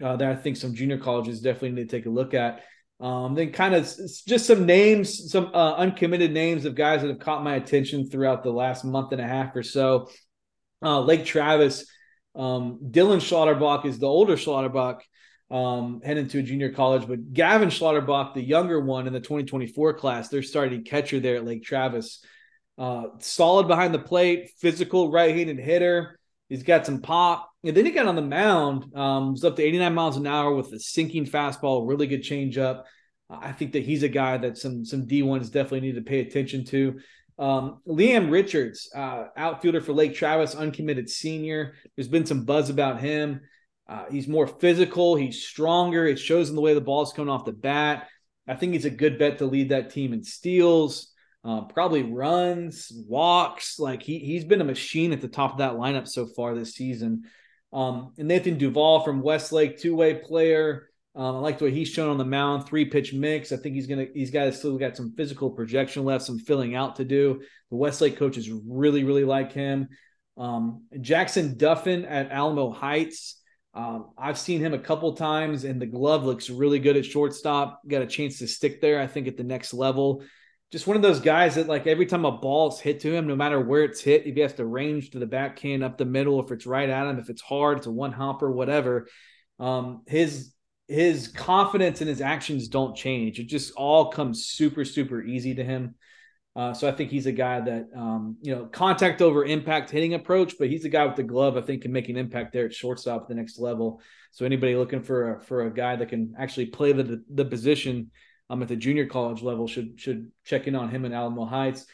uh, 0.03 0.17
that 0.17 0.29
I 0.29 0.35
think 0.35 0.57
some 0.57 0.75
junior 0.75 0.99
colleges 0.99 1.41
definitely 1.41 1.73
need 1.73 1.89
to 1.89 1.97
take 1.97 2.07
a 2.07 2.11
look 2.11 2.35
at. 2.35 2.65
Um, 2.99 3.35
then 3.35 3.53
kind 3.53 3.75
of 3.75 3.85
just 4.27 4.47
some 4.47 4.67
names, 4.67 5.31
some 5.31 5.53
uh, 5.55 5.75
uncommitted 5.77 6.33
names 6.33 6.65
of 6.65 6.75
guys 6.75 7.03
that 7.03 7.09
have 7.09 7.21
caught 7.21 7.45
my 7.45 7.55
attention 7.55 8.11
throughout 8.11 8.43
the 8.43 8.51
last 8.51 8.85
month 8.85 9.13
and 9.13 9.21
a 9.21 9.27
half 9.27 9.55
or 9.55 9.63
so. 9.63 10.11
Uh, 10.83 11.01
Lake 11.01 11.25
Travis, 11.25 11.87
um, 12.35 12.81
Dylan 12.91 13.21
Schlotterbach 13.21 13.87
is 13.87 14.01
the 14.01 14.07
older 14.07 14.35
Schlotterbach 14.35 15.01
um, 15.51 16.01
heading 16.05 16.29
to 16.29 16.39
a 16.39 16.43
junior 16.43 16.73
college. 16.73 17.07
But 17.07 17.33
Gavin 17.33 17.69
Schlotterbach, 17.69 18.35
the 18.35 18.43
younger 18.43 18.81
one 18.81 19.07
in 19.07 19.13
the 19.13 19.21
2024 19.21 19.95
class, 19.95 20.29
they're 20.29 20.43
starting 20.43 20.85
catcher 20.85 21.21
there 21.21 21.37
at 21.37 21.45
Lake 21.45 21.65
Travis. 21.65 22.25
Uh, 22.79 23.05
solid 23.19 23.69
behind 23.69 23.93
the 23.93 23.99
plate, 23.99 24.51
physical 24.59 25.11
right-handed 25.11 25.59
hitter. 25.59 26.19
He's 26.49 26.63
got 26.63 26.87
some 26.87 27.01
pop. 27.01 27.51
And 27.63 27.77
then 27.77 27.85
he 27.85 27.91
got 27.91 28.07
on 28.07 28.17
the 28.17 28.23
mound, 28.23 28.97
um, 28.97 29.33
was 29.33 29.45
up 29.45 29.57
to 29.57 29.63
89 29.63 29.95
miles 29.95 30.17
an 30.17 30.27
hour 30.27 30.55
with 30.55 30.73
a 30.73 30.81
sinking 30.81 31.27
fastball, 31.27 31.87
really 31.87 32.07
good 32.07 32.23
changeup. 32.23 32.85
I 33.29 33.53
think 33.53 33.73
that 33.73 33.85
he's 33.85 34.03
a 34.03 34.09
guy 34.09 34.39
that 34.39 34.59
some 34.59 34.85
some 34.85 35.07
D1s 35.07 35.53
definitely 35.53 35.81
need 35.81 35.95
to 35.95 36.03
pay 36.03 36.21
attention 36.21 36.65
to. 36.67 36.99
Um, 37.39 37.81
Liam 37.87 38.31
Richards, 38.31 38.91
uh, 38.95 39.27
outfielder 39.37 39.81
for 39.81 39.93
Lake 39.93 40.15
Travis, 40.15 40.55
uncommitted 40.55 41.09
senior. 41.09 41.75
There's 41.97 42.09
been 42.09 42.27
some 42.27 42.45
buzz 42.45 42.71
about 42.71 43.01
him. 43.01 43.43
Uh, 43.91 44.05
he's 44.09 44.29
more 44.29 44.47
physical. 44.47 45.17
He's 45.17 45.43
stronger. 45.45 46.07
It 46.07 46.21
shows 46.21 46.49
in 46.49 46.55
the 46.55 46.63
way 46.63 46.75
the 46.75 46.81
ball's 46.81 47.13
coming 47.13 47.29
off 47.29 47.45
the 47.45 47.53
bat. 47.53 48.07
I 48.47 48.55
think 48.55 48.73
he's 48.73 48.85
a 48.85 48.91
good 48.91 49.19
bet 49.19 49.39
to 49.39 49.47
lead 49.47 49.71
that 49.71 49.91
team 49.91 50.13
in 50.13 50.23
steals, 50.23 51.13
uh, 51.45 51.63
probably 51.63 52.05
runs, 52.05 52.93
walks. 53.09 53.81
Like 53.81 54.03
he 54.03 54.21
he's 54.21 54.45
been 54.45 54.61
a 54.61 54.65
machine 54.65 55.13
at 55.13 55.21
the 55.21 55.29
top 55.29 55.53
of 55.53 55.59
that 55.59 55.73
lineup 55.73 56.07
so 56.07 56.27
far 56.27 56.55
this 56.55 56.75
season. 56.75 57.25
Um, 57.73 58.13
and 58.17 58.29
Nathan 58.29 58.59
Duval 58.59 59.01
from 59.01 59.23
Westlake, 59.23 59.79
two 59.79 59.97
way 59.97 60.15
player. 60.15 60.89
Um, 61.17 61.37
I 61.37 61.39
like 61.41 61.59
the 61.59 61.65
way 61.65 61.73
he's 61.73 61.89
shown 61.89 62.11
on 62.11 62.19
the 62.19 62.25
mound, 62.25 62.67
three 62.67 62.85
pitch 62.85 63.13
mix. 63.13 63.51
I 63.51 63.57
think 63.57 63.75
he's 63.75 63.89
gonna 63.89 64.07
he's 64.15 64.31
got 64.31 64.55
still 64.55 64.79
got 64.79 64.97
some 64.97 65.15
physical 65.17 65.51
projection 65.51 66.05
left, 66.05 66.25
some 66.25 66.39
filling 66.39 66.77
out 66.77 66.97
to 66.97 67.05
do. 67.05 67.43
The 67.71 67.77
Westlake 67.77 68.17
coaches 68.17 68.49
really 68.51 69.03
really 69.03 69.25
like 69.25 69.53
him. 69.53 69.89
Um, 70.37 70.85
Jackson 71.01 71.57
Duffin 71.57 72.05
at 72.05 72.31
Alamo 72.31 72.71
Heights. 72.71 73.40
Um, 73.73 74.11
I've 74.19 74.39
seen 74.39 74.61
him 74.61 74.75
a 74.75 74.79
couple 74.79 75.13
times, 75.15 75.65
and 75.65 75.81
the 75.81 75.87
glove 75.87 76.25
looks 76.25 76.51
really 76.51 76.79
good 76.79 76.97
at 76.97 77.05
shortstop. 77.05 77.81
Got 77.87 78.03
a 78.03 78.07
chance 78.07 78.39
to 78.39 78.49
stick 78.49 78.81
there, 78.81 79.01
I 79.01 79.07
think, 79.07 79.29
at 79.29 79.37
the 79.37 79.45
next 79.45 79.73
level. 79.73 80.25
Just 80.73 80.87
one 80.87 80.97
of 80.97 81.03
those 81.03 81.21
guys 81.21 81.57
that, 81.57 81.69
like, 81.69 81.87
every 81.87 82.07
time 82.07 82.25
a 82.25 82.33
ball's 82.33 82.81
hit 82.81 83.01
to 83.01 83.13
him, 83.13 83.27
no 83.27 83.37
matter 83.37 83.61
where 83.61 83.85
it's 83.85 84.01
hit, 84.01 84.27
if 84.27 84.35
he 84.35 84.41
has 84.41 84.55
to 84.55 84.65
range 84.65 85.11
to 85.11 85.19
the 85.19 85.27
backhand, 85.27 85.85
up 85.85 85.99
the 85.99 86.05
middle, 86.05 86.41
if 86.43 86.51
it's 86.51 86.67
right 86.67 86.89
at 86.89 87.07
him, 87.07 87.19
if 87.19 87.29
it's 87.29 87.43
hard, 87.43 87.79
it's 87.79 87.87
a 87.87 87.91
one 87.91 88.13
hopper, 88.13 88.51
whatever. 88.51 89.09
Um, 89.59 90.03
his 90.07 90.55
his 90.89 91.29
confidence 91.29 92.01
and 92.01 92.09
his 92.09 92.21
actions 92.21 92.67
don't 92.67 92.97
change. 92.97 93.39
It 93.39 93.45
just 93.45 93.73
all 93.77 94.11
comes 94.11 94.47
super, 94.47 94.85
super 94.85 95.23
easy 95.23 95.55
to 95.55 95.63
him. 95.63 95.95
Uh, 96.57 96.75
so 96.75 96.89
I 96.89 96.93
think 96.93 97.11
he's 97.11 97.27
a 97.27 97.33
guy 97.33 97.61
that 97.61 97.89
um, 97.97 98.37
you 98.43 98.55
know 98.55 98.67
contact 98.67 99.23
over 99.23 99.45
impact 99.45 99.91
hitting 99.91 100.15
approach, 100.15 100.55
but 100.59 100.69
he's 100.69 100.85
a 100.85 100.89
guy 100.89 101.07
with 101.07 101.17
the 101.17 101.23
glove. 101.23 101.57
I 101.57 101.61
think 101.61 101.83
can 101.83 101.93
make 101.93 102.09
an 102.09 102.17
impact 102.17 102.53
there 102.53 102.67
at 102.67 102.75
shortstop 102.75 103.23
at 103.23 103.29
the 103.29 103.35
next 103.35 103.59
level. 103.59 104.01
So 104.33 104.45
anybody 104.45 104.75
looking 104.75 105.03
for 105.03 105.37
a, 105.37 105.41
for 105.41 105.67
a 105.67 105.73
guy 105.73 105.97
that 105.97 106.09
can 106.09 106.35
actually 106.39 106.67
play 106.67 106.93
the 106.93 107.23
the 107.33 107.45
position 107.45 108.11
um, 108.49 108.63
at 108.63 108.69
the 108.69 108.77
junior 108.77 109.07
college 109.07 109.43
level 109.43 109.69
should 109.69 110.01
should 110.01 110.33
check 110.45 110.67
in 110.67 110.75
on 110.75 110.91
him 110.91 111.05
in 111.05 111.13
Alamo 111.13 111.45
Heights. 111.45 111.87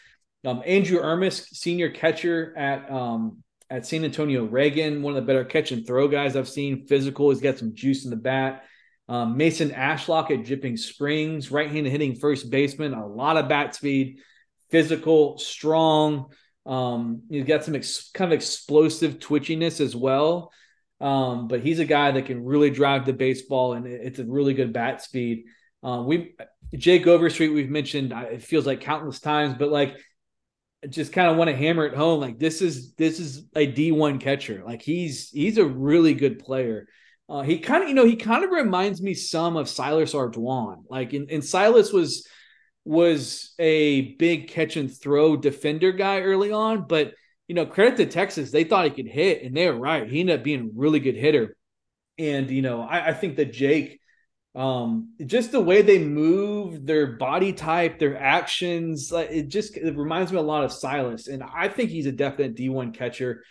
Um, 0.46 0.62
Andrew 0.64 1.00
Ermisk, 1.00 1.48
senior 1.48 1.90
catcher 1.90 2.56
at 2.56 2.90
um, 2.90 3.42
at 3.68 3.84
San 3.84 4.04
Antonio 4.04 4.44
Reagan, 4.46 5.02
one 5.02 5.14
of 5.14 5.22
the 5.22 5.26
better 5.26 5.44
catch 5.44 5.70
and 5.70 5.86
throw 5.86 6.08
guys 6.08 6.34
I've 6.34 6.48
seen. 6.48 6.86
Physical, 6.86 7.28
he's 7.28 7.42
got 7.42 7.58
some 7.58 7.74
juice 7.74 8.04
in 8.04 8.10
the 8.10 8.16
bat. 8.16 8.64
Um, 9.06 9.36
Mason 9.36 9.70
Ashlock 9.70 10.30
at 10.30 10.44
Dripping 10.44 10.76
Springs, 10.76 11.52
right-handed 11.52 11.90
hitting 11.90 12.16
first 12.16 12.50
baseman, 12.50 12.94
a 12.94 13.06
lot 13.06 13.36
of 13.36 13.48
bat 13.48 13.74
speed 13.74 14.18
physical, 14.76 15.38
strong. 15.38 16.26
Um, 16.66 17.22
he's 17.30 17.44
got 17.44 17.64
some 17.64 17.74
ex- 17.74 18.10
kind 18.12 18.30
of 18.30 18.36
explosive 18.36 19.18
twitchiness 19.18 19.80
as 19.80 19.96
well. 19.96 20.52
Um, 21.00 21.48
but 21.48 21.60
he's 21.60 21.78
a 21.78 21.86
guy 21.86 22.10
that 22.10 22.26
can 22.26 22.44
really 22.44 22.68
drive 22.68 23.06
the 23.06 23.14
baseball, 23.14 23.72
and 23.72 23.86
it's 23.86 24.18
a 24.18 24.24
really 24.24 24.52
good 24.52 24.74
bat 24.74 25.02
speed. 25.02 25.44
Um, 25.82 26.06
we 26.06 26.36
Jake 26.74 27.06
Overstreet 27.06 27.54
we've 27.54 27.70
mentioned 27.70 28.12
it 28.12 28.42
feels 28.42 28.66
like 28.66 28.82
countless 28.82 29.18
times, 29.20 29.54
but 29.58 29.70
like 29.70 29.96
just 30.90 31.12
kind 31.12 31.30
of 31.30 31.38
want 31.38 31.48
to 31.48 31.56
hammer 31.56 31.86
it 31.86 31.94
home. 31.94 32.20
Like 32.20 32.38
this 32.38 32.60
is 32.60 32.92
this 32.94 33.18
is 33.18 33.46
a 33.54 33.66
D 33.66 33.92
one 33.92 34.18
catcher. 34.18 34.62
Like 34.62 34.82
he's 34.82 35.30
he's 35.30 35.56
a 35.56 35.64
really 35.64 36.12
good 36.12 36.38
player. 36.38 36.86
Uh, 37.30 37.40
he 37.40 37.60
kind 37.60 37.82
of 37.82 37.88
you 37.88 37.94
know 37.94 38.04
he 38.04 38.16
kind 38.16 38.44
of 38.44 38.50
reminds 38.50 39.00
me 39.00 39.14
some 39.14 39.56
of 39.56 39.70
Silas 39.70 40.12
Ardoin. 40.12 40.84
Like 40.90 41.14
in, 41.14 41.28
and 41.30 41.42
Silas 41.42 41.94
was 41.94 42.26
was 42.86 43.52
a 43.58 44.14
big 44.14 44.48
catch 44.48 44.76
and 44.76 44.94
throw 44.94 45.36
defender 45.36 45.92
guy 45.92 46.20
early 46.20 46.52
on, 46.52 46.86
but 46.86 47.14
you 47.48 47.54
know, 47.54 47.66
credit 47.66 47.96
to 47.96 48.06
Texas, 48.06 48.50
they 48.50 48.64
thought 48.64 48.84
he 48.84 48.90
could 48.90 49.06
hit, 49.06 49.42
and 49.42 49.56
they 49.56 49.68
were 49.70 49.78
right. 49.78 50.08
He 50.08 50.20
ended 50.20 50.38
up 50.38 50.44
being 50.44 50.60
a 50.60 50.78
really 50.78 51.00
good 51.00 51.16
hitter. 51.16 51.56
And 52.18 52.50
you 52.50 52.62
know, 52.62 52.82
I, 52.82 53.08
I 53.08 53.12
think 53.12 53.36
that 53.36 53.52
Jake, 53.52 54.00
um, 54.54 55.12
just 55.24 55.52
the 55.52 55.60
way 55.60 55.82
they 55.82 55.98
move, 55.98 56.86
their 56.86 57.16
body 57.16 57.52
type, 57.52 57.98
their 57.98 58.16
actions, 58.16 59.12
like 59.12 59.30
it 59.30 59.48
just 59.48 59.76
it 59.76 59.96
reminds 59.96 60.32
me 60.32 60.38
a 60.38 60.42
lot 60.42 60.64
of 60.64 60.72
Silas. 60.72 61.28
And 61.28 61.42
I 61.42 61.68
think 61.68 61.90
he's 61.90 62.06
a 62.06 62.12
definite 62.12 62.56
D1 62.56 62.94
catcher. 62.94 63.44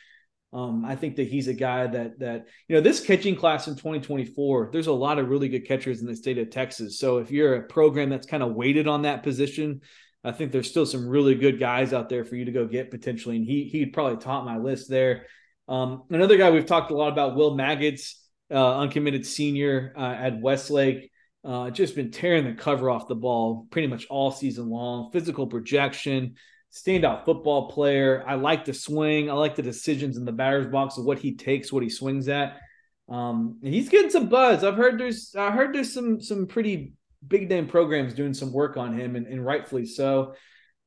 Um, 0.56 0.86
I 0.86 0.96
think 0.96 1.18
that 1.18 1.28
he's 1.28 1.50
a 1.50 1.54
guy 1.54 1.86
that 1.86 2.20
that 2.20 2.48
you 2.70 2.76
know 2.76 2.82
this 2.82 3.06
catching 3.06 3.36
class 3.36 3.68
in 3.68 3.76
2024. 3.76 4.70
There's 4.72 4.88
a 4.88 4.94
lot 4.94 5.20
of 5.20 5.28
really 5.28 5.50
good 5.50 5.68
catchers 5.68 6.00
in 6.00 6.08
the 6.08 6.15
state 6.15 6.38
of 6.38 6.50
Texas. 6.50 6.98
So 6.98 7.18
if 7.18 7.30
you're 7.30 7.56
a 7.56 7.63
program 7.63 8.10
that's 8.10 8.26
kind 8.26 8.41
of 8.41 8.54
weighted 8.54 8.88
on 8.88 9.02
that 9.02 9.22
position, 9.22 9.82
I 10.24 10.32
think 10.32 10.54
there's 10.54 10.70
still 10.70 10.86
some 10.86 11.10
really 11.10 11.36
good 11.36 11.60
guys 11.60 11.91
out 11.91 12.08
there 12.08 12.24
for 12.24 12.38
you 12.38 12.46
to 12.46 12.54
go 12.54 12.68
get 12.68 12.89
potentially. 12.89 13.36
And 13.36 13.46
he 13.46 13.65
he'd 13.65 13.91
probably 13.91 14.15
top 14.15 14.46
my 14.46 14.58
list 14.58 14.89
there. 14.89 15.26
Um, 15.68 16.04
another 16.10 16.38
guy 16.38 16.52
we've 16.52 16.65
talked 16.65 16.91
a 16.91 16.96
lot 16.96 17.12
about, 17.12 17.36
Will 17.36 17.56
Maggots, 17.56 18.24
uh, 18.50 18.78
uncommitted 18.78 19.26
senior 19.26 19.94
uh, 19.98 20.13
at 20.13 20.39
Westlake. 20.39 21.12
Uh, 21.44 21.70
just 21.70 21.96
been 21.96 22.12
tearing 22.12 22.46
the 22.46 22.54
cover 22.54 22.89
off 22.89 23.10
the 23.10 23.15
ball 23.15 23.68
pretty 23.72 23.88
much 23.88 24.08
all 24.10 24.32
season 24.32 24.70
long. 24.70 25.12
Physical 25.12 25.48
projection, 25.48 26.36
standout 26.76 27.24
football 27.24 27.70
player. 27.70 28.24
I 28.28 28.36
like 28.36 28.66
the 28.66 28.74
swing. 28.74 29.30
I 29.30 29.34
like 29.34 29.56
the 29.56 29.62
decisions 29.62 30.18
in 30.18 30.26
the 30.26 30.32
batter's 30.32 30.68
box 30.68 30.98
of 30.98 31.06
what 31.06 31.20
he 31.20 31.36
takes, 31.36 31.72
what 31.72 31.84
he 31.84 31.90
swings 31.90 32.28
at. 32.28 32.60
Um, 33.08 33.60
he's 33.62 33.90
getting 33.90 34.10
some 34.10 34.28
buzz. 34.28 34.64
I've 34.64 34.76
heard 34.76 35.00
there's 35.00 35.34
I 35.38 35.52
heard 35.52 35.74
there's 35.74 35.94
some 35.94 36.20
some 36.22 36.48
pretty 36.48 36.94
big 37.26 37.50
name 37.50 37.68
programs 37.68 38.14
doing 38.14 38.34
some 38.34 38.52
work 38.52 38.78
on 38.78 38.98
him, 38.98 39.16
and, 39.16 39.26
and 39.26 39.46
rightfully 39.46 39.86
so. 39.86 40.34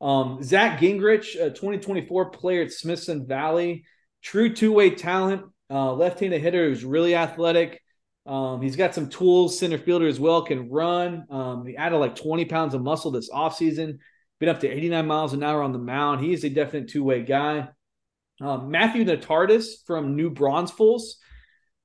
Um, 0.00 0.42
Zach 0.42 0.78
Gingrich, 0.78 1.34
a 1.40 1.50
2024 1.50 2.30
player 2.30 2.62
at 2.62 2.72
Smithson 2.72 3.26
Valley, 3.26 3.84
true 4.22 4.54
two 4.54 4.72
way 4.72 4.90
talent, 4.90 5.42
uh, 5.70 5.92
left 5.92 6.20
handed 6.20 6.42
hitter 6.42 6.68
who's 6.68 6.84
really 6.84 7.14
athletic. 7.14 7.80
Um, 8.26 8.60
he's 8.60 8.76
got 8.76 8.94
some 8.94 9.08
tools, 9.08 9.58
center 9.58 9.78
fielder 9.78 10.06
as 10.06 10.20
well, 10.20 10.42
can 10.42 10.68
run. 10.68 11.24
Um, 11.30 11.64
he 11.66 11.76
added 11.78 11.96
like 11.96 12.14
20 12.14 12.44
pounds 12.44 12.74
of 12.74 12.82
muscle 12.82 13.10
this 13.10 13.30
offseason 13.30 14.00
been 14.38 14.48
up 14.48 14.60
to 14.60 14.68
89 14.68 15.06
miles 15.06 15.32
an 15.32 15.42
hour 15.42 15.62
on 15.62 15.72
the 15.72 15.78
mound. 15.78 16.24
He 16.24 16.32
is 16.32 16.44
a 16.44 16.50
definite 16.50 16.88
two 16.88 17.04
way 17.04 17.22
guy. 17.22 17.68
Uh, 18.40 18.58
Matthew 18.58 19.04
Natardis 19.04 19.84
from 19.84 20.14
New 20.14 20.30
Braunfels, 20.30 21.16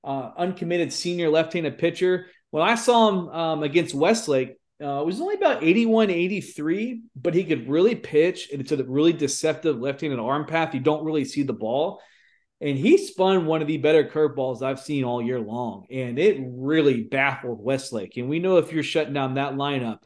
uh, 0.04 0.32
uncommitted 0.38 0.94
senior 0.94 1.30
left 1.30 1.54
handed 1.54 1.78
pitcher. 1.80 2.28
When 2.52 2.62
I 2.62 2.76
saw 2.76 3.10
him 3.10 3.30
um, 3.30 3.64
against 3.64 3.96
Westlake, 3.96 4.56
uh, 4.84 5.02
it 5.02 5.06
was 5.06 5.20
only 5.22 5.36
about 5.36 5.64
81, 5.64 6.12
83, 6.12 7.02
but 7.16 7.34
he 7.34 7.44
could 7.44 7.68
really 7.68 7.96
pitch. 7.96 8.50
And 8.52 8.62
it's 8.62 8.72
a 8.72 8.84
really 8.84 9.14
deceptive 9.14 9.80
left 9.80 10.02
handed 10.02 10.20
arm 10.20 10.46
path. 10.46 10.76
You 10.76 10.80
don't 10.80 11.06
really 11.06 11.26
see 11.26 11.42
the 11.44 11.54
ball. 11.54 12.02
and 12.62 12.78
he 12.78 12.98
spun 12.98 13.46
one 13.46 13.62
of 13.62 13.68
the 13.68 13.78
better 13.78 14.04
curveballs 14.04 14.62
I've 14.62 14.80
seen 14.80 15.04
all 15.04 15.22
year 15.22 15.40
long, 15.40 15.86
and 15.92 16.20
it 16.20 16.38
really 16.42 17.04
baffled 17.04 17.64
Westlake. 17.64 18.16
And 18.18 18.30
we 18.30 18.40
know 18.40 18.58
if 18.58 18.72
you're 18.72 18.84
shutting 18.84 19.14
down 19.14 19.34
that 19.36 19.54
lineup, 19.54 20.00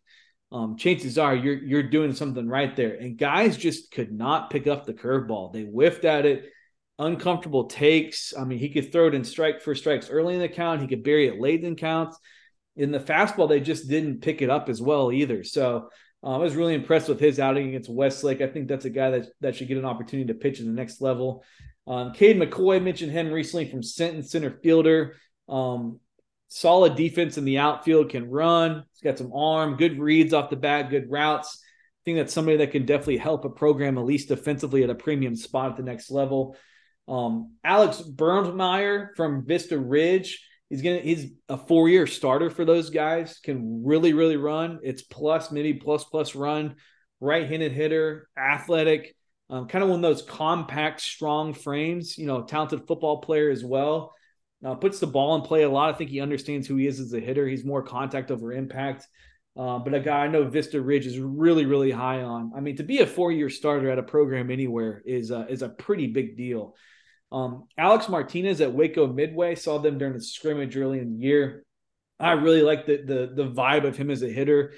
um, 0.52 0.78
chances 0.78 1.18
are 1.18 1.36
you're 1.36 1.58
you're 1.58 1.84
doing 1.84 2.14
something 2.14 2.48
right 2.48 2.76
there. 2.76 2.96
And 2.96 3.18
guys 3.18 3.58
just 3.58 3.92
could 3.92 4.12
not 4.12 4.50
pick 4.50 4.68
up 4.68 4.86
the 4.86 4.94
curveball. 4.94 5.52
They 5.52 5.64
whiffed 5.64 6.06
at 6.06 6.26
it, 6.26 6.50
uncomfortable 6.98 7.66
takes. 7.66 8.34
I 8.38 8.46
mean, 8.46 8.60
he 8.60 8.70
could 8.70 8.92
throw 8.92 9.08
it 9.08 9.16
in 9.16 9.24
strike 9.24 9.62
for 9.62 9.76
strikes 9.76 10.10
early 10.10 10.36
in 10.36 10.40
the 10.40 10.48
count. 10.48 10.82
He 10.82 10.88
could 10.88 11.04
bury 11.04 11.28
it 11.28 11.40
late 11.40 11.64
in 11.64 11.76
counts. 11.76 12.18
In 12.76 12.92
the 12.92 13.00
fastball, 13.00 13.50
they 13.50 13.60
just 13.60 13.90
didn't 13.90 14.22
pick 14.22 14.42
it 14.42 14.50
up 14.50 14.70
as 14.70 14.82
well 14.82 15.12
either. 15.12 15.44
So 15.44 15.90
uh, 16.24 16.36
I 16.36 16.38
was 16.38 16.56
really 16.56 16.76
impressed 16.76 17.10
with 17.10 17.20
his 17.20 17.40
outing 17.40 17.70
against 17.70 17.90
Westlake. 17.90 18.42
I 18.42 18.48
think 18.48 18.68
that's 18.68 18.86
a 18.86 18.90
guy 18.90 19.12
that 19.12 19.28
that 19.42 19.56
should 19.56 19.68
get 19.68 19.78
an 19.78 19.86
opportunity 19.86 20.28
to 20.28 20.40
pitch 20.40 20.60
in 20.60 20.68
the 20.68 20.74
next 20.74 21.02
level. 21.02 21.44
Um, 21.88 22.14
Cade 22.14 22.38
McCoy 22.38 22.82
mentioned 22.82 23.12
him 23.12 23.32
recently 23.32 23.70
from 23.70 23.84
Sinton 23.84 24.24
center 24.24 24.60
fielder. 24.64 25.16
Um, 25.50 26.00
solid 26.48 26.96
defense 26.96 27.38
in 27.38 27.46
the 27.46 27.58
outfield, 27.58 28.10
can 28.10 28.30
run. 28.30 28.84
He's 28.94 29.02
got 29.02 29.18
some 29.18 29.34
arm, 29.34 29.78
good 29.78 30.00
reads 30.00 30.34
off 30.34 30.50
the 30.50 30.56
bat, 30.56 30.90
good 30.90 31.10
routes. 31.10 31.60
I 31.62 32.02
think 32.06 32.18
that's 32.18 32.34
somebody 32.34 32.58
that 32.58 32.72
can 32.72 32.86
definitely 32.86 33.18
help 33.18 33.46
a 33.46 33.50
program 33.50 33.98
at 33.98 34.06
least 34.06 34.30
defensively 34.30 34.84
at 34.84 34.90
a 34.90 34.96
premium 34.96 35.36
spot 35.36 35.72
at 35.72 35.78
the 35.78 35.84
next 35.84 36.10
level. 36.10 36.56
Um, 37.08 37.56
Alex 37.64 38.02
Burnmeyer 38.02 39.10
from 39.16 39.46
Vista 39.46 39.78
Ridge. 39.78 40.46
He's 40.70 40.82
gonna 40.82 41.00
he's 41.00 41.32
a 41.48 41.58
four-year 41.58 42.08
starter 42.08 42.50
for 42.50 42.66
those 42.66 42.90
guys. 42.90 43.40
Can 43.42 43.86
really, 43.86 44.14
really 44.14 44.38
run. 44.38 44.80
It's 44.84 45.02
plus, 45.02 45.52
maybe 45.52 45.74
plus 45.76 46.04
plus 46.04 46.36
run, 46.36 46.76
right-handed 47.22 47.72
hitter, 47.72 48.28
athletic 48.38 49.16
um, 49.50 49.68
kind 49.68 49.84
of 49.84 49.90
one 49.90 50.00
of 50.00 50.04
those 50.04 50.22
compact, 50.24 51.02
strong 51.02 51.54
frames. 51.54 52.18
You 52.18 52.26
know, 52.26 52.44
talented 52.44 52.86
football 52.88 53.22
player 53.22 53.50
as 53.50 53.64
well. 53.64 54.14
Uh, 54.66 54.76
puts 54.76 55.00
the 55.00 55.08
ball 55.08 55.36
in 55.36 55.42
play 55.42 55.64
a 55.64 55.70
lot. 55.70 55.94
I 55.94 55.98
think 55.98 56.10
he 56.10 56.20
understands 56.20 56.68
who 56.68 56.76
he 56.78 56.88
is 56.88 57.00
as 57.00 57.14
a 57.14 57.20
hitter. 57.20 57.48
He's 57.48 57.64
more 57.64 57.84
contact 57.84 58.32
over 58.32 58.52
impact. 58.52 59.08
Uh, 59.56 59.80
but 59.80 59.94
a 59.94 60.00
guy 60.00 60.24
I 60.24 60.28
know 60.28 60.48
Vista 60.48 60.80
Ridge 60.82 61.06
is 61.06 61.20
really, 61.20 61.66
really 61.66 61.92
high 61.92 62.22
on. 62.22 62.52
I 62.56 62.60
mean, 62.60 62.78
to 62.78 62.84
be 62.84 63.00
a 63.00 63.08
four-year 63.08 63.50
starter 63.50 63.90
at 63.90 64.00
a 64.00 64.04
program 64.04 64.52
anywhere 64.52 65.02
is 65.06 65.32
uh, 65.32 65.46
is 65.50 65.62
a 65.62 65.70
pretty 65.70 66.08
big 66.08 66.38
deal. 66.38 66.76
Um, 67.32 67.66
Alex 67.78 68.08
Martinez 68.08 68.62
at 68.62 68.74
Waco 68.74 69.08
Midway 69.08 69.56
saw 69.56 69.80
them 69.80 69.98
during 69.98 70.14
the 70.14 70.22
scrimmage 70.22 70.78
early 70.78 71.00
in 71.00 71.12
the 71.12 71.26
year. 71.26 71.66
I 72.20 72.34
really 72.34 72.62
like 72.62 72.86
the 72.86 72.98
the 72.98 73.44
the 73.44 73.52
vibe 73.52 73.86
of 73.86 73.98
him 73.98 74.12
as 74.12 74.22
a 74.22 74.30
hitter 74.30 74.74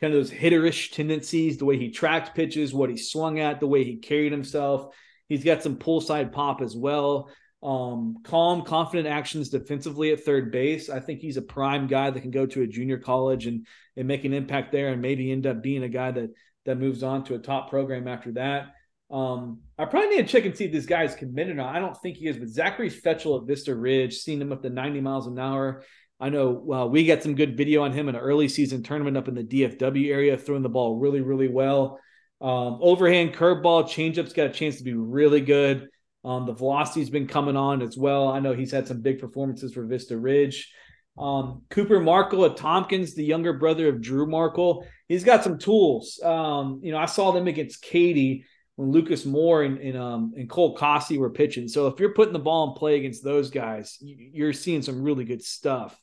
kind 0.00 0.12
of 0.12 0.20
those 0.20 0.30
hitterish 0.30 0.92
tendencies, 0.92 1.58
the 1.58 1.64
way 1.64 1.78
he 1.78 1.90
tracked 1.90 2.34
pitches, 2.34 2.74
what 2.74 2.90
he 2.90 2.96
swung 2.96 3.38
at, 3.38 3.60
the 3.60 3.66
way 3.66 3.84
he 3.84 3.96
carried 3.96 4.32
himself. 4.32 4.94
He's 5.28 5.44
got 5.44 5.62
some 5.62 5.76
pull 5.76 6.00
side 6.00 6.32
pop 6.32 6.60
as 6.60 6.76
well. 6.76 7.30
Um, 7.64 8.18
calm, 8.24 8.62
confident 8.62 9.08
actions 9.08 9.48
defensively 9.48 10.12
at 10.12 10.22
third 10.22 10.52
base. 10.52 10.90
I 10.90 11.00
think 11.00 11.20
he's 11.20 11.38
a 11.38 11.42
prime 11.42 11.86
guy 11.86 12.10
that 12.10 12.20
can 12.20 12.30
go 12.30 12.44
to 12.44 12.62
a 12.62 12.66
junior 12.66 12.98
college 12.98 13.46
and 13.46 13.66
and 13.96 14.06
make 14.06 14.24
an 14.24 14.34
impact 14.34 14.70
there, 14.70 14.88
and 14.88 15.00
maybe 15.00 15.32
end 15.32 15.46
up 15.46 15.62
being 15.62 15.82
a 15.82 15.88
guy 15.88 16.10
that 16.10 16.30
that 16.66 16.78
moves 16.78 17.02
on 17.02 17.24
to 17.24 17.34
a 17.34 17.38
top 17.38 17.70
program 17.70 18.06
after 18.06 18.32
that. 18.32 18.74
Um, 19.10 19.60
I 19.78 19.84
probably 19.84 20.10
need 20.10 20.26
to 20.26 20.32
check 20.32 20.44
and 20.44 20.56
see 20.56 20.64
if 20.64 20.72
this 20.72 20.86
guy 20.86 21.04
is 21.04 21.14
committed 21.14 21.52
or 21.52 21.56
not. 21.56 21.74
I 21.74 21.78
don't 21.78 21.96
think 21.96 22.16
he 22.16 22.26
is, 22.26 22.36
but 22.36 22.48
Zachary 22.48 22.90
Fetchel 22.90 23.40
at 23.40 23.46
Vista 23.46 23.74
Ridge, 23.74 24.16
seen 24.18 24.42
him 24.42 24.52
up 24.52 24.62
to 24.62 24.70
90 24.70 25.00
miles 25.00 25.26
an 25.26 25.38
hour. 25.38 25.84
I 26.20 26.30
know 26.30 26.72
uh, 26.72 26.86
we 26.86 27.06
got 27.06 27.22
some 27.22 27.34
good 27.34 27.56
video 27.56 27.82
on 27.82 27.92
him 27.92 28.08
in 28.08 28.14
an 28.14 28.20
early 28.20 28.48
season 28.48 28.82
tournament 28.82 29.16
up 29.16 29.28
in 29.28 29.34
the 29.34 29.44
DFW 29.44 30.10
area, 30.10 30.36
throwing 30.36 30.62
the 30.62 30.68
ball 30.68 30.98
really, 30.98 31.20
really 31.20 31.48
well. 31.48 31.98
Um, 32.40 32.78
overhand 32.80 33.34
curveball, 33.34 33.88
changeup's 33.88 34.32
got 34.32 34.46
a 34.46 34.52
chance 34.52 34.78
to 34.78 34.84
be 34.84 34.94
really 34.94 35.40
good. 35.40 35.88
Um, 36.24 36.46
the 36.46 36.52
velocity's 36.52 37.10
been 37.10 37.26
coming 37.26 37.56
on 37.56 37.82
as 37.82 37.96
well. 37.96 38.28
I 38.28 38.40
know 38.40 38.54
he's 38.54 38.72
had 38.72 38.88
some 38.88 39.02
big 39.02 39.18
performances 39.18 39.74
for 39.74 39.84
Vista 39.84 40.16
Ridge. 40.16 40.72
Um, 41.18 41.62
Cooper 41.70 42.00
Markle 42.00 42.44
at 42.44 42.56
Tompkins, 42.56 43.14
the 43.14 43.24
younger 43.24 43.52
brother 43.52 43.88
of 43.88 44.00
Drew 44.00 44.26
Markle, 44.26 44.86
he's 45.06 45.22
got 45.22 45.44
some 45.44 45.58
tools. 45.58 46.18
Um, 46.24 46.80
you 46.82 46.92
know, 46.92 46.98
I 46.98 47.06
saw 47.06 47.30
them 47.30 47.46
against 47.46 47.82
Katy 47.82 48.44
when 48.76 48.90
Lucas 48.90 49.24
Moore 49.24 49.62
and, 49.62 49.78
and, 49.78 49.96
um, 49.96 50.32
and 50.36 50.50
Cole 50.50 50.76
Cossey 50.76 51.18
were 51.18 51.30
pitching. 51.30 51.68
So 51.68 51.86
if 51.86 52.00
you're 52.00 52.14
putting 52.14 52.32
the 52.32 52.40
ball 52.40 52.70
in 52.70 52.74
play 52.74 52.96
against 52.96 53.22
those 53.22 53.50
guys, 53.50 53.98
you're 54.00 54.52
seeing 54.52 54.82
some 54.82 55.02
really 55.02 55.24
good 55.24 55.42
stuff 55.42 55.96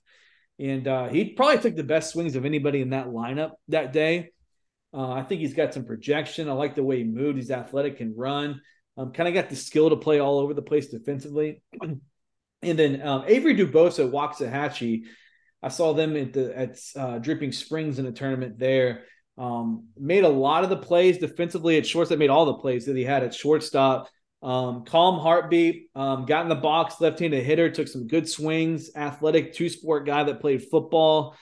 and 0.62 0.88
uh, 0.88 1.08
he 1.08 1.26
probably 1.26 1.58
took 1.58 1.76
the 1.76 1.84
best 1.84 2.12
swings 2.12 2.36
of 2.36 2.46
anybody 2.46 2.82
in 2.82 2.92
that 2.92 3.08
lineup 3.08 3.54
that 3.70 3.92
day. 3.92 4.30
Uh, 4.94 5.12
I 5.12 5.24
think 5.24 5.42
he's 5.42 5.56
got 5.56 5.74
some 5.74 5.86
projection. 5.86 6.48
I 6.48 6.54
like 6.54 6.76
the 6.76 6.84
way 6.84 6.98
he 6.98 7.04
moved. 7.04 7.38
He's 7.38 7.50
athletic 7.50 8.00
and 8.00 8.16
run. 8.16 8.62
Um, 9.02 9.12
kind 9.12 9.28
of 9.28 9.34
got 9.34 9.50
the 9.50 9.56
skill 9.56 9.90
to 9.90 9.96
play 9.96 10.20
all 10.20 10.40
over 10.40 10.54
the 10.54 10.62
place 10.62 10.88
defensively. 10.88 11.62
and 11.82 12.00
then 12.62 13.02
um, 13.02 13.24
Avery 13.28 13.56
Dubosa, 13.56 14.10
Waxahachie. 14.10 15.04
I 15.64 15.70
saw 15.70 15.94
them 15.94 16.16
at 16.16 16.34
the 16.34 16.58
at 16.58 16.78
uh, 16.96 17.20
Dripping 17.20 17.52
Springs 17.52 18.00
in 18.00 18.06
a 18.06 18.12
tournament 18.12 18.58
there. 18.58 19.04
Um, 19.38 19.88
made 19.98 20.24
a 20.24 20.30
lot 20.30 20.64
of 20.64 20.70
the 20.70 20.78
plays 20.78 21.18
defensively 21.18 21.78
at 21.78 21.86
shortstop. 21.86 22.20
Made 22.20 22.30
all 22.30 22.46
the 22.46 22.56
plays 22.56 22.86
that 22.86 22.96
he 22.96 23.04
had 23.04 23.24
at 23.24 23.34
shortstop. 23.34 24.10
Um, 24.44 24.86
calm 24.86 25.20
heartbeat, 25.20 25.92
um, 25.94 26.26
got 26.26 26.42
in 26.42 26.50
the 26.50 26.56
box, 26.56 27.00
left-handed 27.00 27.44
hitter, 27.44 27.70
took 27.70 27.88
some 27.88 28.08
good 28.08 28.28
swings, 28.28 28.90
athletic 28.96 29.54
two-sport 29.54 30.08
guy 30.08 30.24
that 30.24 30.42
played 30.42 30.64
football. 30.64 31.36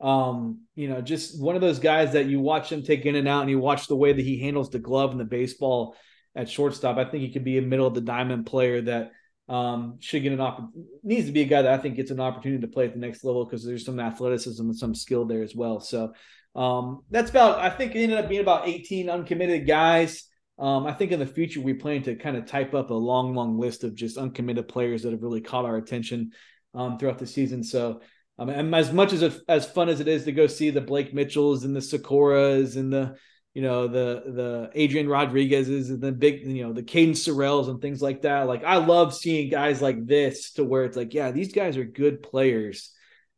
Um, 0.00 0.60
you 0.76 0.88
know, 0.88 1.00
just 1.00 1.42
one 1.42 1.56
of 1.56 1.60
those 1.60 1.80
guys 1.80 2.12
that 2.12 2.26
you 2.26 2.38
watch 2.38 2.70
him 2.70 2.84
take 2.84 3.06
in 3.06 3.16
and 3.16 3.26
out, 3.26 3.40
and 3.40 3.50
you 3.50 3.58
watch 3.58 3.88
the 3.88 3.96
way 3.96 4.12
that 4.12 4.24
he 4.24 4.38
handles 4.38 4.70
the 4.70 4.78
glove 4.78 5.10
and 5.10 5.18
the 5.18 5.24
baseball 5.24 5.96
at 6.34 6.48
shortstop. 6.48 6.96
I 6.96 7.04
think 7.04 7.22
he 7.22 7.32
could 7.32 7.44
be 7.44 7.58
a 7.58 7.62
middle 7.62 7.86
of 7.86 7.94
the 7.94 8.00
diamond 8.00 8.46
player 8.46 8.80
that 8.82 9.12
um, 9.48 9.98
should 10.00 10.22
get 10.22 10.32
an 10.32 10.40
opportunity. 10.40 10.88
Needs 11.02 11.26
to 11.26 11.32
be 11.32 11.42
a 11.42 11.46
guy 11.46 11.62
that 11.62 11.72
I 11.72 11.78
think 11.78 11.96
gets 11.96 12.10
an 12.10 12.20
opportunity 12.20 12.62
to 12.62 12.72
play 12.72 12.86
at 12.86 12.94
the 12.94 12.98
next 12.98 13.24
level 13.24 13.44
because 13.44 13.64
there's 13.64 13.84
some 13.84 14.00
athleticism 14.00 14.62
and 14.62 14.76
some 14.76 14.94
skill 14.94 15.24
there 15.26 15.42
as 15.42 15.54
well. 15.54 15.80
So 15.80 16.12
um, 16.54 17.02
that's 17.10 17.30
about. 17.30 17.58
I 17.58 17.70
think 17.70 17.94
it 17.94 18.00
ended 18.00 18.18
up 18.18 18.28
being 18.28 18.40
about 18.40 18.68
18 18.68 19.10
uncommitted 19.10 19.66
guys. 19.66 20.24
Um, 20.58 20.86
I 20.86 20.92
think 20.92 21.10
in 21.10 21.18
the 21.18 21.26
future 21.26 21.60
we 21.60 21.74
plan 21.74 22.02
to 22.04 22.14
kind 22.14 22.36
of 22.36 22.46
type 22.46 22.74
up 22.74 22.90
a 22.90 22.94
long, 22.94 23.34
long 23.34 23.58
list 23.58 23.82
of 23.82 23.94
just 23.94 24.16
uncommitted 24.16 24.68
players 24.68 25.02
that 25.02 25.10
have 25.10 25.22
really 25.22 25.40
caught 25.40 25.64
our 25.64 25.76
attention 25.76 26.30
um, 26.74 26.96
throughout 26.98 27.18
the 27.18 27.26
season. 27.26 27.64
So, 27.64 28.02
um, 28.38 28.50
as 28.74 28.92
much 28.92 29.12
as 29.12 29.40
as 29.48 29.66
fun 29.66 29.88
as 29.88 30.00
it 30.00 30.08
is 30.08 30.24
to 30.24 30.32
go 30.32 30.46
see 30.46 30.70
the 30.70 30.80
Blake 30.80 31.12
Mitchells 31.12 31.64
and 31.64 31.74
the 31.74 31.80
Sikoras 31.80 32.76
and 32.76 32.92
the 32.92 33.16
you 33.54 33.62
know 33.62 33.86
the 33.86 34.22
the 34.26 34.70
Adrian 34.74 35.08
Rodriguez's 35.08 35.90
and 35.90 36.00
the 36.00 36.12
big 36.12 36.44
you 36.44 36.64
know 36.64 36.72
the 36.72 36.82
Caden 36.82 37.10
Sorrells 37.10 37.68
and 37.68 37.80
things 37.80 38.02
like 38.02 38.22
that. 38.22 38.48
Like 38.48 38.64
I 38.64 38.76
love 38.76 39.14
seeing 39.14 39.48
guys 39.48 39.80
like 39.80 40.06
this 40.06 40.52
to 40.52 40.64
where 40.64 40.84
it's 40.84 40.96
like, 40.96 41.14
yeah, 41.14 41.30
these 41.30 41.52
guys 41.52 41.76
are 41.76 41.84
good 41.84 42.22
players. 42.22 42.90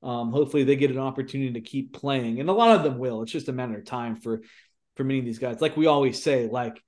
Um, 0.02 0.30
hopefully 0.30 0.64
they 0.64 0.76
get 0.76 0.90
an 0.90 0.98
opportunity 0.98 1.52
to 1.52 1.60
keep 1.60 1.92
playing, 1.92 2.40
and 2.40 2.48
a 2.48 2.54
lot 2.54 2.76
of 2.76 2.82
them 2.82 2.98
will. 2.98 3.22
It's 3.22 3.32
just 3.32 3.48
a 3.48 3.52
matter 3.52 3.76
of 3.76 3.84
time 3.84 4.16
for 4.16 4.40
for 4.96 5.04
many 5.04 5.18
of 5.18 5.26
these 5.26 5.38
guys. 5.38 5.60
Like 5.60 5.76
we 5.76 5.86
always 5.86 6.22
say, 6.22 6.48
like 6.48 6.82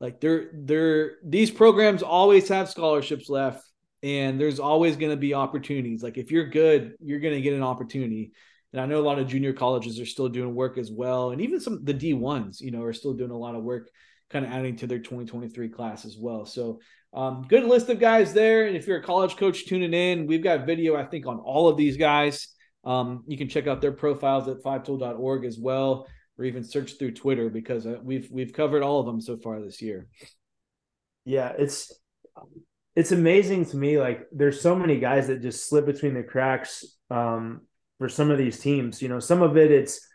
like 0.00 0.20
they're 0.20 0.50
they're 0.52 1.12
these 1.24 1.50
programs 1.50 2.02
always 2.02 2.48
have 2.48 2.68
scholarships 2.68 3.30
left 3.30 3.64
and 4.02 4.38
there's 4.38 4.60
always 4.60 4.96
going 4.96 5.10
to 5.10 5.16
be 5.16 5.32
opportunities 5.32 6.02
like 6.02 6.18
if 6.18 6.30
you're 6.30 6.48
good 6.50 6.94
you're 7.00 7.20
going 7.20 7.34
to 7.34 7.40
get 7.40 7.54
an 7.54 7.62
opportunity 7.62 8.32
and 8.74 8.82
i 8.82 8.86
know 8.86 9.00
a 9.00 9.06
lot 9.06 9.18
of 9.18 9.26
junior 9.26 9.52
colleges 9.54 9.98
are 9.98 10.06
still 10.06 10.28
doing 10.28 10.54
work 10.54 10.76
as 10.76 10.90
well 10.90 11.30
and 11.30 11.40
even 11.40 11.60
some 11.60 11.82
the 11.84 11.94
d1s 11.94 12.60
you 12.60 12.70
know 12.70 12.82
are 12.82 12.92
still 12.92 13.14
doing 13.14 13.30
a 13.30 13.36
lot 13.36 13.54
of 13.54 13.62
work 13.62 13.88
kind 14.28 14.44
of 14.44 14.52
adding 14.52 14.76
to 14.76 14.86
their 14.86 14.98
2023 14.98 15.68
class 15.68 16.04
as 16.04 16.16
well 16.18 16.44
so 16.44 16.78
um, 17.14 17.46
good 17.48 17.62
list 17.62 17.88
of 17.88 18.00
guys 18.00 18.32
there 18.32 18.66
and 18.66 18.76
if 18.76 18.86
you're 18.86 18.98
a 18.98 19.02
college 19.02 19.36
coach 19.36 19.66
tuning 19.66 19.94
in 19.94 20.26
we've 20.26 20.42
got 20.42 20.66
video 20.66 20.96
i 20.96 21.04
think 21.04 21.26
on 21.26 21.38
all 21.38 21.68
of 21.68 21.76
these 21.76 21.96
guys 21.96 22.48
um, 22.84 23.24
you 23.26 23.38
can 23.38 23.48
check 23.48 23.66
out 23.66 23.80
their 23.80 23.92
profiles 23.92 24.46
at 24.48 24.62
fivetool.org 24.62 25.44
as 25.46 25.58
well 25.58 26.06
or 26.38 26.44
even 26.44 26.64
search 26.64 26.98
through 26.98 27.12
Twitter 27.12 27.48
because 27.48 27.86
uh, 27.86 27.98
we've 28.02 28.28
we've 28.30 28.52
covered 28.52 28.82
all 28.82 29.00
of 29.00 29.06
them 29.06 29.20
so 29.20 29.36
far 29.36 29.60
this 29.60 29.80
year. 29.80 30.06
Yeah, 31.24 31.52
it's 31.58 31.92
it's 32.96 33.12
amazing 33.12 33.66
to 33.66 33.76
me. 33.76 33.98
Like 33.98 34.26
there's 34.32 34.60
so 34.60 34.74
many 34.74 34.98
guys 34.98 35.28
that 35.28 35.42
just 35.42 35.68
slip 35.68 35.86
between 35.86 36.14
the 36.14 36.22
cracks 36.22 36.84
um, 37.10 37.62
for 37.98 38.08
some 38.08 38.30
of 38.30 38.38
these 38.38 38.58
teams. 38.58 39.00
You 39.00 39.08
know, 39.08 39.20
some 39.20 39.42
of 39.42 39.56
it 39.56 39.70
it's 39.70 40.06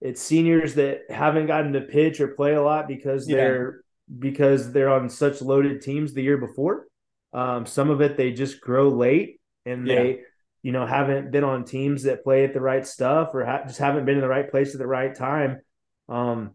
it's 0.00 0.22
seniors 0.22 0.74
that 0.74 1.02
haven't 1.10 1.46
gotten 1.46 1.72
to 1.72 1.80
pitch 1.80 2.20
or 2.20 2.28
play 2.28 2.54
a 2.54 2.62
lot 2.62 2.88
because 2.88 3.26
they're 3.26 3.82
because 4.18 4.72
they're 4.72 4.90
on 4.90 5.08
such 5.08 5.42
loaded 5.42 5.82
teams 5.82 6.14
the 6.14 6.22
year 6.22 6.38
before. 6.38 6.86
Um, 7.32 7.66
some 7.66 7.90
of 7.90 8.00
it 8.00 8.16
they 8.16 8.32
just 8.32 8.60
grow 8.60 8.88
late 8.88 9.40
and 9.66 9.86
yeah. 9.86 9.94
they 9.94 10.20
you 10.62 10.72
know 10.72 10.86
haven't 10.86 11.30
been 11.30 11.44
on 11.44 11.64
teams 11.64 12.04
that 12.04 12.24
play 12.24 12.44
at 12.44 12.54
the 12.54 12.60
right 12.60 12.86
stuff 12.86 13.30
or 13.34 13.44
ha- 13.44 13.64
just 13.66 13.78
haven't 13.78 14.06
been 14.06 14.16
in 14.16 14.22
the 14.22 14.28
right 14.28 14.50
place 14.50 14.74
at 14.74 14.78
the 14.78 14.86
right 14.86 15.14
time 15.14 15.60
um, 16.08 16.52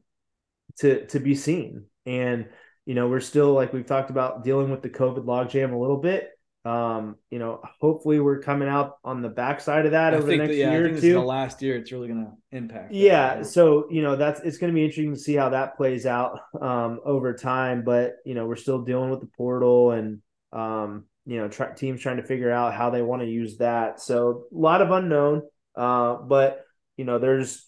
to 0.79 1.05
to 1.07 1.19
be 1.19 1.35
seen. 1.35 1.85
And 2.05 2.47
you 2.85 2.95
know, 2.95 3.07
we're 3.07 3.21
still 3.21 3.53
like 3.53 3.73
we've 3.73 3.85
talked 3.85 4.09
about 4.09 4.43
dealing 4.43 4.69
with 4.69 4.81
the 4.81 4.89
COVID 4.89 5.25
logjam 5.25 5.73
a 5.73 5.77
little 5.77 5.97
bit. 5.97 6.29
Um, 6.65 7.17
you 7.29 7.39
know, 7.39 7.59
hopefully 7.81 8.21
we're 8.21 8.39
coming 8.39 8.69
out 8.69 8.97
on 9.03 9.21
the 9.21 9.29
backside 9.29 9.85
of 9.85 9.91
that 9.91 10.13
I 10.13 10.17
over 10.17 10.27
the 10.27 10.37
next 10.37 10.49
that, 10.49 10.55
yeah, 10.55 10.71
year 10.71 10.85
or 10.85 10.99
two. 10.99 11.13
the 11.13 11.19
last 11.19 11.61
year, 11.61 11.75
it's 11.75 11.91
really 11.91 12.07
going 12.07 12.25
to 12.25 12.57
impact. 12.57 12.93
Yeah, 12.93 13.43
so 13.43 13.87
you 13.91 14.01
know 14.01 14.15
that's 14.15 14.39
it's 14.41 14.57
going 14.57 14.71
to 14.71 14.75
be 14.75 14.83
interesting 14.83 15.13
to 15.13 15.19
see 15.19 15.35
how 15.35 15.49
that 15.49 15.75
plays 15.75 16.05
out 16.05 16.39
um, 16.61 17.01
over 17.03 17.33
time. 17.33 17.83
But 17.83 18.15
you 18.25 18.33
know, 18.33 18.45
we're 18.45 18.55
still 18.55 18.81
dealing 18.81 19.09
with 19.09 19.19
the 19.19 19.29
portal, 19.35 19.91
and 19.91 20.21
um, 20.53 21.05
you 21.25 21.37
know, 21.37 21.49
try, 21.49 21.73
teams 21.73 22.01
trying 22.01 22.17
to 22.17 22.23
figure 22.23 22.51
out 22.51 22.73
how 22.73 22.89
they 22.89 23.01
want 23.01 23.21
to 23.21 23.27
use 23.27 23.57
that. 23.57 23.99
So 23.99 24.45
a 24.53 24.57
lot 24.57 24.81
of 24.81 24.91
unknown. 24.91 25.41
Uh, 25.75 26.15
but 26.15 26.63
you 26.95 27.03
know, 27.03 27.19
there's 27.19 27.67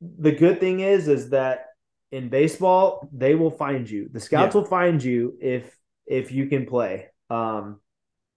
the 0.00 0.32
good 0.32 0.60
thing 0.60 0.80
is 0.80 1.08
is 1.08 1.30
that 1.30 1.66
in 2.12 2.28
baseball 2.28 3.08
they 3.12 3.34
will 3.34 3.50
find 3.50 3.88
you. 3.88 4.08
The 4.10 4.20
scouts 4.20 4.54
yeah. 4.54 4.60
will 4.60 4.68
find 4.68 5.02
you 5.02 5.36
if 5.40 5.76
if 6.06 6.32
you 6.32 6.46
can 6.46 6.66
play. 6.66 7.06
Um, 7.30 7.80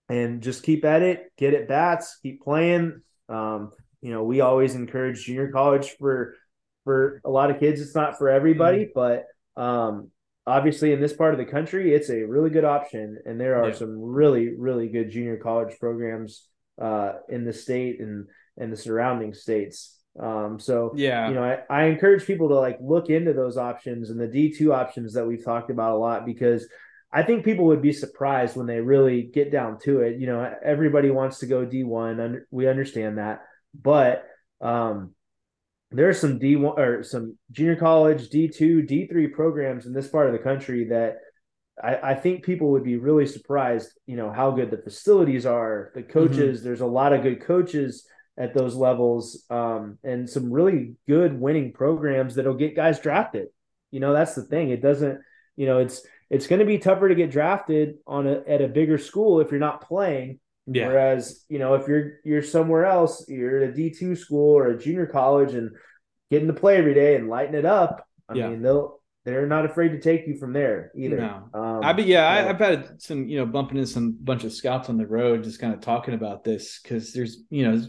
and 0.10 0.42
just 0.42 0.64
keep 0.64 0.84
at 0.84 1.02
it, 1.02 1.32
get 1.38 1.54
at 1.54 1.68
bats, 1.68 2.18
keep 2.22 2.42
playing. 2.42 3.02
Um, 3.30 3.72
you 4.02 4.12
know, 4.12 4.24
we 4.24 4.42
always 4.42 4.76
encourage 4.76 5.26
junior 5.26 5.52
college 5.52 5.96
for 6.00 6.36
for 6.84 7.22
a 7.24 7.30
lot 7.30 7.52
of 7.52 7.60
kids. 7.60 7.80
It's 7.80 7.96
not 7.96 8.18
for 8.18 8.30
everybody, 8.30 8.86
mm-hmm. 8.86 8.92
but 8.96 9.62
um, 9.62 10.10
obviously 10.48 10.92
in 10.92 11.00
this 11.00 11.14
part 11.14 11.34
of 11.34 11.38
the 11.38 11.46
country, 11.46 11.94
it's 11.94 12.10
a 12.10 12.24
really 12.24 12.50
good 12.50 12.66
option, 12.66 13.20
and 13.26 13.40
there 13.40 13.62
are 13.62 13.70
yeah. 13.70 13.76
some 13.76 14.00
really 14.02 14.56
really 14.58 14.88
good 14.88 15.12
junior 15.12 15.38
college 15.38 15.78
programs 15.80 16.48
uh, 16.82 17.14
in 17.30 17.46
the 17.46 17.54
state 17.54 18.00
and 18.00 18.28
and 18.58 18.74
the 18.74 18.78
surrounding 18.78 19.34
states. 19.34 19.96
Um, 20.20 20.60
so 20.60 20.94
yeah, 20.96 21.30
you 21.30 21.36
know, 21.36 21.44
I, 21.44 21.60
I 21.70 21.84
encourage 21.86 22.26
people 22.26 22.50
to 22.50 22.56
like 22.56 22.78
look 22.82 23.10
into 23.10 23.34
those 23.34 23.58
options 23.58 24.10
and 24.10 24.20
the 24.20 24.28
D 24.28 24.52
two 24.52 24.74
options 24.74 25.14
that 25.14 25.28
we've 25.28 25.46
talked 25.46 25.70
about 25.70 25.94
a 25.94 25.98
lot 25.98 26.26
because 26.26 26.68
I 27.12 27.24
think 27.24 27.44
people 27.44 27.66
would 27.66 27.82
be 27.82 27.94
surprised 27.94 28.56
when 28.56 28.68
they 28.68 28.80
really 28.80 29.24
get 29.24 29.52
down 29.52 29.80
to 29.80 30.02
it. 30.02 30.20
You 30.20 30.28
know, 30.28 30.54
everybody 30.64 31.10
wants 31.10 31.40
to 31.40 31.48
go 31.48 31.66
D 31.66 31.84
one, 31.84 32.46
we 32.52 32.68
understand 32.68 33.18
that, 33.18 33.42
but 33.74 34.26
um, 34.62 35.16
there 35.92 36.10
are 36.10 36.14
some 36.14 36.38
D 36.38 36.56
one 36.56 36.80
or 36.80 37.04
some 37.04 37.38
junior 37.52 37.76
college 37.76 38.30
D 38.30 38.48
two, 38.48 38.84
D 38.84 39.08
three 39.08 39.28
programs 39.28 39.86
in 39.86 39.94
this 39.94 40.08
part 40.08 40.28
of 40.28 40.34
the 40.34 40.40
country 40.40 40.90
that 40.90 41.18
I, 41.82 42.12
I, 42.12 42.16
think 42.16 42.44
people 42.44 42.72
would 42.72 42.84
be 42.84 42.98
really 42.98 43.26
surprised. 43.26 43.90
You 44.06 44.16
know 44.16 44.32
how 44.32 44.52
good 44.52 44.70
the 44.70 44.78
facilities 44.78 45.46
are, 45.46 45.92
the 45.96 46.04
coaches. 46.04 46.60
Mm-hmm. 46.60 46.68
There's 46.68 46.82
a 46.82 46.86
lot 46.86 47.14
of 47.14 47.24
good 47.24 47.42
coaches 47.42 48.06
at 48.38 48.54
those 48.54 48.76
levels, 48.76 49.46
um, 49.50 49.98
and 50.04 50.30
some 50.30 50.52
really 50.52 50.96
good 51.08 51.40
winning 51.40 51.74
programs 51.74 52.36
that'll 52.36 52.54
get 52.54 52.76
guys 52.76 53.00
drafted. 53.00 53.48
You 53.92 54.00
know 54.00 54.14
that's 54.14 54.36
the 54.36 54.44
thing. 54.44 54.70
It 54.70 54.82
doesn't. 54.82 55.20
You 55.56 55.66
know 55.66 55.80
it's 55.80 56.06
it's 56.30 56.48
going 56.48 56.60
to 56.60 56.66
be 56.66 56.78
tougher 56.78 57.10
to 57.10 57.16
get 57.16 57.32
drafted 57.32 57.96
on 58.06 58.28
a, 58.28 58.42
at 58.48 58.62
a 58.62 58.68
bigger 58.68 58.98
school 58.98 59.42
if 59.42 59.52
you're 59.52 59.60
not 59.60 59.88
playing 59.88 60.40
yeah. 60.72 60.88
Whereas, 60.88 61.46
you 61.50 61.58
know, 61.60 61.74
if 61.74 61.88
you're 61.88 62.20
you're 62.24 62.44
somewhere 62.44 62.86
else, 62.86 63.26
you're 63.28 63.64
at 63.64 63.70
a 63.70 63.74
D 63.74 63.90
two 63.90 64.16
school 64.16 64.56
or 64.56 64.68
a 64.68 64.78
junior 64.78 65.08
college 65.08 65.54
and 65.54 65.72
getting 66.30 66.48
to 66.48 66.54
play 66.54 66.78
every 66.78 66.94
day 66.94 67.16
and 67.16 67.28
lighting 67.28 67.56
it 67.56 67.66
up, 67.66 68.06
I 68.28 68.36
yeah. 68.36 68.50
mean, 68.50 68.62
they'll 68.62 69.00
they're 69.26 69.48
not 69.48 69.66
afraid 69.66 69.90
to 69.90 70.00
take 70.00 70.28
you 70.28 70.38
from 70.38 70.54
there 70.54 70.92
either. 70.96 71.18
No. 71.18 71.50
Um, 71.54 71.80
I 71.84 71.94
be 71.94 72.04
yeah, 72.04 72.30
I, 72.30 72.42
have 72.44 72.60
had 72.60 73.02
some 73.02 73.28
you 73.28 73.40
know 73.40 73.46
bumping 73.46 73.78
into 73.78 73.90
some 73.90 74.18
bunch 74.22 74.44
of 74.44 74.54
scouts 74.54 74.90
on 74.90 74.98
the 74.98 75.08
road, 75.08 75.44
just 75.44 75.60
kind 75.60 75.74
of 75.74 75.82
talking 75.82 76.14
about 76.14 76.44
this 76.44 76.80
because 76.82 77.14
there's 77.14 77.44
you 77.50 77.68
know 77.68 77.84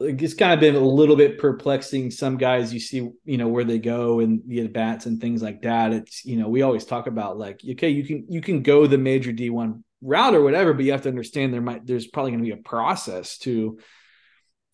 it's 0.00 0.34
kind 0.34 0.52
of 0.52 0.60
been 0.60 0.76
a 0.76 0.80
little 0.80 1.16
bit 1.16 1.38
perplexing. 1.38 2.10
Some 2.10 2.38
guys 2.38 2.72
you 2.72 2.80
see, 2.80 3.08
you 3.24 3.36
know, 3.36 3.48
where 3.48 3.64
they 3.64 3.78
go 3.78 4.20
and 4.20 4.42
the 4.46 4.66
bats 4.66 5.06
and 5.06 5.20
things 5.20 5.42
like 5.42 5.62
that. 5.62 5.92
It's 5.92 6.24
you 6.24 6.36
know 6.36 6.48
we 6.48 6.62
always 6.62 6.84
talk 6.84 7.06
about 7.06 7.38
like 7.38 7.60
okay, 7.72 7.90
you 7.90 8.04
can 8.04 8.26
you 8.28 8.40
can 8.40 8.62
go 8.62 8.86
the 8.86 8.98
major 8.98 9.32
D 9.32 9.50
one 9.50 9.84
route 10.00 10.34
or 10.34 10.42
whatever, 10.42 10.72
but 10.72 10.84
you 10.84 10.92
have 10.92 11.02
to 11.02 11.10
understand 11.10 11.52
there 11.52 11.60
might 11.60 11.86
there's 11.86 12.06
probably 12.06 12.32
going 12.32 12.42
to 12.42 12.54
be 12.54 12.58
a 12.58 12.62
process 12.62 13.38
to 13.38 13.78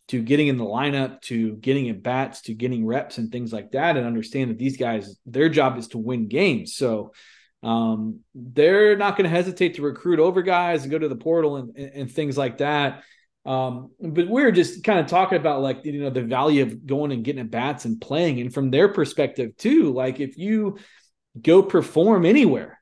to 0.08 0.22
getting 0.22 0.46
in 0.46 0.56
the 0.56 0.64
lineup, 0.64 1.20
to 1.22 1.56
getting 1.56 1.88
at 1.88 2.02
bats, 2.02 2.42
to 2.42 2.54
getting 2.54 2.86
reps 2.86 3.18
and 3.18 3.32
things 3.32 3.52
like 3.52 3.72
that, 3.72 3.96
and 3.96 4.06
understand 4.06 4.50
that 4.50 4.58
these 4.58 4.76
guys 4.76 5.18
their 5.26 5.48
job 5.48 5.76
is 5.76 5.88
to 5.88 5.98
win 5.98 6.28
games. 6.28 6.76
So 6.76 7.12
um, 7.64 8.20
they're 8.32 8.96
not 8.96 9.16
going 9.16 9.28
to 9.28 9.36
hesitate 9.36 9.74
to 9.74 9.82
recruit 9.82 10.20
over 10.20 10.42
guys 10.42 10.82
and 10.82 10.90
go 10.90 10.98
to 10.98 11.08
the 11.08 11.16
portal 11.16 11.56
and, 11.56 11.76
and, 11.76 11.90
and 11.94 12.12
things 12.12 12.38
like 12.38 12.58
that. 12.58 13.02
Um, 13.47 13.92
but 14.01 14.28
we're 14.28 14.51
just 14.51 14.82
kind 14.82 14.99
of 14.99 15.07
talking 15.07 15.38
about 15.38 15.62
like 15.62 15.84
you 15.84 16.01
know 16.01 16.11
the 16.11 16.22
value 16.22 16.64
of 16.64 16.84
going 16.84 17.12
and 17.12 17.24
getting 17.24 17.40
at 17.40 17.51
bats 17.51 17.84
and 17.84 18.01
playing, 18.01 18.40
and 18.40 18.53
from 18.53 18.70
their 18.70 18.88
perspective 18.88 19.57
too. 19.57 19.92
Like 19.92 20.20
if 20.20 20.36
you 20.36 20.78
go 21.40 21.62
perform 21.62 22.26
anywhere, 22.26 22.80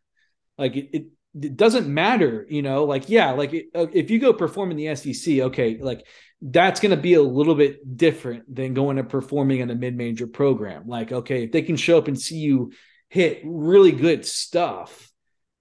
like 0.56 0.76
it, 0.76 0.88
it 0.92 1.06
it 1.40 1.56
doesn't 1.56 1.92
matter, 1.92 2.46
you 2.48 2.62
know, 2.62 2.84
like, 2.84 3.08
yeah, 3.08 3.32
like 3.32 3.52
uh, 3.74 3.86
if 3.92 4.10
you 4.10 4.20
go 4.20 4.32
perform 4.32 4.70
in 4.70 4.76
the 4.76 4.94
SEC, 4.94 5.40
okay, 5.40 5.78
like 5.78 6.06
that's 6.40 6.80
going 6.80 6.94
to 6.94 7.00
be 7.00 7.14
a 7.14 7.22
little 7.22 7.54
bit 7.54 7.96
different 7.96 8.54
than 8.54 8.74
going 8.74 8.98
and 8.98 9.08
performing 9.08 9.60
in 9.60 9.70
a 9.70 9.74
mid 9.74 9.96
major 9.96 10.26
program. 10.26 10.86
Like, 10.86 11.10
okay, 11.10 11.44
if 11.44 11.52
they 11.52 11.62
can 11.62 11.76
show 11.76 11.98
up 11.98 12.06
and 12.08 12.20
see 12.20 12.36
you 12.36 12.72
hit 13.08 13.42
really 13.44 13.92
good 13.92 14.24
stuff, 14.24 15.10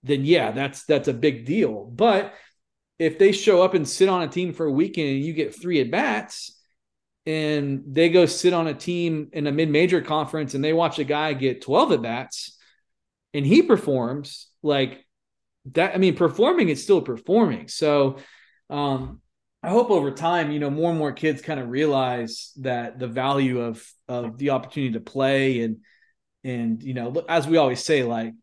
then 0.04 0.26
yeah, 0.26 0.52
that's 0.52 0.86
that's 0.86 1.08
a 1.08 1.14
big 1.14 1.46
deal. 1.46 1.86
But 1.86 2.34
if 3.00 3.18
they 3.20 3.32
show 3.32 3.62
up 3.62 3.74
and 3.74 3.88
sit 3.88 4.10
on 4.10 4.22
a 4.22 4.28
team 4.28 4.54
for 4.54 4.66
a 4.66 4.72
weekend 4.72 5.10
and 5.10 5.24
you 5.24 5.34
get 5.34 5.60
three 5.60 5.82
at 5.82 5.92
bats, 5.92 6.60
and 7.26 7.84
they 7.88 8.10
go 8.10 8.26
sit 8.26 8.54
on 8.54 8.68
a 8.68 8.74
team 8.74 9.30
in 9.32 9.48
a 9.48 9.52
mid 9.52 9.70
major 9.70 10.02
conference 10.02 10.56
and 10.56 10.64
they 10.64 10.74
watch 10.74 11.00
a 11.00 11.04
guy 11.04 11.34
get 11.34 11.62
12 11.62 11.94
at 11.94 12.02
bats 12.02 12.58
and 13.34 13.46
he 13.46 13.62
performs, 13.62 14.48
like 14.62 15.06
that 15.74 15.96
I 15.96 15.98
mean, 15.98 16.16
performing 16.16 16.70
is 16.70 16.84
still 16.84 17.02
performing. 17.02 17.68
So 17.68 18.18
um, 18.70 19.22
I 19.62 19.70
hope 19.70 19.90
over 19.90 20.12
time, 20.12 20.52
you 20.52 20.60
know, 20.60 20.70
more 20.70 20.90
and 20.90 21.00
more 21.00 21.14
kids 21.14 21.42
kind 21.42 21.60
of 21.60 21.70
realize 21.70 22.52
that 22.58 23.00
the 23.00 23.08
value 23.08 23.62
of 23.62 23.86
of 24.08 24.38
the 24.38 24.52
opportunity 24.52 24.94
to 24.94 25.00
play 25.00 25.62
and 25.62 25.78
and 26.44 26.84
you 26.84 26.94
know, 26.94 27.24
as 27.30 27.48
we 27.48 27.58
always 27.58 27.84
say, 27.84 28.04
like 28.04 28.34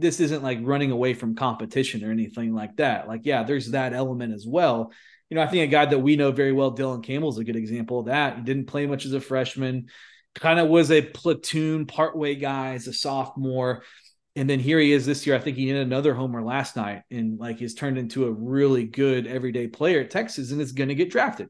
this 0.00 0.20
isn't 0.20 0.42
like 0.42 0.58
running 0.62 0.90
away 0.90 1.14
from 1.14 1.34
competition 1.34 2.04
or 2.04 2.10
anything 2.10 2.54
like 2.54 2.76
that. 2.76 3.08
Like, 3.08 3.22
yeah, 3.24 3.42
there's 3.42 3.72
that 3.72 3.92
element 3.92 4.34
as 4.34 4.46
well. 4.46 4.92
You 5.30 5.34
know, 5.36 5.42
I 5.42 5.46
think 5.46 5.64
a 5.64 5.70
guy 5.70 5.86
that 5.86 5.98
we 5.98 6.16
know 6.16 6.32
very 6.32 6.52
well, 6.52 6.74
Dylan 6.74 7.04
Campbell, 7.04 7.28
is 7.28 7.38
a 7.38 7.44
good 7.44 7.56
example 7.56 8.00
of 8.00 8.06
that. 8.06 8.36
He 8.36 8.42
didn't 8.42 8.66
play 8.66 8.86
much 8.86 9.04
as 9.04 9.12
a 9.12 9.20
freshman, 9.20 9.88
kind 10.34 10.58
of 10.58 10.68
was 10.68 10.90
a 10.90 11.02
platoon 11.02 11.86
partway 11.86 12.34
guy 12.34 12.74
as 12.74 12.86
a 12.86 12.92
sophomore 12.92 13.82
and 14.38 14.48
then 14.48 14.60
here 14.60 14.78
he 14.78 14.92
is 14.92 15.04
this 15.04 15.26
year. 15.26 15.34
I 15.34 15.40
think 15.40 15.56
he 15.56 15.66
hit 15.66 15.76
another 15.76 16.14
homer 16.14 16.40
last 16.44 16.76
night 16.76 17.02
and 17.10 17.40
like 17.40 17.58
he's 17.58 17.74
turned 17.74 17.98
into 17.98 18.24
a 18.24 18.30
really 18.30 18.84
good 18.84 19.26
everyday 19.26 19.66
player 19.66 20.02
at 20.02 20.12
Texas 20.12 20.52
and 20.52 20.60
is 20.60 20.70
going 20.70 20.90
to 20.90 20.94
get 20.94 21.10
drafted. 21.10 21.48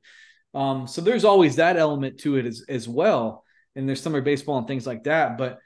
Um, 0.54 0.86
so 0.86 1.02
there's 1.02 1.26
always 1.26 1.56
that 1.56 1.76
element 1.76 2.20
to 2.20 2.36
it 2.36 2.46
as, 2.46 2.64
as 2.66 2.88
well. 2.88 3.44
And 3.76 3.86
there's 3.86 4.00
summer 4.00 4.22
baseball 4.22 4.56
and 4.56 4.66
things 4.66 4.86
like 4.86 5.04
that. 5.04 5.36
But, 5.36 5.58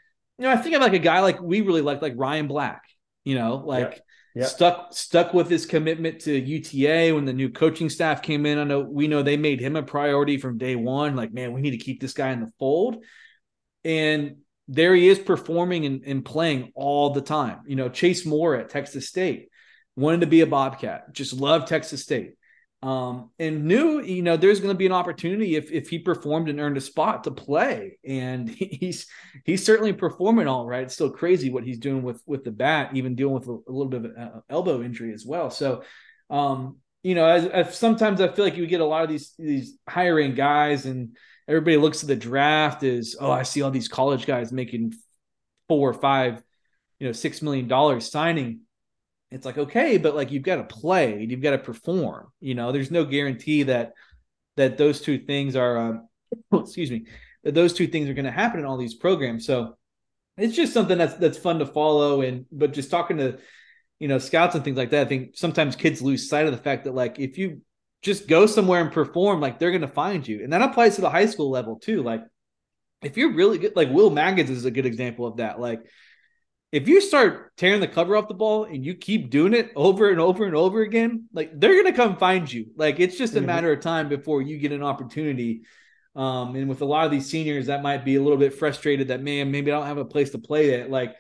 you 0.43 0.49
know, 0.49 0.55
I 0.55 0.57
think 0.57 0.75
of 0.75 0.83
like 0.83 0.93
a 0.93 0.99
guy 0.99 1.21
like 1.21 1.41
we 1.41 1.61
really 1.61 1.83
like, 1.83 2.03
like 2.03 2.15
Ryan 2.17 2.49
Black, 2.49 2.83
you 3.23 3.37
know, 3.37 3.63
like 3.65 4.01
stuck, 4.49 4.93
stuck 4.93 5.33
with 5.33 5.49
his 5.49 5.67
commitment 5.67 6.23
to 6.23 6.37
UTA 6.37 7.13
when 7.13 7.27
the 7.27 7.33
new 7.33 7.49
coaching 7.49 7.89
staff 7.89 8.23
came 8.23 8.45
in. 8.45 8.59
I 8.59 8.65
know 8.65 8.81
we 8.81 9.07
know 9.07 9.23
they 9.23 9.37
made 9.37 9.61
him 9.61 9.77
a 9.77 9.85
priority 9.85 10.39
from 10.39 10.59
day 10.59 10.75
one. 10.75 11.15
Like, 11.15 11.33
man, 11.33 11.53
we 11.53 11.61
need 11.61 11.71
to 11.71 11.77
keep 11.77 12.01
this 12.01 12.13
guy 12.13 12.33
in 12.33 12.41
the 12.41 12.51
fold. 12.59 13.05
And 13.85 14.39
there 14.67 14.97
he 14.97 15.09
is 15.09 15.21
performing 15.21 15.87
and, 15.87 16.03
and 16.05 16.25
playing 16.25 16.73
all 16.75 17.11
the 17.11 17.21
time. 17.21 17.61
You 17.69 17.77
know, 17.77 17.89
Chase 17.89 18.27
Moore 18.27 18.57
at 18.57 18.69
Texas 18.69 19.07
State 19.07 19.49
wanted 19.95 20.23
to 20.23 20.27
be 20.27 20.41
a 20.41 20.47
Bobcat, 20.49 21.13
just 21.13 21.35
loved 21.35 21.69
Texas 21.69 22.03
State. 22.03 22.33
Um, 22.83 23.31
and 23.39 23.67
knew, 23.67 24.03
you 24.03 24.23
know, 24.23 24.37
there's 24.37 24.59
going 24.59 24.75
to 24.75 24.79
be 24.79 24.87
an 24.87 24.93
opportunity 24.93 25.55
if 25.55 25.71
if 25.71 25.89
he 25.89 26.01
performed 26.01 26.49
and 26.49 26.59
earned 26.59 26.77
a 26.77 26.81
spot 26.81 27.25
to 27.25 27.31
play. 27.31 27.99
And 28.05 28.49
he's 28.51 29.07
he's 29.45 29.65
certainly 29.65 29.93
performing 29.93 30.49
all 30.49 30.67
right. 30.67 30.83
It's 30.83 30.95
still 30.95 31.11
crazy 31.11 31.51
what 31.51 31.65
he's 31.65 31.79
doing 31.79 32.03
with 32.03 32.23
with 32.27 32.43
the 32.43 32.51
bat, 32.51 32.91
even 32.95 33.15
dealing 33.15 33.35
with 33.35 33.49
a, 33.49 33.53
a 33.53 33.73
little 33.73 33.89
bit 33.89 34.05
of 34.05 34.17
an 34.17 34.43
elbow 34.51 34.83
injury 34.83 35.13
as 35.13 35.25
well. 35.25 35.51
So, 35.51 35.85
um, 36.29 36.79
you 37.05 37.15
know, 37.15 37.27
as, 37.27 37.47
as 37.47 37.79
sometimes 37.79 38.21
I 38.21 38.29
feel 38.29 38.45
like 38.45 38.57
you 38.57 38.67
get 38.67 38.81
a 38.81 38.87
lot 38.87 39.05
of 39.05 39.11
these 39.11 39.33
these 39.39 39.79
higher 39.89 40.19
end 40.19 40.35
guys 40.35 40.85
and 40.85 41.17
everybody 41.49 41.77
looks 41.77 42.03
at 42.03 42.09
the 42.09 42.17
draft 42.17 42.83
as 42.83 43.17
oh 43.21 43.31
i 43.31 43.43
see 43.43 43.63
all 43.63 43.71
these 43.71 43.89
college 43.89 44.27
guys 44.27 44.53
making 44.53 44.93
four 45.69 45.91
or 45.91 45.95
five 45.95 46.43
you 46.99 47.07
know 47.07 47.13
six 47.13 47.43
million 47.43 47.69
dollars 47.69 48.11
signing 48.11 48.61
it's 49.33 49.47
like 49.47 49.59
okay 49.59 49.99
but 49.99 50.15
like 50.15 50.31
you've 50.31 50.43
got 50.43 50.57
to 50.57 50.65
play 50.65 51.27
you've 51.29 51.43
got 51.43 51.53
to 51.53 51.59
perform 51.59 52.29
you 52.41 52.55
know? 52.55 52.73
There's 52.73 52.91
no 52.91 53.05
guarantee 53.05 53.65
that 53.65 53.93
that 54.57 54.77
those 54.77 55.01
two 55.01 55.19
things 55.19 55.57
are 55.57 55.79
um, 55.79 56.09
excuse 56.55 56.91
me 56.91 57.07
that 57.45 57.55
those 57.55 57.73
two 57.73 57.87
things 57.87 58.09
are 58.09 58.15
going 58.15 58.25
to 58.25 58.31
happen 58.31 58.61
in 58.61 58.67
all 58.67 58.77
these 58.77 58.95
programs. 58.95 59.47
So 59.47 59.77
it's 60.37 60.55
just 60.55 60.73
something 60.73 60.97
that's 60.97 61.15
that's 61.15 61.39
fun 61.39 61.59
to 61.59 61.67
follow 61.67 62.23
and 62.23 62.47
but 62.53 62.73
just 62.73 62.91
talking 62.91 63.19
to 63.19 63.39
you 63.99 64.09
know 64.09 64.19
scouts 64.19 64.55
and 64.55 64.65
things 64.65 64.79
like 64.79 64.91
that 64.91 65.07
i 65.07 65.09
think 65.09 65.37
sometimes 65.37 65.77
kids 65.77 66.01
lose 66.01 66.29
sight 66.29 66.47
of 66.47 66.53
the 66.53 66.59
fact 66.59 66.85
that 66.85 66.95
like 66.95 67.21
if 67.21 67.37
you 67.39 67.61
just 68.03 68.27
go 68.27 68.47
somewhere 68.47 68.81
and 68.81 68.93
perform 68.93 69.41
like 69.41 69.59
they're 69.59 69.71
going 69.71 69.81
to 69.81 69.89
find 69.89 70.27
you. 70.27 70.43
And 70.43 70.53
that 70.53 70.61
applies 70.63 70.97
to 70.97 71.01
the 71.01 71.11
high 71.11 71.27
school 71.27 71.51
level 71.51 71.79
too. 71.79 72.03
Like 72.03 72.23
if 73.01 73.17
you're 73.17 73.33
really 73.33 73.59
good 73.59 73.77
like 73.77 73.91
will 73.91 74.11
maggins 74.11 74.51
is 74.51 74.65
a 74.65 74.71
good 74.71 74.87
example 74.87 75.27
of 75.27 75.37
that. 75.37 75.61
Like 75.61 75.81
if 76.73 76.89
you 76.89 77.01
start 77.01 77.57
tearing 77.57 77.81
the 77.81 77.89
cover 77.89 78.17
off 78.17 78.29
the 78.29 78.35
ball 78.35 78.65
and 78.65 78.85
you 78.85 78.95
keep 78.95 79.31
doing 79.31 79.53
it 79.53 79.71
over 79.77 80.11
and 80.11 80.19
over 80.19 80.45
and 80.45 80.57
over 80.57 80.81
again 80.81 81.29
like 81.33 81.51
they're 81.59 81.75
going 81.75 81.85
to 81.85 81.93
come 81.93 82.17
find 82.17 82.51
you 82.53 82.67
like 82.77 82.99
it's 82.99 83.17
just 83.17 83.35
a 83.35 83.37
mm-hmm. 83.37 83.47
matter 83.47 83.73
of 83.73 83.81
time 83.81 84.09
before 84.09 84.43
you 84.43 84.59
get 84.59 84.73
an 84.73 84.83
opportunity 84.83 85.63
um, 86.15 86.57
and 86.57 86.69
with 86.69 86.83
a 86.83 86.85
lot 86.85 87.07
of 87.07 87.11
these 87.11 87.29
seniors 87.31 87.67
that 87.67 87.83
might 87.83 88.05
be 88.05 88.17
a 88.17 88.23
little 88.23 88.39
bit 88.39 88.55
frustrated 88.55 89.09
that 89.09 89.23
man 89.23 89.51
maybe 89.51 89.71
i 89.71 89.79
don't 89.79 89.87
have 89.87 89.99
a 89.99 90.05
place 90.05 90.31
to 90.31 90.39
play 90.39 90.71
it 90.71 90.91
like 90.91 91.15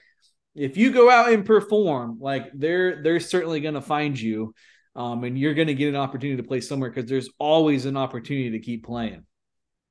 if 0.54 0.76
you 0.76 0.92
go 0.92 1.10
out 1.10 1.32
and 1.32 1.44
perform, 1.44 2.18
like 2.20 2.50
they're 2.54 3.02
they're 3.02 3.20
certainly 3.20 3.60
going 3.60 3.74
to 3.74 3.80
find 3.80 4.18
you, 4.18 4.54
um, 4.94 5.24
and 5.24 5.38
you're 5.38 5.54
going 5.54 5.68
to 5.68 5.74
get 5.74 5.88
an 5.88 5.96
opportunity 5.96 6.40
to 6.40 6.46
play 6.46 6.60
somewhere 6.60 6.90
because 6.90 7.08
there's 7.08 7.30
always 7.38 7.86
an 7.86 7.96
opportunity 7.96 8.50
to 8.50 8.58
keep 8.58 8.84
playing. 8.84 9.24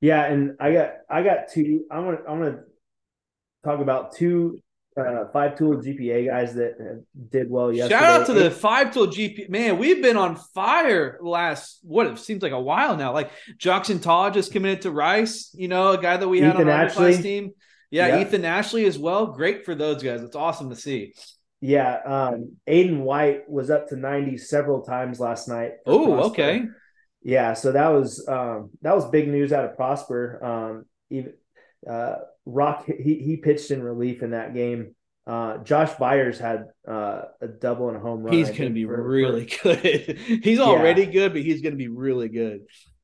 Yeah, 0.00 0.24
and 0.24 0.56
I 0.60 0.72
got 0.72 0.92
I 1.10 1.22
got 1.22 1.48
two. 1.48 1.84
I'm 1.90 2.04
gonna 2.04 2.18
I'm 2.28 2.38
gonna 2.38 2.60
talk 3.64 3.80
about 3.80 4.14
two 4.14 4.60
uh, 4.96 5.24
five 5.32 5.56
tool 5.56 5.76
GPA 5.76 6.26
guys 6.26 6.54
that 6.54 7.04
did 7.30 7.50
well 7.50 7.72
yesterday. 7.72 8.00
Shout 8.00 8.20
out 8.20 8.26
to 8.26 8.32
the 8.32 8.50
five 8.50 8.92
tool 8.92 9.06
GPA 9.06 9.48
man. 9.48 9.78
We've 9.78 10.02
been 10.02 10.16
on 10.16 10.36
fire 10.54 11.18
last 11.22 11.80
what 11.82 12.06
it 12.06 12.18
seems 12.18 12.42
like 12.42 12.52
a 12.52 12.60
while 12.60 12.96
now. 12.96 13.12
Like 13.12 13.30
Jackson 13.58 13.98
Todd 14.00 14.34
just 14.34 14.52
committed 14.52 14.82
to 14.82 14.90
Rice, 14.90 15.54
you 15.54 15.68
know, 15.68 15.92
a 15.92 16.00
guy 16.00 16.16
that 16.16 16.28
we 16.28 16.38
Ethan 16.38 16.50
had 16.50 16.60
on 16.60 16.68
our 16.68 16.90
class 16.90 17.22
team. 17.22 17.52
Yeah. 17.90 18.20
Ethan 18.20 18.44
Ashley 18.44 18.86
as 18.86 18.98
well. 18.98 19.26
Great 19.26 19.64
for 19.64 19.74
those 19.74 20.02
guys. 20.02 20.22
It's 20.22 20.36
awesome 20.36 20.70
to 20.70 20.76
see. 20.76 21.14
Yeah, 21.60 21.98
um, 22.04 22.56
Aiden 22.68 23.02
White 23.02 23.48
was 23.48 23.70
up 23.70 23.88
to 23.90 23.96
90 23.96 24.36
several 24.38 24.82
times 24.82 25.20
last 25.20 25.46
night. 25.48 25.74
Oh, 25.86 26.30
okay. 26.30 26.64
Yeah, 27.22 27.54
so 27.54 27.70
that 27.70 27.88
was 27.90 28.26
um, 28.26 28.70
that 28.82 28.96
was 28.96 29.08
big 29.10 29.28
news 29.28 29.52
out 29.52 29.64
of 29.64 29.76
Prosper. 29.76 30.44
Um, 30.44 30.86
even 31.08 31.34
uh, 31.88 32.16
Rock 32.44 32.86
he 32.86 33.14
he 33.14 33.36
pitched 33.36 33.70
in 33.70 33.82
relief 33.82 34.22
in 34.22 34.30
that 34.30 34.54
game. 34.54 34.94
Uh, 35.24 35.58
Josh 35.58 35.94
Byers 35.94 36.38
had 36.38 36.66
uh, 36.88 37.22
a 37.40 37.46
double 37.46 37.88
and 37.88 37.96
a 37.96 38.00
home 38.00 38.22
run. 38.22 38.34
He's 38.34 38.48
going 38.48 38.64
to 38.64 38.70
be 38.70 38.84
for, 38.84 39.00
really 39.00 39.46
for, 39.46 39.76
good. 39.76 40.18
he's 40.42 40.58
already 40.58 41.04
yeah. 41.04 41.10
good, 41.10 41.32
but 41.32 41.42
he's 41.42 41.62
going 41.62 41.74
to 41.74 41.78
be 41.78 41.88
really 41.88 42.28
good. 42.28 42.62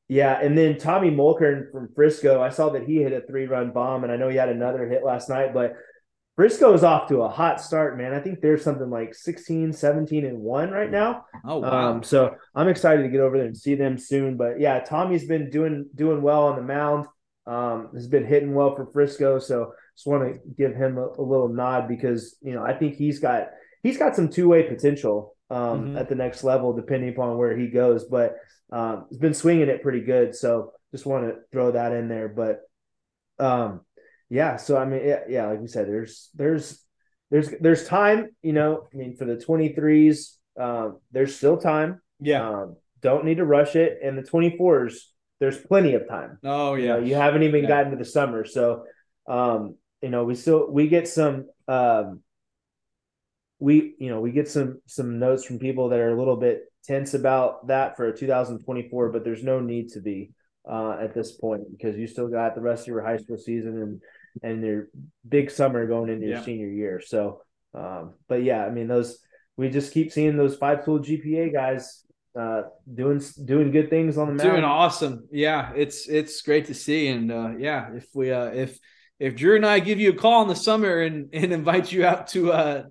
Yeah, 0.09 0.39
and 0.41 0.57
then 0.57 0.77
Tommy 0.77 1.11
Mulkern 1.11 1.71
from 1.71 1.89
Frisco, 1.93 2.41
I 2.41 2.49
saw 2.49 2.69
that 2.69 2.83
he 2.83 2.97
hit 2.97 3.13
a 3.13 3.21
three-run 3.21 3.71
bomb, 3.71 4.03
and 4.03 4.11
I 4.11 4.17
know 4.17 4.27
he 4.27 4.37
had 4.37 4.49
another 4.49 4.89
hit 4.89 5.03
last 5.05 5.29
night. 5.29 5.53
But 5.53 5.75
Frisco 6.35 6.73
is 6.73 6.83
off 6.83 7.07
to 7.09 7.21
a 7.21 7.29
hot 7.29 7.61
start, 7.61 7.97
man. 7.97 8.13
I 8.13 8.19
think 8.19 8.41
there's 8.41 8.63
something 8.63 8.89
like 8.89 9.13
16, 9.13 9.71
17, 9.71 10.25
and 10.25 10.39
one 10.39 10.71
right 10.71 10.89
now. 10.89 11.25
Oh 11.45 11.57
wow! 11.57 11.91
Um, 11.91 12.01
so 12.03 12.35
I'm 12.55 12.69
excited 12.69 13.03
to 13.03 13.09
get 13.09 13.19
over 13.19 13.37
there 13.37 13.45
and 13.45 13.55
see 13.55 13.75
them 13.75 13.97
soon. 13.97 14.35
But 14.35 14.59
yeah, 14.59 14.79
Tommy's 14.79 15.25
been 15.25 15.49
doing 15.49 15.89
doing 15.93 16.21
well 16.21 16.47
on 16.47 16.55
the 16.55 16.63
mound. 16.63 17.05
Um, 17.49 17.89
has 17.95 18.07
been 18.07 18.27
hitting 18.27 18.53
well 18.53 18.75
for 18.75 18.85
Frisco, 18.85 19.39
so 19.39 19.73
just 19.95 20.05
want 20.05 20.23
to 20.23 20.39
give 20.55 20.75
him 20.75 20.99
a, 20.99 21.07
a, 21.17 21.23
little 21.23 21.47
nod 21.47 21.87
because 21.87 22.37
you 22.43 22.53
know 22.53 22.63
I 22.63 22.73
think 22.73 22.93
he's 22.93 23.17
got 23.17 23.47
he's 23.81 23.97
got 23.97 24.15
some 24.15 24.29
two 24.29 24.47
way 24.47 24.61
potential 24.61 25.35
um, 25.49 25.57
mm-hmm. 25.57 25.97
at 25.97 26.09
the 26.09 26.15
next 26.15 26.43
level 26.43 26.73
depending 26.73 27.09
upon 27.09 27.37
where 27.37 27.57
he 27.57 27.67
goes, 27.67 28.05
but 28.05 28.35
um, 28.71 29.07
he's 29.09 29.17
been 29.17 29.33
swinging 29.33 29.67
it 29.67 29.81
pretty 29.81 30.01
good. 30.01 30.35
So 30.35 30.73
just 30.91 31.07
want 31.07 31.25
to 31.25 31.37
throw 31.51 31.71
that 31.71 31.91
in 31.91 32.07
there, 32.07 32.27
but 32.27 32.61
um, 33.43 33.81
yeah. 34.29 34.57
So 34.57 34.77
I 34.77 34.85
mean, 34.85 35.01
yeah, 35.03 35.21
yeah, 35.27 35.47
like 35.47 35.59
we 35.59 35.67
said, 35.67 35.87
there's 35.87 36.29
there's 36.35 36.79
there's 37.31 37.49
there's 37.59 37.87
time. 37.87 38.29
You 38.43 38.53
know, 38.53 38.87
I 38.93 38.95
mean, 38.95 39.15
for 39.15 39.25
the 39.25 39.37
23s, 39.37 40.35
um, 40.59 40.99
there's 41.11 41.35
still 41.35 41.57
time. 41.57 41.99
Yeah. 42.19 42.47
Um, 42.47 42.75
don't 43.01 43.25
need 43.25 43.37
to 43.37 43.45
rush 43.45 43.75
it, 43.75 43.99
and 44.03 44.15
the 44.15 44.23
24s 44.23 44.93
there's 45.39 45.57
plenty 45.57 45.93
of 45.93 46.07
time. 46.07 46.37
Oh 46.43 46.75
yeah, 46.75 46.83
you, 46.83 46.89
know, 46.89 47.07
you 47.07 47.15
haven't 47.15 47.43
even 47.43 47.63
yeah. 47.63 47.69
gotten 47.69 47.91
to 47.91 47.97
the 47.97 48.05
summer, 48.05 48.45
so 48.45 48.85
um, 49.27 49.75
you 50.01 50.09
know 50.09 50.23
we 50.23 50.35
still 50.35 50.69
we 50.69 50.87
get 50.87 51.07
some 51.07 51.47
um, 51.67 52.21
we 53.59 53.95
you 53.99 54.09
know 54.09 54.19
we 54.19 54.31
get 54.31 54.49
some 54.49 54.81
some 54.85 55.19
notes 55.19 55.45
from 55.45 55.59
people 55.59 55.89
that 55.89 55.99
are 55.99 56.13
a 56.13 56.17
little 56.17 56.37
bit 56.37 56.63
tense 56.85 57.13
about 57.13 57.67
that 57.67 57.95
for 57.95 58.11
2024, 58.11 59.09
but 59.09 59.23
there's 59.23 59.43
no 59.43 59.59
need 59.59 59.89
to 59.89 60.01
be 60.01 60.31
uh, 60.69 60.97
at 61.01 61.13
this 61.13 61.33
point 61.33 61.63
because 61.71 61.97
you 61.97 62.07
still 62.07 62.27
got 62.27 62.55
the 62.55 62.61
rest 62.61 62.83
of 62.83 62.87
your 62.87 63.03
high 63.03 63.17
school 63.17 63.37
season 63.37 63.81
and 63.81 64.01
and 64.43 64.63
your 64.63 64.87
big 65.27 65.51
summer 65.51 65.87
going 65.87 66.09
into 66.09 66.27
your 66.27 66.37
yeah. 66.37 66.43
senior 66.43 66.69
year. 66.69 67.01
So, 67.05 67.41
um, 67.73 68.13
but 68.27 68.43
yeah, 68.43 68.65
I 68.65 68.69
mean 68.69 68.87
those 68.87 69.19
we 69.57 69.69
just 69.69 69.93
keep 69.93 70.11
seeing 70.11 70.37
those 70.37 70.55
five 70.55 70.85
tool 70.85 70.99
GPA 70.99 71.51
guys 71.51 72.03
uh, 72.39 72.63
doing 72.93 73.21
doing 73.45 73.71
good 73.71 73.89
things 73.89 74.17
on 74.17 74.27
the 74.27 74.33
mountain. 74.33 74.51
Doing 74.51 74.63
awesome. 74.63 75.27
Yeah, 75.31 75.71
it's 75.75 76.07
it's 76.07 76.41
great 76.41 76.65
to 76.65 76.73
see. 76.73 77.07
And 77.07 77.31
uh, 77.31 77.51
yeah, 77.57 77.93
if 77.93 78.07
we 78.13 78.31
uh, 78.31 78.45
if 78.47 78.79
if 79.19 79.35
Drew 79.35 79.55
and 79.55 79.65
I 79.65 79.79
give 79.79 79.99
you 79.99 80.11
a 80.11 80.15
call 80.15 80.41
in 80.41 80.47
the 80.47 80.55
summer 80.55 81.01
and 81.01 81.29
and 81.33 81.51
invite 81.51 81.91
you 81.91 82.05
out 82.05 82.27
to 82.29 82.51
uh 82.51 82.83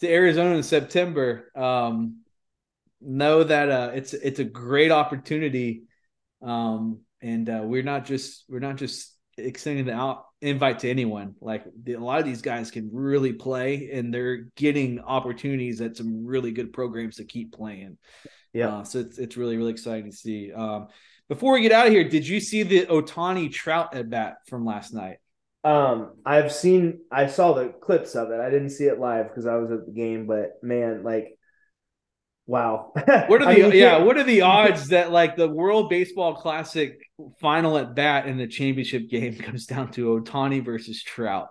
to 0.00 0.08
Arizona 0.08 0.56
in 0.56 0.62
September, 0.62 1.50
um, 1.56 2.22
know 3.00 3.42
that 3.44 3.70
uh, 3.70 3.90
it's 3.94 4.14
it's 4.14 4.38
a 4.40 4.44
great 4.44 4.90
opportunity. 4.90 5.84
Um, 6.42 7.00
and 7.20 7.48
uh, 7.48 7.62
we're 7.64 7.84
not 7.84 8.04
just 8.04 8.44
we're 8.48 8.58
not 8.58 8.76
just 8.76 9.16
extending 9.38 9.86
the 9.86 9.94
out 9.94 10.24
invite 10.42 10.80
to 10.80 10.90
anyone. 10.90 11.34
Like 11.40 11.64
the, 11.82 11.94
a 11.94 12.00
lot 12.00 12.18
of 12.18 12.26
these 12.26 12.42
guys 12.42 12.70
can 12.70 12.90
really 12.92 13.32
play, 13.32 13.90
and 13.92 14.12
they're 14.12 14.48
getting 14.56 15.00
opportunities 15.00 15.80
at 15.80 15.96
some 15.96 16.26
really 16.26 16.52
good 16.52 16.72
programs 16.72 17.16
to 17.16 17.24
keep 17.24 17.52
playing. 17.52 17.96
Yeah. 18.52 18.76
Uh, 18.76 18.84
so 18.84 18.98
it's 18.98 19.18
it's 19.18 19.36
really 19.36 19.56
really 19.56 19.72
exciting 19.72 20.10
to 20.10 20.16
see. 20.16 20.52
Um, 20.52 20.88
before 21.28 21.54
we 21.54 21.62
get 21.62 21.72
out 21.72 21.86
of 21.86 21.92
here, 21.92 22.06
did 22.06 22.28
you 22.28 22.40
see 22.40 22.62
the 22.62 22.84
Ohtani 22.86 23.50
Trout 23.50 23.94
at 23.94 24.10
bat 24.10 24.34
from 24.46 24.66
last 24.66 24.92
night? 24.92 25.16
Um, 25.64 26.14
I've 26.26 26.52
seen, 26.52 27.02
I 27.10 27.28
saw 27.28 27.52
the 27.52 27.68
clips 27.68 28.16
of 28.16 28.30
it. 28.30 28.40
I 28.40 28.50
didn't 28.50 28.70
see 28.70 28.84
it 28.84 28.98
live 28.98 29.28
because 29.28 29.46
I 29.46 29.54
was 29.56 29.70
at 29.70 29.86
the 29.86 29.92
game, 29.92 30.26
but 30.26 30.58
man, 30.60 31.04
like, 31.04 31.38
wow. 32.46 32.92
what 32.94 33.42
are 33.42 33.54
the 33.54 33.62
mean, 33.62 33.72
yeah? 33.72 33.98
What 33.98 34.16
are 34.16 34.24
the 34.24 34.42
odds 34.42 34.88
that 34.88 35.10
like 35.12 35.36
the 35.36 35.48
World 35.48 35.88
Baseball 35.88 36.34
Classic 36.34 36.98
final 37.40 37.78
at 37.78 37.94
bat 37.94 38.26
in 38.26 38.36
the 38.36 38.46
championship 38.46 39.08
game 39.08 39.36
comes 39.38 39.66
down 39.66 39.90
to 39.92 40.20
Ohtani 40.20 40.64
versus 40.64 41.02
Trout? 41.02 41.48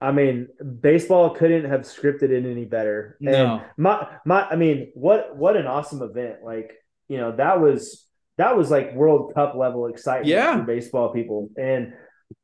I 0.00 0.12
mean, 0.12 0.48
baseball 0.80 1.30
couldn't 1.30 1.64
have 1.64 1.82
scripted 1.82 2.30
it 2.30 2.44
any 2.44 2.64
better. 2.64 3.16
No. 3.20 3.62
my 3.78 4.06
my 4.26 4.46
I 4.46 4.56
mean, 4.56 4.90
what 4.94 5.36
what 5.36 5.56
an 5.56 5.66
awesome 5.66 6.02
event. 6.02 6.38
Like, 6.44 6.72
you 7.08 7.16
know, 7.16 7.34
that 7.36 7.60
was 7.60 8.06
that 8.36 8.56
was 8.56 8.70
like 8.70 8.94
World 8.94 9.32
Cup 9.34 9.54
level 9.54 9.86
excitement 9.86 10.28
yeah. 10.28 10.58
for 10.58 10.64
baseball 10.64 11.12
people. 11.12 11.50
And 11.56 11.94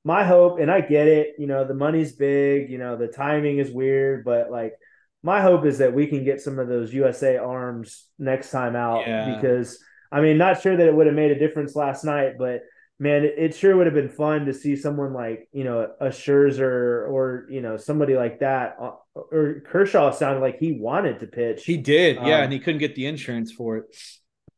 my 0.04 0.24
hope, 0.24 0.58
and 0.58 0.70
I 0.70 0.80
get 0.80 1.08
it, 1.08 1.34
you 1.38 1.46
know, 1.46 1.66
the 1.66 1.74
money's 1.74 2.12
big, 2.12 2.70
you 2.70 2.78
know, 2.78 2.96
the 2.96 3.08
timing 3.08 3.58
is 3.58 3.70
weird, 3.70 4.24
but 4.24 4.50
like 4.50 4.74
my 5.22 5.40
hope 5.40 5.64
is 5.66 5.78
that 5.78 5.94
we 5.94 6.06
can 6.06 6.24
get 6.24 6.40
some 6.40 6.58
of 6.58 6.68
those 6.68 6.94
USA 6.94 7.36
arms 7.36 8.06
next 8.18 8.50
time 8.50 8.74
out 8.74 9.06
yeah. 9.06 9.34
because 9.34 9.78
I 10.12 10.20
mean, 10.20 10.38
not 10.38 10.60
sure 10.60 10.76
that 10.76 10.86
it 10.86 10.94
would 10.94 11.06
have 11.06 11.14
made 11.14 11.30
a 11.30 11.38
difference 11.38 11.76
last 11.76 12.04
night, 12.04 12.32
but 12.38 12.62
man, 12.98 13.24
it, 13.24 13.34
it, 13.36 13.54
sure 13.54 13.76
would 13.76 13.86
have 13.86 13.94
been 13.94 14.08
fun 14.08 14.46
to 14.46 14.52
see 14.52 14.76
someone 14.76 15.12
like 15.12 15.48
you 15.52 15.64
know 15.64 15.88
a 16.00 16.06
Scherzer 16.06 17.08
or 17.08 17.46
you 17.50 17.60
know 17.60 17.76
somebody 17.76 18.16
like 18.16 18.40
that. 18.40 18.76
Uh, 18.80 18.92
or 19.14 19.62
Kershaw 19.66 20.10
sounded 20.10 20.40
like 20.40 20.58
he 20.58 20.72
wanted 20.72 21.20
to 21.20 21.26
pitch. 21.26 21.64
He 21.64 21.76
did, 21.76 22.16
yeah, 22.16 22.38
um, 22.38 22.44
and 22.44 22.52
he 22.52 22.58
couldn't 22.58 22.80
get 22.80 22.94
the 22.94 23.06
insurance 23.06 23.52
for 23.52 23.78
it. 23.78 23.84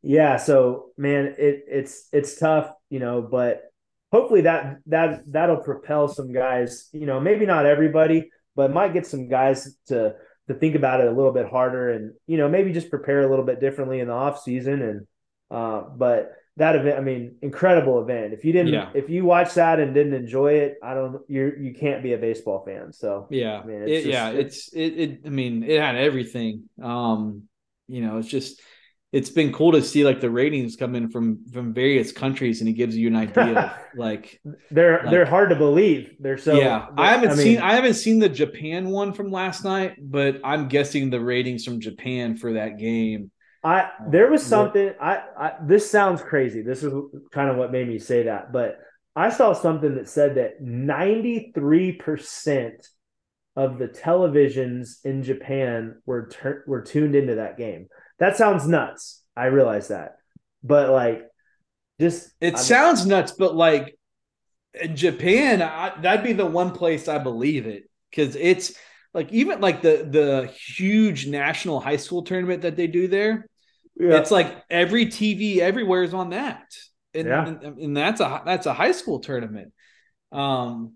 Yeah, 0.03 0.37
so 0.37 0.91
man, 0.97 1.35
it 1.39 1.65
it's 1.69 2.09
it's 2.13 2.39
tough, 2.39 2.71
you 2.91 2.99
know, 2.99 3.23
but 3.23 3.63
hopefully 4.11 4.43
that 4.43 4.79
that 4.87 5.23
that'll 5.27 5.59
propel 5.59 6.09
some 6.09 6.33
guys. 6.33 6.89
You 6.93 7.07
know, 7.07 7.21
maybe 7.21 7.47
not 7.47 7.67
everybody, 7.67 8.31
but 8.57 8.73
might 8.73 8.93
get 8.93 9.07
some 9.07 9.29
guys 9.29 9.77
to 9.89 10.15
to 10.53 10.59
think 10.59 10.75
about 10.75 11.01
it 11.01 11.07
a 11.07 11.13
little 11.13 11.33
bit 11.33 11.49
harder 11.49 11.91
and 11.91 12.13
you 12.27 12.37
know 12.37 12.49
maybe 12.49 12.73
just 12.73 12.91
prepare 12.91 13.23
a 13.23 13.31
little 13.31 13.45
bit 13.45 13.61
differently 13.61 14.01
in 14.01 14.09
the 14.09 14.13
off 14.13 14.43
season 14.43 14.83
and 14.83 15.07
uh, 15.51 15.83
but 15.97 16.33
that 16.57 16.77
event, 16.77 16.99
I 16.99 17.01
mean, 17.01 17.37
incredible 17.41 18.03
event. 18.03 18.35
If 18.35 18.45
you 18.45 18.53
didn't, 18.53 18.75
yeah. 18.75 18.91
if 18.95 19.09
you 19.09 19.25
watched 19.25 19.55
that 19.55 19.81
and 19.81 19.95
didn't 19.95 20.15
enjoy 20.15 20.55
it, 20.55 20.77
I 20.83 20.95
don't, 20.95 21.23
you 21.29 21.53
you 21.59 21.75
can't 21.75 22.03
be 22.03 22.13
a 22.13 22.19
baseball 22.19 22.63
fan. 22.65 22.93
So 22.93 23.27
yeah, 23.31 23.61
I 23.61 23.65
mean, 23.65 23.83
it's 23.83 23.91
it, 23.91 23.95
just, 23.95 24.07
yeah, 24.07 24.29
it's 24.31 24.69
it, 24.73 24.81
it. 24.81 25.21
I 25.27 25.31
mean, 25.31 25.63
it 25.63 25.81
had 25.81 25.97
everything. 25.97 26.69
Um, 26.83 27.45
you 27.89 28.03
know, 28.03 28.19
it's 28.19 28.29
just 28.29 28.61
it's 29.13 29.31
been 29.31 29.53
cool 29.53 29.73
to 29.73 29.83
see 29.83 30.05
like 30.05 30.21
the 30.21 30.31
ratings 30.31 30.75
come 30.75 30.95
in 30.95 31.11
from 31.11 31.45
from 31.53 31.73
various 31.73 32.13
countries, 32.13 32.61
and 32.61 32.69
it 32.69 32.73
gives 32.73 32.97
you 32.97 33.09
an 33.09 33.17
idea 33.17 33.59
of 33.59 33.73
like 33.97 34.41
they're 34.71 35.03
like, 35.03 35.11
they're 35.11 35.27
hard 35.27 35.51
to 35.51 35.57
believe. 35.57 36.17
They're 36.19 36.39
so 36.39 36.55
yeah. 36.55 36.87
I 36.97 37.11
haven't 37.11 37.31
I 37.31 37.35
seen 37.35 37.59
I 37.59 37.75
haven't 37.75 37.95
seen 37.95 38.19
the 38.19 38.29
Japan 38.29 38.89
one 38.89 39.13
from 39.13 39.31
last 39.31 39.65
night, 39.65 39.97
but 40.01 40.41
I'm 40.43 40.69
guessing 40.69 41.11
the 41.11 41.21
ratings 41.21 41.65
from 41.65 41.81
Japan 41.81 42.37
for 42.37 42.55
that 42.55 42.79
game 42.79 43.31
I 43.65 43.83
uh, 43.83 43.89
there 44.11 44.31
was 44.31 44.45
something 44.45 44.93
I, 45.01 45.23
I 45.39 45.53
this 45.65 45.91
sounds 45.91 46.21
crazy. 46.23 46.63
This 46.63 46.83
is 46.83 46.93
kind 47.31 47.49
of 47.49 47.57
what 47.57 47.73
made 47.73 47.89
me 47.89 47.99
say 47.99 48.25
that, 48.25 48.53
but 48.53 48.79
I 49.15 49.31
saw 49.31 49.53
something 49.53 49.95
that 49.97 50.09
said 50.09 50.37
that 50.37 50.63
93% 50.63 52.73
of 53.55 53.79
the 53.79 53.89
televisions 53.89 55.05
in 55.05 55.23
Japan 55.23 56.01
were 56.07 56.27
tur- 56.27 56.65
were 56.67 56.81
tuned 56.83 57.15
into 57.15 57.35
that 57.37 57.59
game. 57.59 57.89
That 58.23 58.37
sounds 58.37 58.67
nuts. 58.67 59.23
I 59.37 59.47
realize 59.47 59.89
that. 59.89 60.17
But 60.63 60.91
like 60.91 61.25
just 62.01 62.31
it 62.41 62.55
I'm, 62.55 62.61
sounds 62.61 63.05
nuts, 63.05 63.33
but 63.33 63.55
like 63.55 63.99
in 64.81 64.97
Japan, 64.97 65.61
I, 65.61 66.01
that'd 66.01 66.25
be 66.25 66.33
the 66.33 66.47
one 66.47 66.71
place 66.71 67.09
I 67.09 67.19
believe 67.19 67.67
it 67.67 67.85
cuz 68.15 68.37
it's 68.37 68.75
like 69.13 69.33
even 69.33 69.61
like 69.61 69.83
the 69.83 70.07
the 70.09 70.47
huge 70.47 71.27
national 71.27 71.81
high 71.81 71.97
school 71.97 72.23
tournament 72.23 72.63
that 72.63 72.77
they 72.77 72.87
do 72.87 73.09
there 73.09 73.47
yeah. 73.99 74.17
It's 74.19 74.31
like 74.31 74.65
every 74.71 75.07
TV 75.07 75.59
everywhere 75.59 76.03
is 76.03 76.15
on 76.15 76.31
that. 76.31 76.75
And, 77.15 77.29
yeah. 77.29 77.47
and, 77.47 77.79
and 77.79 77.97
that's 77.97 78.21
a 78.21 78.43
that's 78.45 78.67
a 78.67 78.73
high 78.73 78.93
school 78.93 79.21
tournament. 79.21 79.73
Um 80.31 80.95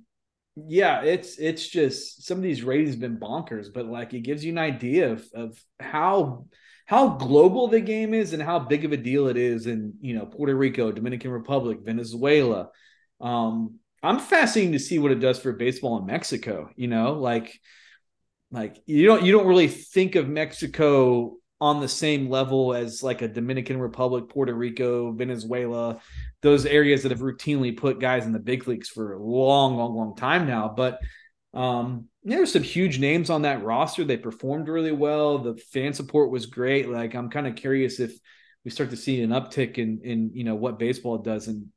yeah, 0.57 1.03
it's 1.03 1.39
it's 1.39 1.69
just 1.69 2.27
some 2.27 2.39
of 2.39 2.43
these 2.43 2.63
ratings 2.63 2.93
have 2.93 3.01
been 3.01 3.19
bonkers, 3.19 3.67
but 3.73 3.87
like 3.87 4.15
it 4.15 4.21
gives 4.21 4.45
you 4.45 4.53
an 4.53 4.59
idea 4.59 5.13
of 5.13 5.29
of 5.35 5.63
how 5.79 6.47
how 6.87 7.09
global 7.09 7.69
the 7.69 7.81
game 7.81 8.15
is 8.15 8.33
and 8.33 8.43
how 8.43 8.61
big 8.61 8.85
of 8.85 8.93
a 8.93 8.97
deal 8.97 9.27
it 9.27 9.37
is 9.37 9.67
in 9.67 9.95
you 10.01 10.15
know 10.15 10.27
Puerto 10.27 10.55
Rico, 10.55 10.91
Dominican 10.93 11.31
Republic, 11.31 11.81
Venezuela. 11.83 12.71
Um, 13.21 13.79
I'm 14.03 14.21
fascinated 14.21 14.73
to 14.75 14.79
see 14.79 14.99
what 14.99 15.11
it 15.11 15.21
does 15.21 15.39
for 15.39 15.53
baseball 15.53 15.99
in 15.99 16.07
Mexico. 16.07 16.71
You 16.77 16.89
know, 16.89 17.15
like 17.15 17.61
like 18.51 18.81
you 18.87 19.07
don't 19.07 19.25
you 19.25 19.33
don't 19.33 19.47
really 19.47 19.69
think 19.69 20.15
of 20.15 20.29
Mexico 20.29 21.37
on 21.61 21.81
the 21.81 21.89
same 21.89 22.29
level 22.29 22.75
as 22.75 23.03
like 23.03 23.23
a 23.23 23.29
Dominican 23.29 23.79
Republic, 23.79 24.29
Puerto 24.29 24.55
Rico, 24.55 25.13
Venezuela, 25.13 26.01
those 26.43 26.67
areas 26.67 27.03
that 27.03 27.11
have 27.11 27.21
routinely 27.21 27.77
put 27.77 27.99
guys 27.99 28.27
in 28.27 28.33
the 28.33 28.39
big 28.39 28.69
leagues 28.69 28.89
for 28.89 29.15
a 29.15 29.23
long, 29.23 29.77
long, 29.77 29.97
long 29.97 30.15
time 30.15 30.47
now. 30.47 30.69
But 30.69 31.01
um, 31.55 32.09
there's 32.35 32.53
some 32.53 32.63
huge 32.63 32.99
names 32.99 33.31
on 33.31 33.43
that 33.43 33.63
roster. 33.63 34.05
They 34.05 34.17
performed 34.17 34.69
really 34.69 34.93
well. 34.93 35.39
The 35.39 35.57
fan 35.57 35.93
support 35.93 36.31
was 36.31 36.47
great. 36.47 36.89
Like 36.89 37.15
I'm 37.15 37.31
kind 37.31 37.47
of 37.47 37.57
curious 37.57 38.01
if 38.01 38.19
we 38.65 38.71
start 38.71 38.91
to 38.91 38.97
see 38.97 39.23
an 39.23 39.31
uptick 39.31 39.79
in 39.79 40.01
in 40.03 40.31
you 40.35 40.45
know 40.45 40.57
what 40.57 40.79
baseball 40.79 41.19
does 41.19 41.47
in 41.49 41.71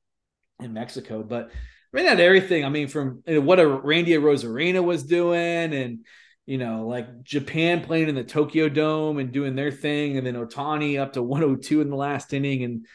in 0.59 0.73
Mexico. 0.73 1.23
But 1.23 1.51
I 1.51 1.97
mean, 1.97 2.05
not 2.05 2.19
everything. 2.19 2.65
I 2.65 2.69
mean, 2.69 2.87
from 2.87 3.21
what 3.27 3.59
a 3.59 3.67
Randy 3.67 4.11
Arozarena 4.11 4.83
was 4.83 5.03
doing 5.03 5.73
and 5.73 6.05
you 6.47 6.57
know, 6.57 6.87
like 6.87 7.21
Japan 7.21 7.81
playing 7.81 8.09
in 8.09 8.15
the 8.15 8.23
Tokyo 8.23 8.69
Dome 8.69 9.19
and 9.19 9.31
doing 9.31 9.55
their 9.55 9.71
thing, 9.71 10.17
and 10.17 10.25
then 10.25 10.33
Ohtani 10.33 10.99
up 10.99 11.13
to 11.13 11.21
102 11.21 11.79
in 11.79 11.91
the 11.91 11.95
last 11.95 12.33
inning 12.33 12.63
and 12.63 12.87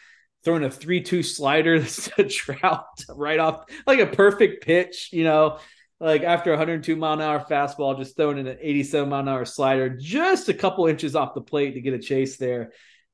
throwing 0.43 0.65
a 0.65 0.69
3-2 0.69 1.25
slider 1.25 1.81
to 1.85 2.29
Trout 2.29 3.05
right 3.09 3.39
off 3.39 3.65
like 3.87 4.01
a 4.01 4.07
perfect 4.07 4.65
pitch, 4.65 5.11
you 5.13 5.23
know, 5.23 5.59
like 6.05 6.23
after 6.23 6.51
102 6.51 6.97
mile 6.97 7.15
an 7.15 7.23
hour 7.23 7.41
fastball, 7.49 7.97
just 7.97 8.15
throwing 8.15 8.37
in 8.37 8.47
an 8.47 8.59
87 8.61 9.09
mile 9.09 9.21
an 9.21 9.29
hour 9.29 9.45
slider, 9.47 9.89
just 9.89 10.51
a 10.51 10.55
couple 10.55 10.87
inches 10.87 11.17
off 11.17 11.35
the 11.35 11.41
plate 11.41 11.73
to 11.73 11.81
get 11.81 11.95
a 11.95 11.99
chase 11.99 12.37
there 12.37 12.73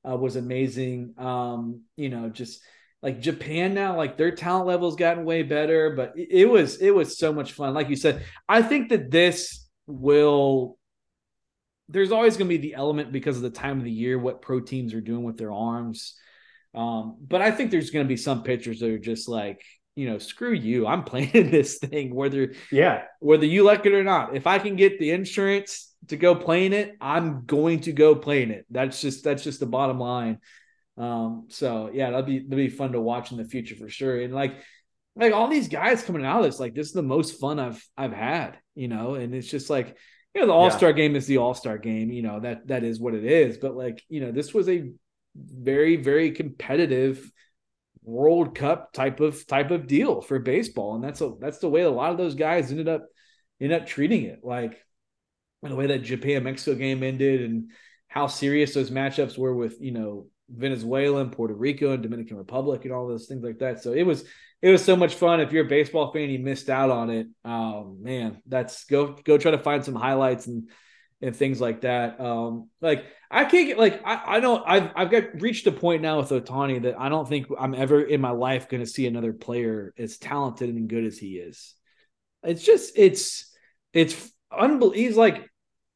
uh, 0.08 0.16
was 0.16 0.34
amazing. 0.34 1.14
Um, 1.16 1.82
you 1.96 2.08
know, 2.08 2.28
just 2.30 2.60
like 3.00 3.20
Japan 3.20 3.74
now, 3.74 3.96
like 3.96 4.16
their 4.16 4.32
talent 4.32 4.66
level's 4.66 4.96
gotten 4.96 5.24
way 5.24 5.44
better, 5.44 5.90
but 5.90 6.14
it, 6.16 6.28
it 6.30 6.50
was 6.50 6.78
it 6.82 6.90
was 6.90 7.16
so 7.16 7.32
much 7.32 7.52
fun. 7.52 7.74
Like 7.74 7.90
you 7.90 7.96
said, 7.96 8.24
I 8.48 8.60
think 8.60 8.88
that 8.88 9.10
this 9.10 9.68
will 9.86 10.76
there's 11.88 12.12
always 12.12 12.36
going 12.36 12.48
to 12.48 12.58
be 12.58 12.68
the 12.68 12.74
element 12.74 13.12
because 13.12 13.36
of 13.36 13.42
the 13.42 13.50
time 13.50 13.78
of 13.78 13.84
the 13.84 13.90
year 13.90 14.18
what 14.18 14.42
pro 14.42 14.60
teams 14.60 14.94
are 14.94 15.00
doing 15.00 15.24
with 15.24 15.36
their 15.36 15.52
arms 15.52 16.14
um, 16.72 17.16
but 17.20 17.42
i 17.42 17.50
think 17.50 17.72
there's 17.72 17.90
going 17.90 18.04
to 18.04 18.08
be 18.08 18.16
some 18.16 18.44
pitchers 18.44 18.78
that 18.78 18.90
are 18.90 18.98
just 18.98 19.28
like 19.28 19.60
you 20.00 20.08
know 20.08 20.18
screw 20.18 20.52
you 20.52 20.86
i'm 20.86 21.04
playing 21.12 21.50
this 21.50 21.76
thing 21.76 22.14
whether 22.14 22.54
yeah. 22.72 23.02
whether 23.20 23.44
you 23.44 23.64
like 23.64 23.84
it 23.84 23.92
or 23.92 24.02
not. 24.02 24.34
If 24.34 24.46
i 24.46 24.58
can 24.58 24.74
get 24.76 24.98
the 24.98 25.10
insurance 25.10 25.92
to 26.08 26.16
go 26.16 26.34
playing 26.34 26.72
it 26.72 26.96
i'm 27.00 27.44
going 27.44 27.80
to 27.80 27.92
go 27.92 28.14
playing 28.14 28.50
it. 28.50 28.64
That's 28.70 29.00
just 29.00 29.22
that's 29.22 29.44
just 29.44 29.60
the 29.60 29.66
bottom 29.66 30.00
line. 30.00 30.38
Um, 30.96 31.46
so 31.48 31.90
yeah 31.92 32.10
that'll 32.10 32.22
be 32.24 32.38
that'll 32.38 32.56
be 32.56 32.68
fun 32.68 32.92
to 32.92 33.00
watch 33.00 33.30
in 33.30 33.36
the 33.36 33.44
future 33.44 33.76
for 33.76 33.90
sure. 33.90 34.20
And 34.20 34.34
like 34.34 34.56
like 35.16 35.34
all 35.34 35.48
these 35.48 35.68
guys 35.68 36.02
coming 36.02 36.24
out 36.24 36.38
of 36.38 36.46
this, 36.46 36.60
like 36.60 36.74
this 36.74 36.86
is 36.86 36.92
the 36.94 37.02
most 37.02 37.38
fun 37.38 37.58
I've 37.58 37.86
I've 37.96 38.12
had, 38.12 38.58
you 38.74 38.88
know, 38.88 39.14
and 39.16 39.34
it's 39.34 39.50
just 39.50 39.68
like 39.68 39.96
you 40.34 40.40
know 40.40 40.46
the 40.46 40.54
All 40.54 40.70
Star 40.70 40.90
yeah. 40.90 40.96
game 40.96 41.16
is 41.16 41.26
the 41.26 41.38
All 41.38 41.54
Star 41.54 41.76
game, 41.76 42.10
you 42.10 42.22
know 42.22 42.40
that 42.40 42.68
that 42.68 42.84
is 42.84 43.00
what 43.00 43.14
it 43.14 43.24
is, 43.24 43.58
but 43.58 43.76
like 43.76 44.02
you 44.08 44.20
know 44.20 44.32
this 44.32 44.54
was 44.54 44.68
a 44.68 44.92
very 45.36 45.96
very 45.96 46.30
competitive 46.30 47.30
World 48.10 48.54
Cup 48.54 48.92
type 48.92 49.20
of 49.20 49.46
type 49.46 49.70
of 49.70 49.86
deal 49.86 50.20
for 50.20 50.38
baseball, 50.38 50.94
and 50.94 51.04
that's 51.04 51.20
a 51.20 51.32
that's 51.40 51.58
the 51.58 51.68
way 51.68 51.82
a 51.82 51.90
lot 51.90 52.10
of 52.10 52.18
those 52.18 52.34
guys 52.34 52.70
ended 52.70 52.88
up 52.88 53.06
ended 53.60 53.80
up 53.80 53.86
treating 53.86 54.24
it, 54.24 54.40
like 54.42 54.76
the 55.62 55.76
way 55.76 55.86
that 55.88 56.02
Japan 56.02 56.42
Mexico 56.42 56.76
game 56.76 57.02
ended, 57.02 57.42
and 57.42 57.70
how 58.08 58.26
serious 58.26 58.74
those 58.74 58.90
matchups 58.90 59.38
were 59.38 59.54
with 59.54 59.80
you 59.80 59.92
know 59.92 60.26
Venezuela 60.48 61.20
and 61.20 61.32
Puerto 61.32 61.54
Rico 61.54 61.92
and 61.92 62.02
Dominican 62.02 62.36
Republic 62.36 62.84
and 62.84 62.92
all 62.92 63.06
those 63.06 63.26
things 63.26 63.44
like 63.44 63.58
that. 63.58 63.82
So 63.82 63.92
it 63.92 64.02
was 64.02 64.24
it 64.62 64.70
was 64.70 64.84
so 64.84 64.96
much 64.96 65.14
fun. 65.14 65.40
If 65.40 65.52
you're 65.52 65.64
a 65.64 65.68
baseball 65.68 66.12
fan, 66.12 66.30
you 66.30 66.38
missed 66.38 66.68
out 66.68 66.90
on 66.90 67.10
it. 67.10 67.28
Oh 67.44 67.96
man, 68.00 68.42
that's 68.46 68.84
go 68.84 69.16
go 69.24 69.38
try 69.38 69.52
to 69.52 69.58
find 69.58 69.84
some 69.84 69.94
highlights 69.94 70.46
and 70.46 70.68
and 71.22 71.36
things 71.36 71.60
like 71.60 71.82
that. 71.82 72.20
Um, 72.20 72.68
like 72.80 73.04
I 73.30 73.44
can't 73.44 73.68
get 73.68 73.78
like 73.78 74.02
I, 74.04 74.36
I 74.36 74.40
don't 74.40 74.62
I've 74.66 74.90
I've 74.96 75.10
got 75.10 75.40
reached 75.40 75.66
a 75.66 75.72
point 75.72 76.02
now 76.02 76.18
with 76.18 76.30
Ohtani 76.30 76.82
that 76.82 76.98
I 76.98 77.08
don't 77.08 77.28
think 77.28 77.46
I'm 77.58 77.74
ever 77.74 78.02
in 78.02 78.20
my 78.20 78.30
life 78.30 78.68
going 78.68 78.82
to 78.82 78.90
see 78.90 79.06
another 79.06 79.32
player 79.32 79.94
as 79.96 80.18
talented 80.18 80.68
and 80.68 80.88
good 80.88 81.04
as 81.04 81.16
he 81.16 81.36
is. 81.36 81.74
It's 82.42 82.64
just 82.64 82.94
it's 82.96 83.54
it's 83.92 84.32
unbelievable. 84.50 84.90
He's 84.90 85.16
like 85.16 85.48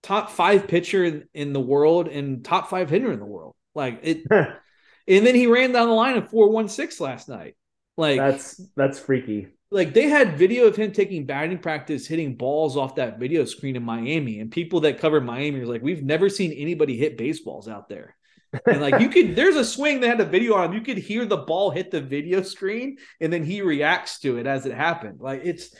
top 0.05 0.31
five 0.31 0.69
pitcher 0.69 1.05
in, 1.05 1.25
in 1.35 1.53
the 1.53 1.61
world 1.61 2.07
and 2.07 2.45
top 2.45 2.71
five 2.71 2.89
hitter 2.89 3.11
in 3.11 3.19
the 3.19 3.27
world. 3.27 3.57
Like 3.75 4.01
it, 4.03 4.25
and 4.31 5.27
then 5.27 5.35
he 5.35 5.49
ran 5.49 5.73
down 5.73 5.89
the 5.89 5.95
line 5.95 6.17
of 6.17 6.31
four 6.31 6.51
one 6.51 6.69
six 6.69 7.01
last 7.01 7.29
night. 7.29 7.57
Like 7.97 8.19
that's 8.19 8.61
that's 8.77 8.99
freaky. 8.99 9.49
Like 9.71 9.95
they 9.95 10.09
had 10.09 10.39
video 10.39 10.67
of 10.67 10.77
him 10.77 10.93
taking 10.93 11.27
batting 11.27 11.59
practice, 11.59 12.07
hitting 12.07 12.37
balls 12.37 12.77
off 12.77 12.97
that 12.97 13.19
video 13.19 13.45
screen 13.45 13.77
in 13.77 13.83
Miami, 13.83 14.41
and 14.41 14.51
people 14.51 14.81
that 14.81 14.99
cover 14.99 15.21
Miami 15.21 15.61
are 15.61 15.67
like, 15.67 15.83
"We've 15.83 16.03
never 16.03 16.29
seen 16.29 16.53
anybody 16.53 16.97
hit 16.97 17.19
baseballs 17.19 17.69
out 17.69 17.89
there." 17.89 18.17
and 18.67 18.81
like 18.81 19.01
you 19.01 19.09
could, 19.09 19.35
there's 19.35 19.57
a 19.57 19.65
swing 19.65 20.01
they 20.01 20.09
had 20.09 20.21
a 20.21 20.25
video 20.25 20.55
on. 20.55 20.73
him 20.73 20.75
You 20.75 20.81
could 20.81 20.99
hear 20.99 21.25
the 21.25 21.39
ball 21.39 21.71
hit 21.71 21.91
the 21.91 22.01
video 22.01 22.43
screen, 22.43 22.99
and 23.21 23.33
then 23.33 23.45
he 23.45 23.63
reacts 23.63 24.21
to 24.21 24.39
it 24.39 24.47
as 24.47 24.67
it 24.67 24.75
happened. 24.75 25.21
Like 25.21 25.43
it's 25.45 25.75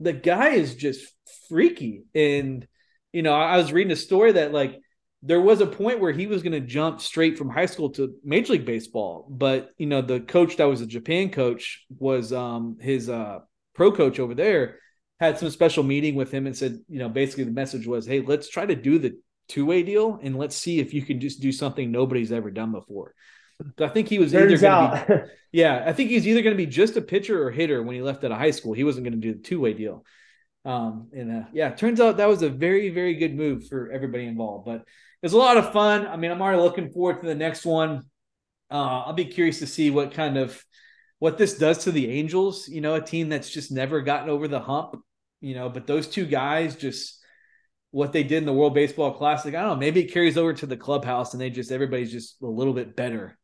the 0.00 0.12
guy 0.12 0.50
is 0.50 0.74
just 0.74 1.06
freaky. 1.48 2.04
And 2.14 2.66
you 3.12 3.22
know, 3.22 3.34
I 3.34 3.56
was 3.56 3.72
reading 3.72 3.92
a 3.92 3.96
story 3.96 4.32
that 4.32 4.52
like 4.52 4.80
there 5.22 5.40
was 5.40 5.60
a 5.60 5.66
point 5.66 6.00
where 6.00 6.12
he 6.12 6.26
was 6.26 6.42
going 6.42 6.52
to 6.52 6.60
jump 6.60 7.00
straight 7.00 7.38
from 7.38 7.48
high 7.48 7.66
school 7.66 7.90
to 7.90 8.14
major 8.24 8.54
league 8.54 8.66
baseball 8.66 9.26
but 9.30 9.70
you 9.78 9.86
know 9.86 10.02
the 10.02 10.20
coach 10.20 10.56
that 10.56 10.64
was 10.64 10.80
a 10.80 10.86
japan 10.86 11.30
coach 11.30 11.84
was 11.98 12.32
um 12.32 12.76
his 12.80 13.08
uh 13.08 13.38
pro 13.74 13.92
coach 13.92 14.18
over 14.18 14.34
there 14.34 14.78
had 15.20 15.38
some 15.38 15.50
special 15.50 15.82
meeting 15.82 16.14
with 16.14 16.32
him 16.32 16.46
and 16.46 16.56
said 16.56 16.78
you 16.88 16.98
know 16.98 17.08
basically 17.08 17.44
the 17.44 17.52
message 17.52 17.86
was 17.86 18.06
hey 18.06 18.20
let's 18.20 18.48
try 18.48 18.66
to 18.66 18.76
do 18.76 18.98
the 18.98 19.16
two-way 19.48 19.82
deal 19.82 20.18
and 20.22 20.36
let's 20.36 20.56
see 20.56 20.78
if 20.78 20.94
you 20.94 21.02
can 21.02 21.20
just 21.20 21.40
do 21.40 21.52
something 21.52 21.90
nobody's 21.90 22.32
ever 22.32 22.50
done 22.50 22.72
before 22.72 23.14
so 23.78 23.84
I 23.84 23.88
think 23.88 24.08
he 24.08 24.18
was 24.18 24.32
Turns 24.32 24.52
either 24.52 24.60
going 24.60 24.90
to 24.90 25.06
be, 25.06 25.30
yeah, 25.52 25.84
I 25.86 25.92
think 25.92 26.10
he's 26.10 26.26
either 26.26 26.42
going 26.42 26.56
to 26.56 26.62
be 26.62 26.66
just 26.66 26.96
a 26.96 27.02
pitcher 27.02 27.46
or 27.46 27.50
hitter 27.50 27.82
when 27.82 27.94
he 27.94 28.02
left 28.02 28.24
out 28.24 28.32
of 28.32 28.38
high 28.38 28.50
school. 28.50 28.72
He 28.72 28.84
wasn't 28.84 29.04
going 29.04 29.20
to 29.20 29.20
do 29.20 29.34
the 29.34 29.42
two 29.42 29.60
way 29.60 29.72
deal. 29.72 30.04
Um, 30.64 31.08
and 31.12 31.42
uh, 31.42 31.46
yeah, 31.52 31.70
turns 31.70 32.00
out 32.00 32.18
that 32.18 32.28
was 32.28 32.42
a 32.42 32.50
very, 32.50 32.90
very 32.90 33.14
good 33.14 33.34
move 33.34 33.66
for 33.68 33.90
everybody 33.90 34.26
involved. 34.26 34.66
But 34.66 34.84
it's 35.22 35.34
a 35.34 35.38
lot 35.38 35.56
of 35.56 35.72
fun. 35.72 36.06
I 36.06 36.16
mean, 36.16 36.30
I'm 36.30 36.42
already 36.42 36.60
looking 36.60 36.90
forward 36.90 37.20
to 37.20 37.26
the 37.26 37.34
next 37.34 37.64
one. 37.64 38.02
Uh, 38.70 39.02
I'll 39.06 39.12
be 39.12 39.24
curious 39.24 39.58
to 39.58 39.66
see 39.66 39.90
what 39.90 40.12
kind 40.14 40.36
of 40.36 40.64
what 41.18 41.38
this 41.38 41.58
does 41.58 41.78
to 41.84 41.92
the 41.92 42.10
Angels. 42.10 42.68
You 42.68 42.80
know, 42.80 42.94
a 42.94 43.00
team 43.00 43.28
that's 43.28 43.50
just 43.50 43.70
never 43.70 44.00
gotten 44.00 44.28
over 44.28 44.48
the 44.48 44.60
hump. 44.60 44.96
You 45.40 45.54
know, 45.54 45.68
but 45.68 45.86
those 45.86 46.06
two 46.06 46.26
guys 46.26 46.76
just 46.76 47.18
what 47.90 48.12
they 48.12 48.22
did 48.22 48.38
in 48.38 48.46
the 48.46 48.52
World 48.52 48.74
Baseball 48.74 49.12
Classic. 49.12 49.54
I 49.54 49.60
don't 49.60 49.70
know. 49.70 49.76
Maybe 49.76 50.00
it 50.00 50.12
carries 50.12 50.38
over 50.38 50.52
to 50.54 50.66
the 50.66 50.76
clubhouse, 50.76 51.34
and 51.34 51.40
they 51.40 51.50
just 51.50 51.72
everybody's 51.72 52.12
just 52.12 52.40
a 52.42 52.46
little 52.46 52.72
bit 52.72 52.96
better 52.96 53.36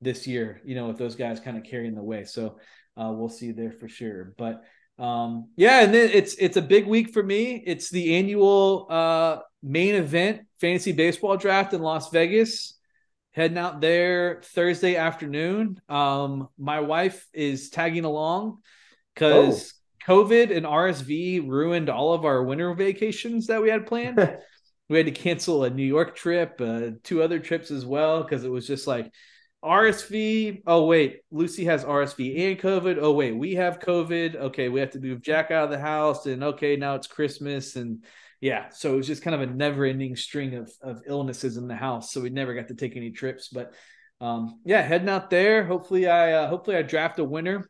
this 0.00 0.26
year. 0.26 0.60
You 0.64 0.74
know, 0.74 0.88
with 0.88 0.98
those 0.98 1.16
guys 1.16 1.40
kind 1.40 1.56
of 1.56 1.64
carrying 1.64 1.94
the 1.94 2.02
way. 2.02 2.24
So 2.24 2.58
uh, 2.96 3.12
we'll 3.12 3.28
see 3.28 3.52
there 3.52 3.72
for 3.72 3.88
sure. 3.88 4.34
But 4.38 4.62
um, 4.98 5.50
yeah, 5.56 5.82
and 5.82 5.94
then 5.94 6.10
it's 6.12 6.34
it's 6.34 6.56
a 6.56 6.62
big 6.62 6.86
week 6.86 7.12
for 7.12 7.22
me. 7.22 7.62
It's 7.64 7.90
the 7.90 8.16
annual 8.16 8.86
uh, 8.90 9.38
main 9.62 9.94
event 9.94 10.42
fantasy 10.60 10.92
baseball 10.92 11.36
draft 11.36 11.72
in 11.72 11.82
Las 11.82 12.10
Vegas. 12.10 12.74
Heading 13.32 13.58
out 13.58 13.80
there 13.80 14.40
Thursday 14.42 14.96
afternoon. 14.96 15.80
Um, 15.88 16.48
my 16.58 16.80
wife 16.80 17.28
is 17.32 17.70
tagging 17.70 18.04
along 18.04 18.58
because 19.14 19.74
oh. 20.08 20.12
COVID 20.12 20.56
and 20.56 20.66
RSV 20.66 21.48
ruined 21.48 21.88
all 21.88 22.14
of 22.14 22.24
our 22.24 22.42
winter 22.42 22.74
vacations 22.74 23.46
that 23.46 23.62
we 23.62 23.70
had 23.70 23.86
planned. 23.86 24.18
we 24.88 24.96
had 24.96 25.06
to 25.06 25.12
cancel 25.12 25.62
a 25.62 25.70
New 25.70 25.84
York 25.84 26.16
trip, 26.16 26.60
uh, 26.60 26.90
two 27.04 27.22
other 27.22 27.38
trips 27.38 27.70
as 27.70 27.86
well, 27.86 28.24
because 28.24 28.42
it 28.42 28.50
was 28.50 28.66
just 28.66 28.88
like 28.88 29.12
RSV. 29.64 30.62
Oh 30.66 30.86
wait, 30.86 31.20
Lucy 31.30 31.64
has 31.64 31.84
RSV 31.84 32.50
and 32.50 32.60
COVID. 32.60 32.98
Oh 33.00 33.12
wait, 33.12 33.32
we 33.32 33.54
have 33.56 33.80
COVID. 33.80 34.36
Okay, 34.36 34.68
we 34.68 34.80
have 34.80 34.90
to 34.90 35.00
move 35.00 35.20
Jack 35.20 35.50
out 35.50 35.64
of 35.64 35.70
the 35.70 35.78
house, 35.78 36.26
and 36.26 36.44
okay, 36.44 36.76
now 36.76 36.94
it's 36.94 37.08
Christmas, 37.08 37.74
and 37.74 38.04
yeah, 38.40 38.68
so 38.68 38.94
it 38.94 38.96
was 38.96 39.06
just 39.06 39.22
kind 39.22 39.34
of 39.34 39.40
a 39.40 39.52
never-ending 39.52 40.14
string 40.14 40.54
of 40.54 40.72
of 40.80 41.02
illnesses 41.06 41.56
in 41.56 41.66
the 41.66 41.74
house. 41.74 42.12
So 42.12 42.20
we 42.20 42.30
never 42.30 42.54
got 42.54 42.68
to 42.68 42.74
take 42.74 42.96
any 42.96 43.10
trips, 43.10 43.48
but 43.48 43.74
um, 44.20 44.60
yeah, 44.64 44.82
heading 44.82 45.08
out 45.08 45.28
there. 45.28 45.64
Hopefully, 45.64 46.06
I 46.06 46.32
uh, 46.32 46.48
hopefully 46.48 46.76
I 46.76 46.82
draft 46.82 47.18
a 47.18 47.24
winner. 47.24 47.68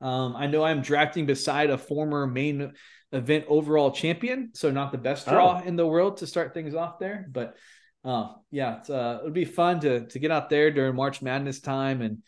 Um, 0.00 0.36
I 0.36 0.46
know 0.46 0.62
I'm 0.62 0.80
drafting 0.80 1.26
beside 1.26 1.70
a 1.70 1.78
former 1.78 2.26
main 2.26 2.72
event 3.12 3.46
overall 3.48 3.90
champion, 3.90 4.50
so 4.54 4.70
not 4.70 4.92
the 4.92 4.98
best 4.98 5.26
draw 5.26 5.60
oh. 5.62 5.66
in 5.66 5.76
the 5.76 5.86
world 5.86 6.18
to 6.18 6.26
start 6.26 6.54
things 6.54 6.74
off 6.74 6.98
there, 6.98 7.26
but 7.30 7.56
uh, 8.04 8.28
yeah, 8.50 8.78
it's, 8.78 8.90
uh, 8.90 9.18
it 9.20 9.24
would 9.24 9.34
be 9.34 9.44
fun 9.44 9.80
to 9.80 10.06
to 10.06 10.18
get 10.18 10.30
out 10.30 10.50
there 10.50 10.70
during 10.70 10.94
March 10.96 11.22
Madness 11.22 11.60
time 11.60 12.02
and 12.02 12.22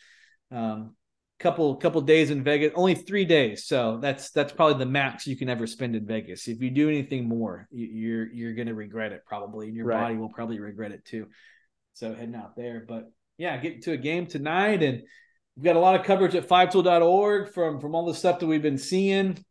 um, 0.50 0.94
couple 1.42 1.74
couple 1.76 2.00
days 2.00 2.30
in 2.30 2.44
Vegas, 2.44 2.72
only 2.74 2.94
three 2.94 3.24
days. 3.24 3.66
So 3.66 3.98
that's 4.00 4.30
that's 4.30 4.52
probably 4.52 4.78
the 4.78 4.90
max 4.90 5.26
you 5.26 5.36
can 5.36 5.48
ever 5.48 5.66
spend 5.66 5.96
in 5.96 6.06
Vegas. 6.06 6.46
If 6.46 6.62
you 6.62 6.70
do 6.70 6.88
anything 6.88 7.28
more, 7.28 7.68
you're 7.70 8.32
you're 8.32 8.54
gonna 8.54 8.74
regret 8.74 9.12
it 9.12 9.22
probably, 9.26 9.66
and 9.66 9.76
your 9.76 9.86
right. 9.86 10.00
body 10.00 10.16
will 10.16 10.28
probably 10.28 10.60
regret 10.60 10.92
it 10.92 11.04
too. 11.04 11.26
So 11.94 12.14
heading 12.14 12.36
out 12.36 12.56
there, 12.56 12.84
but 12.86 13.10
yeah, 13.36 13.56
getting 13.58 13.82
to 13.82 13.92
a 13.92 13.96
game 13.96 14.26
tonight, 14.26 14.82
and 14.82 15.02
we've 15.56 15.64
got 15.64 15.76
a 15.76 15.80
lot 15.80 15.98
of 15.98 16.06
coverage 16.06 16.34
at 16.34 16.48
fivetool.org 16.48 17.52
from 17.52 17.80
from 17.80 17.94
all 17.94 18.06
the 18.06 18.14
stuff 18.14 18.38
that 18.38 18.46
we've 18.46 18.62
been 18.62 18.78
seeing. 18.78 19.44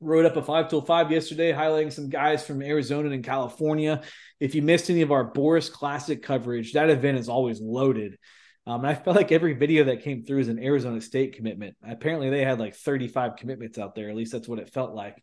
Wrote 0.00 0.26
up 0.26 0.36
a 0.36 0.42
five 0.42 0.68
tool 0.68 0.82
five 0.82 1.10
yesterday, 1.10 1.52
highlighting 1.52 1.92
some 1.92 2.10
guys 2.10 2.46
from 2.46 2.62
Arizona 2.62 3.10
and 3.10 3.24
California. 3.24 4.02
If 4.40 4.54
you 4.54 4.60
missed 4.60 4.90
any 4.90 5.00
of 5.00 5.10
our 5.10 5.32
Boras 5.32 5.72
Classic 5.72 6.22
coverage, 6.22 6.74
that 6.74 6.90
event 6.90 7.18
is 7.18 7.30
always 7.30 7.60
loaded. 7.60 8.18
Um, 8.66 8.80
and 8.80 8.88
I 8.88 8.94
felt 8.94 9.16
like 9.16 9.32
every 9.32 9.54
video 9.54 9.84
that 9.84 10.02
came 10.02 10.22
through 10.22 10.40
is 10.40 10.48
an 10.48 10.62
Arizona 10.62 11.00
State 11.00 11.36
commitment. 11.36 11.76
Apparently, 11.86 12.30
they 12.30 12.44
had 12.44 12.58
like 12.58 12.74
35 12.74 13.36
commitments 13.36 13.78
out 13.78 13.94
there. 13.94 14.10
At 14.10 14.16
least 14.16 14.32
that's 14.32 14.48
what 14.48 14.58
it 14.58 14.72
felt 14.72 14.94
like. 14.94 15.22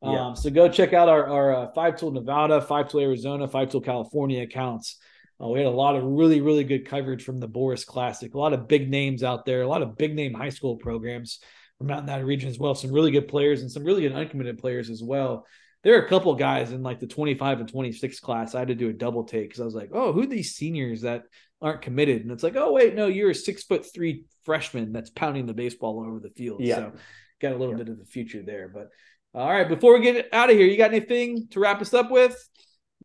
Yeah. 0.00 0.28
Um, 0.28 0.36
so 0.36 0.50
go 0.50 0.68
check 0.68 0.92
out 0.92 1.08
our, 1.08 1.26
our 1.26 1.54
uh, 1.54 1.72
Five 1.72 1.96
Tool 1.96 2.12
Nevada, 2.12 2.60
Five 2.60 2.88
Tool 2.88 3.00
Arizona, 3.00 3.48
Five 3.48 3.70
Tool 3.70 3.80
California 3.80 4.42
accounts. 4.42 4.98
Uh, 5.42 5.48
we 5.48 5.58
had 5.58 5.66
a 5.66 5.70
lot 5.70 5.96
of 5.96 6.04
really, 6.04 6.40
really 6.40 6.64
good 6.64 6.86
coverage 6.86 7.24
from 7.24 7.40
the 7.40 7.48
Boras 7.48 7.84
Classic. 7.84 8.32
A 8.32 8.38
lot 8.38 8.52
of 8.52 8.68
big 8.68 8.88
names 8.88 9.22
out 9.22 9.44
there, 9.44 9.62
a 9.62 9.68
lot 9.68 9.82
of 9.82 9.96
big 9.96 10.14
name 10.14 10.32
high 10.32 10.50
school 10.50 10.76
programs 10.76 11.40
from 11.84 11.92
out 11.92 12.00
in 12.00 12.06
that 12.06 12.24
region 12.24 12.48
as 12.48 12.58
well. 12.58 12.74
Some 12.74 12.92
really 12.92 13.10
good 13.10 13.28
players 13.28 13.60
and 13.60 13.70
some 13.70 13.84
really 13.84 14.02
good 14.02 14.12
uncommitted 14.12 14.58
players 14.58 14.90
as 14.90 15.02
well. 15.02 15.46
There 15.82 15.94
are 15.94 16.04
a 16.04 16.08
couple 16.08 16.34
guys 16.34 16.72
in 16.72 16.82
like 16.82 16.98
the 16.98 17.06
25 17.06 17.60
and 17.60 17.68
26 17.68 18.20
class. 18.20 18.54
I 18.54 18.60
had 18.60 18.68
to 18.68 18.74
do 18.74 18.88
a 18.88 18.92
double 18.92 19.24
take 19.24 19.48
because 19.48 19.60
I 19.60 19.64
was 19.64 19.74
like, 19.74 19.90
oh, 19.92 20.12
who 20.12 20.22
are 20.22 20.26
these 20.26 20.54
seniors 20.54 21.02
that 21.02 21.24
aren't 21.60 21.82
committed. 21.82 22.22
And 22.22 22.30
it's 22.30 22.42
like, 22.42 22.56
oh 22.56 22.72
wait, 22.72 22.94
no, 22.94 23.06
you're 23.06 23.30
a 23.30 23.34
six 23.34 23.64
foot 23.64 23.86
three 23.92 24.24
freshman 24.44 24.92
that's 24.92 25.10
pounding 25.10 25.46
the 25.46 25.54
baseball 25.54 25.98
all 25.98 26.06
over 26.06 26.20
the 26.20 26.30
field. 26.30 26.60
Yeah. 26.60 26.76
So 26.76 26.92
got 27.40 27.52
a 27.52 27.56
little 27.56 27.74
yeah. 27.74 27.84
bit 27.84 27.88
of 27.88 27.98
the 27.98 28.04
future 28.04 28.42
there. 28.42 28.68
But 28.68 28.88
all 29.34 29.48
right, 29.48 29.68
before 29.68 29.94
we 29.94 30.00
get 30.00 30.28
out 30.32 30.50
of 30.50 30.56
here, 30.56 30.66
you 30.66 30.76
got 30.76 30.90
anything 30.90 31.48
to 31.50 31.60
wrap 31.60 31.80
us 31.80 31.94
up 31.94 32.10
with? 32.10 32.36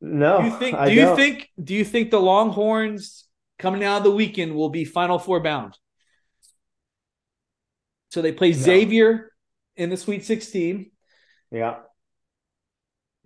No. 0.01 0.39
Do 0.39 0.47
you 0.47 0.57
think 0.57 0.77
do 0.77 0.91
you 0.91 1.01
don't. 1.01 1.15
think 1.17 1.49
do 1.61 1.73
you 1.73 1.86
think 1.86 2.11
the 2.11 2.19
Longhorns 2.19 3.25
coming 3.57 3.84
out 3.84 3.97
of 3.97 4.03
the 4.03 4.11
weekend 4.11 4.55
will 4.55 4.69
be 4.69 4.86
final 4.86 5.19
four 5.19 5.41
bound? 5.41 5.77
So 8.10 8.22
they 8.22 8.32
play 8.32 8.51
no. 8.51 8.57
Xavier 8.57 9.32
in 9.76 9.89
the 9.89 9.97
Sweet 9.97 10.26
16. 10.26 10.91
Yeah. 11.51 11.78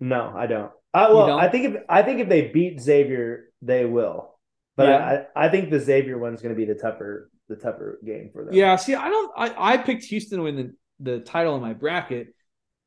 No, 0.00 0.32
I 0.36 0.46
don't. 0.46 0.70
Uh, 0.92 1.08
well, 1.10 1.26
don't? 1.26 1.40
I 1.40 1.48
think 1.48 1.74
if 1.74 1.82
I 1.88 2.02
think 2.02 2.20
if 2.20 2.28
they 2.28 2.48
beat 2.48 2.80
Xavier, 2.80 3.46
they 3.62 3.84
will. 3.84 4.38
But 4.76 4.88
yeah. 4.88 5.22
I, 5.34 5.46
I 5.46 5.48
think 5.48 5.70
the 5.70 5.80
Xavier 5.80 6.18
one's 6.18 6.40
going 6.40 6.54
to 6.54 6.58
be 6.58 6.64
the 6.64 6.78
tougher 6.78 7.30
the 7.48 7.56
tougher 7.56 7.98
game 8.04 8.30
for 8.32 8.44
them. 8.44 8.54
Yeah. 8.54 8.76
See, 8.76 8.94
I 8.94 9.08
don't. 9.08 9.32
I, 9.36 9.74
I 9.74 9.76
picked 9.78 10.04
Houston 10.04 10.38
to 10.38 10.44
win 10.44 10.56
the, 10.56 10.74
the 11.12 11.20
title 11.20 11.56
in 11.56 11.62
my 11.62 11.72
bracket, 11.72 12.34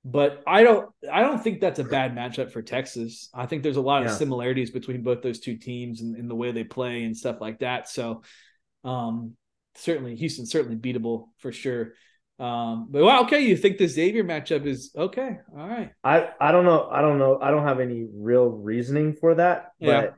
but 0.05 0.41
I 0.47 0.63
don't. 0.63 0.89
I 1.11 1.21
don't 1.21 1.43
think 1.43 1.59
that's 1.59 1.79
a 1.79 1.83
bad 1.83 2.15
matchup 2.15 2.51
for 2.51 2.61
Texas. 2.61 3.29
I 3.33 3.45
think 3.45 3.63
there's 3.63 3.77
a 3.77 3.81
lot 3.81 4.05
of 4.05 4.11
similarities 4.11 4.71
between 4.71 5.03
both 5.03 5.21
those 5.21 5.39
two 5.39 5.57
teams 5.57 6.01
and, 6.01 6.15
in 6.15 6.27
the 6.27 6.35
way 6.35 6.51
they 6.51 6.63
play 6.63 7.03
and 7.03 7.15
stuff 7.15 7.41
like 7.41 7.59
that. 7.59 7.89
So, 7.89 8.23
um, 8.83 9.33
certainly 9.77 10.15
Houston 10.15 10.45
certainly 10.45 10.75
beatable 10.75 11.29
for 11.37 11.51
sure. 11.51 11.93
Um, 12.39 12.87
but 12.91 13.03
well, 13.03 13.23
okay, 13.23 13.41
you 13.41 13.57
think 13.57 13.77
the 13.77 13.87
Xavier 13.87 14.23
matchup 14.23 14.65
is 14.65 14.91
okay. 14.95 15.39
All 15.57 15.67
right. 15.67 15.91
I 16.03 16.29
I 16.39 16.51
don't 16.51 16.65
know. 16.65 16.87
I 16.91 17.01
don't 17.01 17.17
know. 17.17 17.39
I 17.41 17.49
don't 17.49 17.63
have 17.63 17.79
any 17.79 18.05
real 18.13 18.45
reasoning 18.47 19.13
for 19.13 19.35
that. 19.35 19.71
Yeah. 19.79 20.01
But 20.01 20.15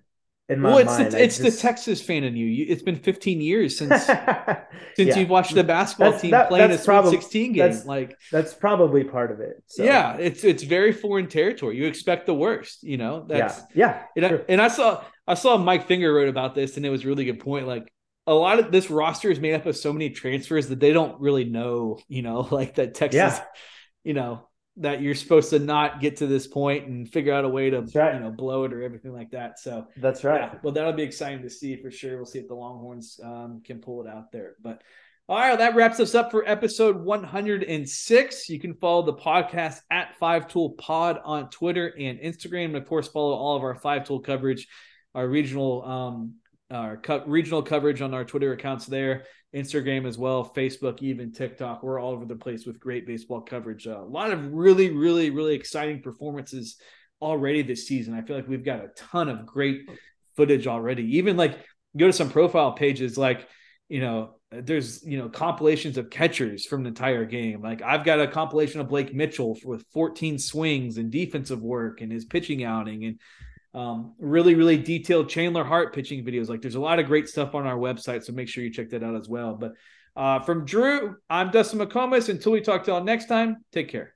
in 0.50 0.60
my 0.60 0.70
well, 0.70 0.78
it's 0.80 0.98
mind, 0.98 1.12
the, 1.12 1.24
it's 1.24 1.38
just... 1.38 1.58
the 1.58 1.62
Texas 1.62 2.02
fan 2.02 2.24
in 2.24 2.36
you. 2.36 2.66
It's 2.68 2.82
been 2.82 2.98
15 2.98 3.40
years 3.40 3.78
since 3.78 4.04
since 4.06 4.18
yeah. 4.98 5.18
you've 5.18 5.30
watched 5.30 5.54
the 5.54 5.64
basketball 5.64 6.12
that's, 6.12 6.22
team 6.22 6.32
that, 6.32 6.50
playing 6.50 6.72
a 6.72 6.78
Sweet 6.78 7.06
16 7.06 7.54
game. 7.54 7.72
That's, 7.72 7.86
like 7.86 8.18
that's 8.32 8.54
probably 8.54 9.04
part 9.06 9.32
of 9.32 9.40
it. 9.40 9.64
So. 9.68 9.84
Yeah, 9.84 10.18
it's 10.18 10.44
it's 10.44 10.64
very 10.64 10.92
foreign 10.92 11.28
territory. 11.28 11.78
You 11.78 11.86
expect 11.86 12.26
the 12.26 12.34
worst, 12.34 12.84
you 12.84 12.98
know. 12.98 13.26
That's 13.30 13.60
yeah, 13.74 14.02
yeah. 14.16 14.26
And, 14.26 14.26
I, 14.26 14.40
and 14.50 14.62
I 14.62 14.68
saw 14.68 15.04
I 15.26 15.36
saw 15.36 15.56
Mike 15.58 15.88
Finger 15.88 16.12
wrote 16.14 16.30
about 16.30 16.56
this, 16.56 16.76
and 16.76 16.86
it 16.86 16.90
was 16.90 17.06
a 17.06 17.08
really 17.08 17.26
good 17.26 17.40
point. 17.40 17.68
Like 17.68 17.94
a 18.30 18.34
lot 18.34 18.60
of 18.60 18.72
this 18.72 18.92
roster 18.92 19.32
is 19.32 19.40
made 19.40 19.56
up 19.56 19.66
of 19.66 19.76
so 19.76 19.92
many 19.92 20.12
transfers 20.12 20.68
that 20.68 20.80
they 20.80 20.94
don't 20.94 21.20
really 21.20 21.46
know, 21.46 21.98
you 22.08 22.22
know, 22.22 22.42
like 22.52 22.76
that 22.76 22.94
Texas, 22.94 23.20
yeah. 23.20 23.44
you 24.04 24.14
know, 24.14 24.48
that 24.78 25.02
you're 25.02 25.16
supposed 25.16 25.50
to 25.50 25.58
not 25.58 26.00
get 26.00 26.18
to 26.18 26.28
this 26.28 26.46
point 26.46 26.88
and 26.88 27.10
figure 27.10 27.34
out 27.34 27.44
a 27.44 27.50
way 27.50 27.72
to 27.72 27.82
right. 27.96 28.14
you 28.14 28.20
know 28.20 28.32
blow 28.32 28.64
it 28.64 28.72
or 28.72 28.84
everything 28.84 29.12
like 29.12 29.32
that. 29.32 29.60
So 29.60 29.88
that's 29.98 30.24
right. 30.24 30.42
Yeah, 30.42 30.60
well, 30.62 30.72
that'll 30.72 30.94
be 30.94 31.04
exciting 31.04 31.42
to 31.42 31.50
see 31.50 31.76
for 31.82 31.90
sure. 31.90 32.18
We'll 32.18 32.26
see 32.26 32.40
if 32.40 32.48
the 32.48 32.54
Longhorns 32.54 33.20
um, 33.22 33.62
can 33.66 33.80
pull 33.80 34.06
it 34.06 34.10
out 34.10 34.32
there. 34.32 34.56
But 34.62 34.84
all 35.28 35.38
right, 35.38 35.50
well, 35.50 35.58
that 35.58 35.76
wraps 35.76 36.00
us 36.00 36.16
up 36.16 36.32
for 36.32 36.48
episode 36.48 37.04
106. 37.04 38.50
You 38.50 38.60
can 38.60 38.76
follow 38.76 39.06
the 39.06 39.14
podcast 39.14 39.82
at 39.92 40.16
Five 40.20 40.48
Tool 40.48 40.72
Pod 40.72 41.20
on 41.24 41.50
Twitter 41.50 41.94
and 42.00 42.20
Instagram, 42.20 42.66
and 42.66 42.78
of 42.78 42.88
course, 42.88 43.08
follow 43.08 43.34
all 43.34 43.58
of 43.58 43.64
our 43.64 43.76
Five 43.76 44.06
Tool 44.06 44.22
coverage, 44.22 44.68
our 45.16 45.28
regional 45.28 45.84
um, 45.84 46.36
our 46.72 46.98
co- 46.98 47.24
regional 47.26 47.62
coverage 47.62 48.02
on 48.02 48.14
our 48.14 48.26
Twitter 48.26 48.54
accounts 48.54 48.86
there. 48.86 49.24
Instagram 49.56 50.06
as 50.06 50.18
well, 50.18 50.52
Facebook, 50.56 51.02
even 51.02 51.32
TikTok. 51.32 51.82
We're 51.82 52.00
all 52.00 52.12
over 52.12 52.26
the 52.26 52.36
place 52.36 52.66
with 52.66 52.80
great 52.80 53.08
baseball 53.08 53.42
coverage. 53.42 53.88
Uh, 53.88 54.00
a 54.00 54.06
lot 54.06 54.32
of 54.32 54.54
really, 54.54 54.92
really, 54.92 55.32
really 55.32 55.56
exciting 55.56 56.04
performances 56.04 56.78
already 57.22 57.64
this 57.64 57.88
season. 57.88 58.14
I 58.14 58.22
feel 58.22 58.36
like 58.36 58.48
we've 58.48 58.64
got 58.64 58.84
a 58.84 58.90
ton 58.96 59.28
of 59.28 59.46
great 59.46 59.90
footage 60.36 60.68
already. 60.68 61.18
Even 61.18 61.36
like 61.36 61.58
go 61.98 62.08
to 62.08 62.14
some 62.14 62.30
profile 62.30 62.74
pages, 62.74 63.18
like 63.18 63.48
you 63.88 64.02
know, 64.02 64.36
there's 64.52 65.04
you 65.04 65.18
know 65.18 65.30
compilations 65.30 65.98
of 65.98 66.10
catchers 66.10 66.66
from 66.66 66.84
the 66.84 66.90
entire 66.90 67.26
game. 67.26 67.62
Like 67.62 67.82
I've 67.82 68.06
got 68.06 68.22
a 68.22 68.28
compilation 68.28 68.82
of 68.82 68.90
Blake 68.90 69.14
Mitchell 69.14 69.58
with 69.64 69.86
14 69.94 70.38
swings 70.38 70.98
and 70.98 71.12
defensive 71.12 71.62
work 71.62 72.02
and 72.02 72.12
his 72.12 72.26
pitching 72.26 72.64
outing 72.64 73.06
and 73.06 73.20
um, 73.74 74.14
really, 74.20 74.56
really 74.56 74.78
detailed 74.78 75.30
Chandler 75.30 75.64
Hart 75.64 75.94
pitching 75.94 76.26
videos. 76.26 76.50
Like 76.50 76.62
there's 76.62 76.76
a 76.76 76.80
lot 76.80 77.00
of 77.00 77.06
great 77.06 77.28
stuff 77.28 77.56
on 77.56 77.68
our 77.68 77.78
website, 77.78 78.24
so 78.24 78.34
make 78.34 78.48
sure 78.48 78.64
you 78.64 78.72
check 78.72 78.90
that 78.90 79.04
out 79.04 79.16
as 79.16 79.30
well. 79.30 79.56
But 79.56 79.74
uh, 80.16 80.40
from 80.42 80.66
Drew, 80.66 81.16
I'm 81.30 81.52
Dustin 81.52 81.80
McComas. 81.80 82.30
Until 82.30 82.52
we 82.52 82.62
talk 82.62 82.84
to 82.86 82.92
y'all 82.92 83.04
next 83.04 83.26
time, 83.26 83.58
take 83.72 83.90
care. 83.90 84.16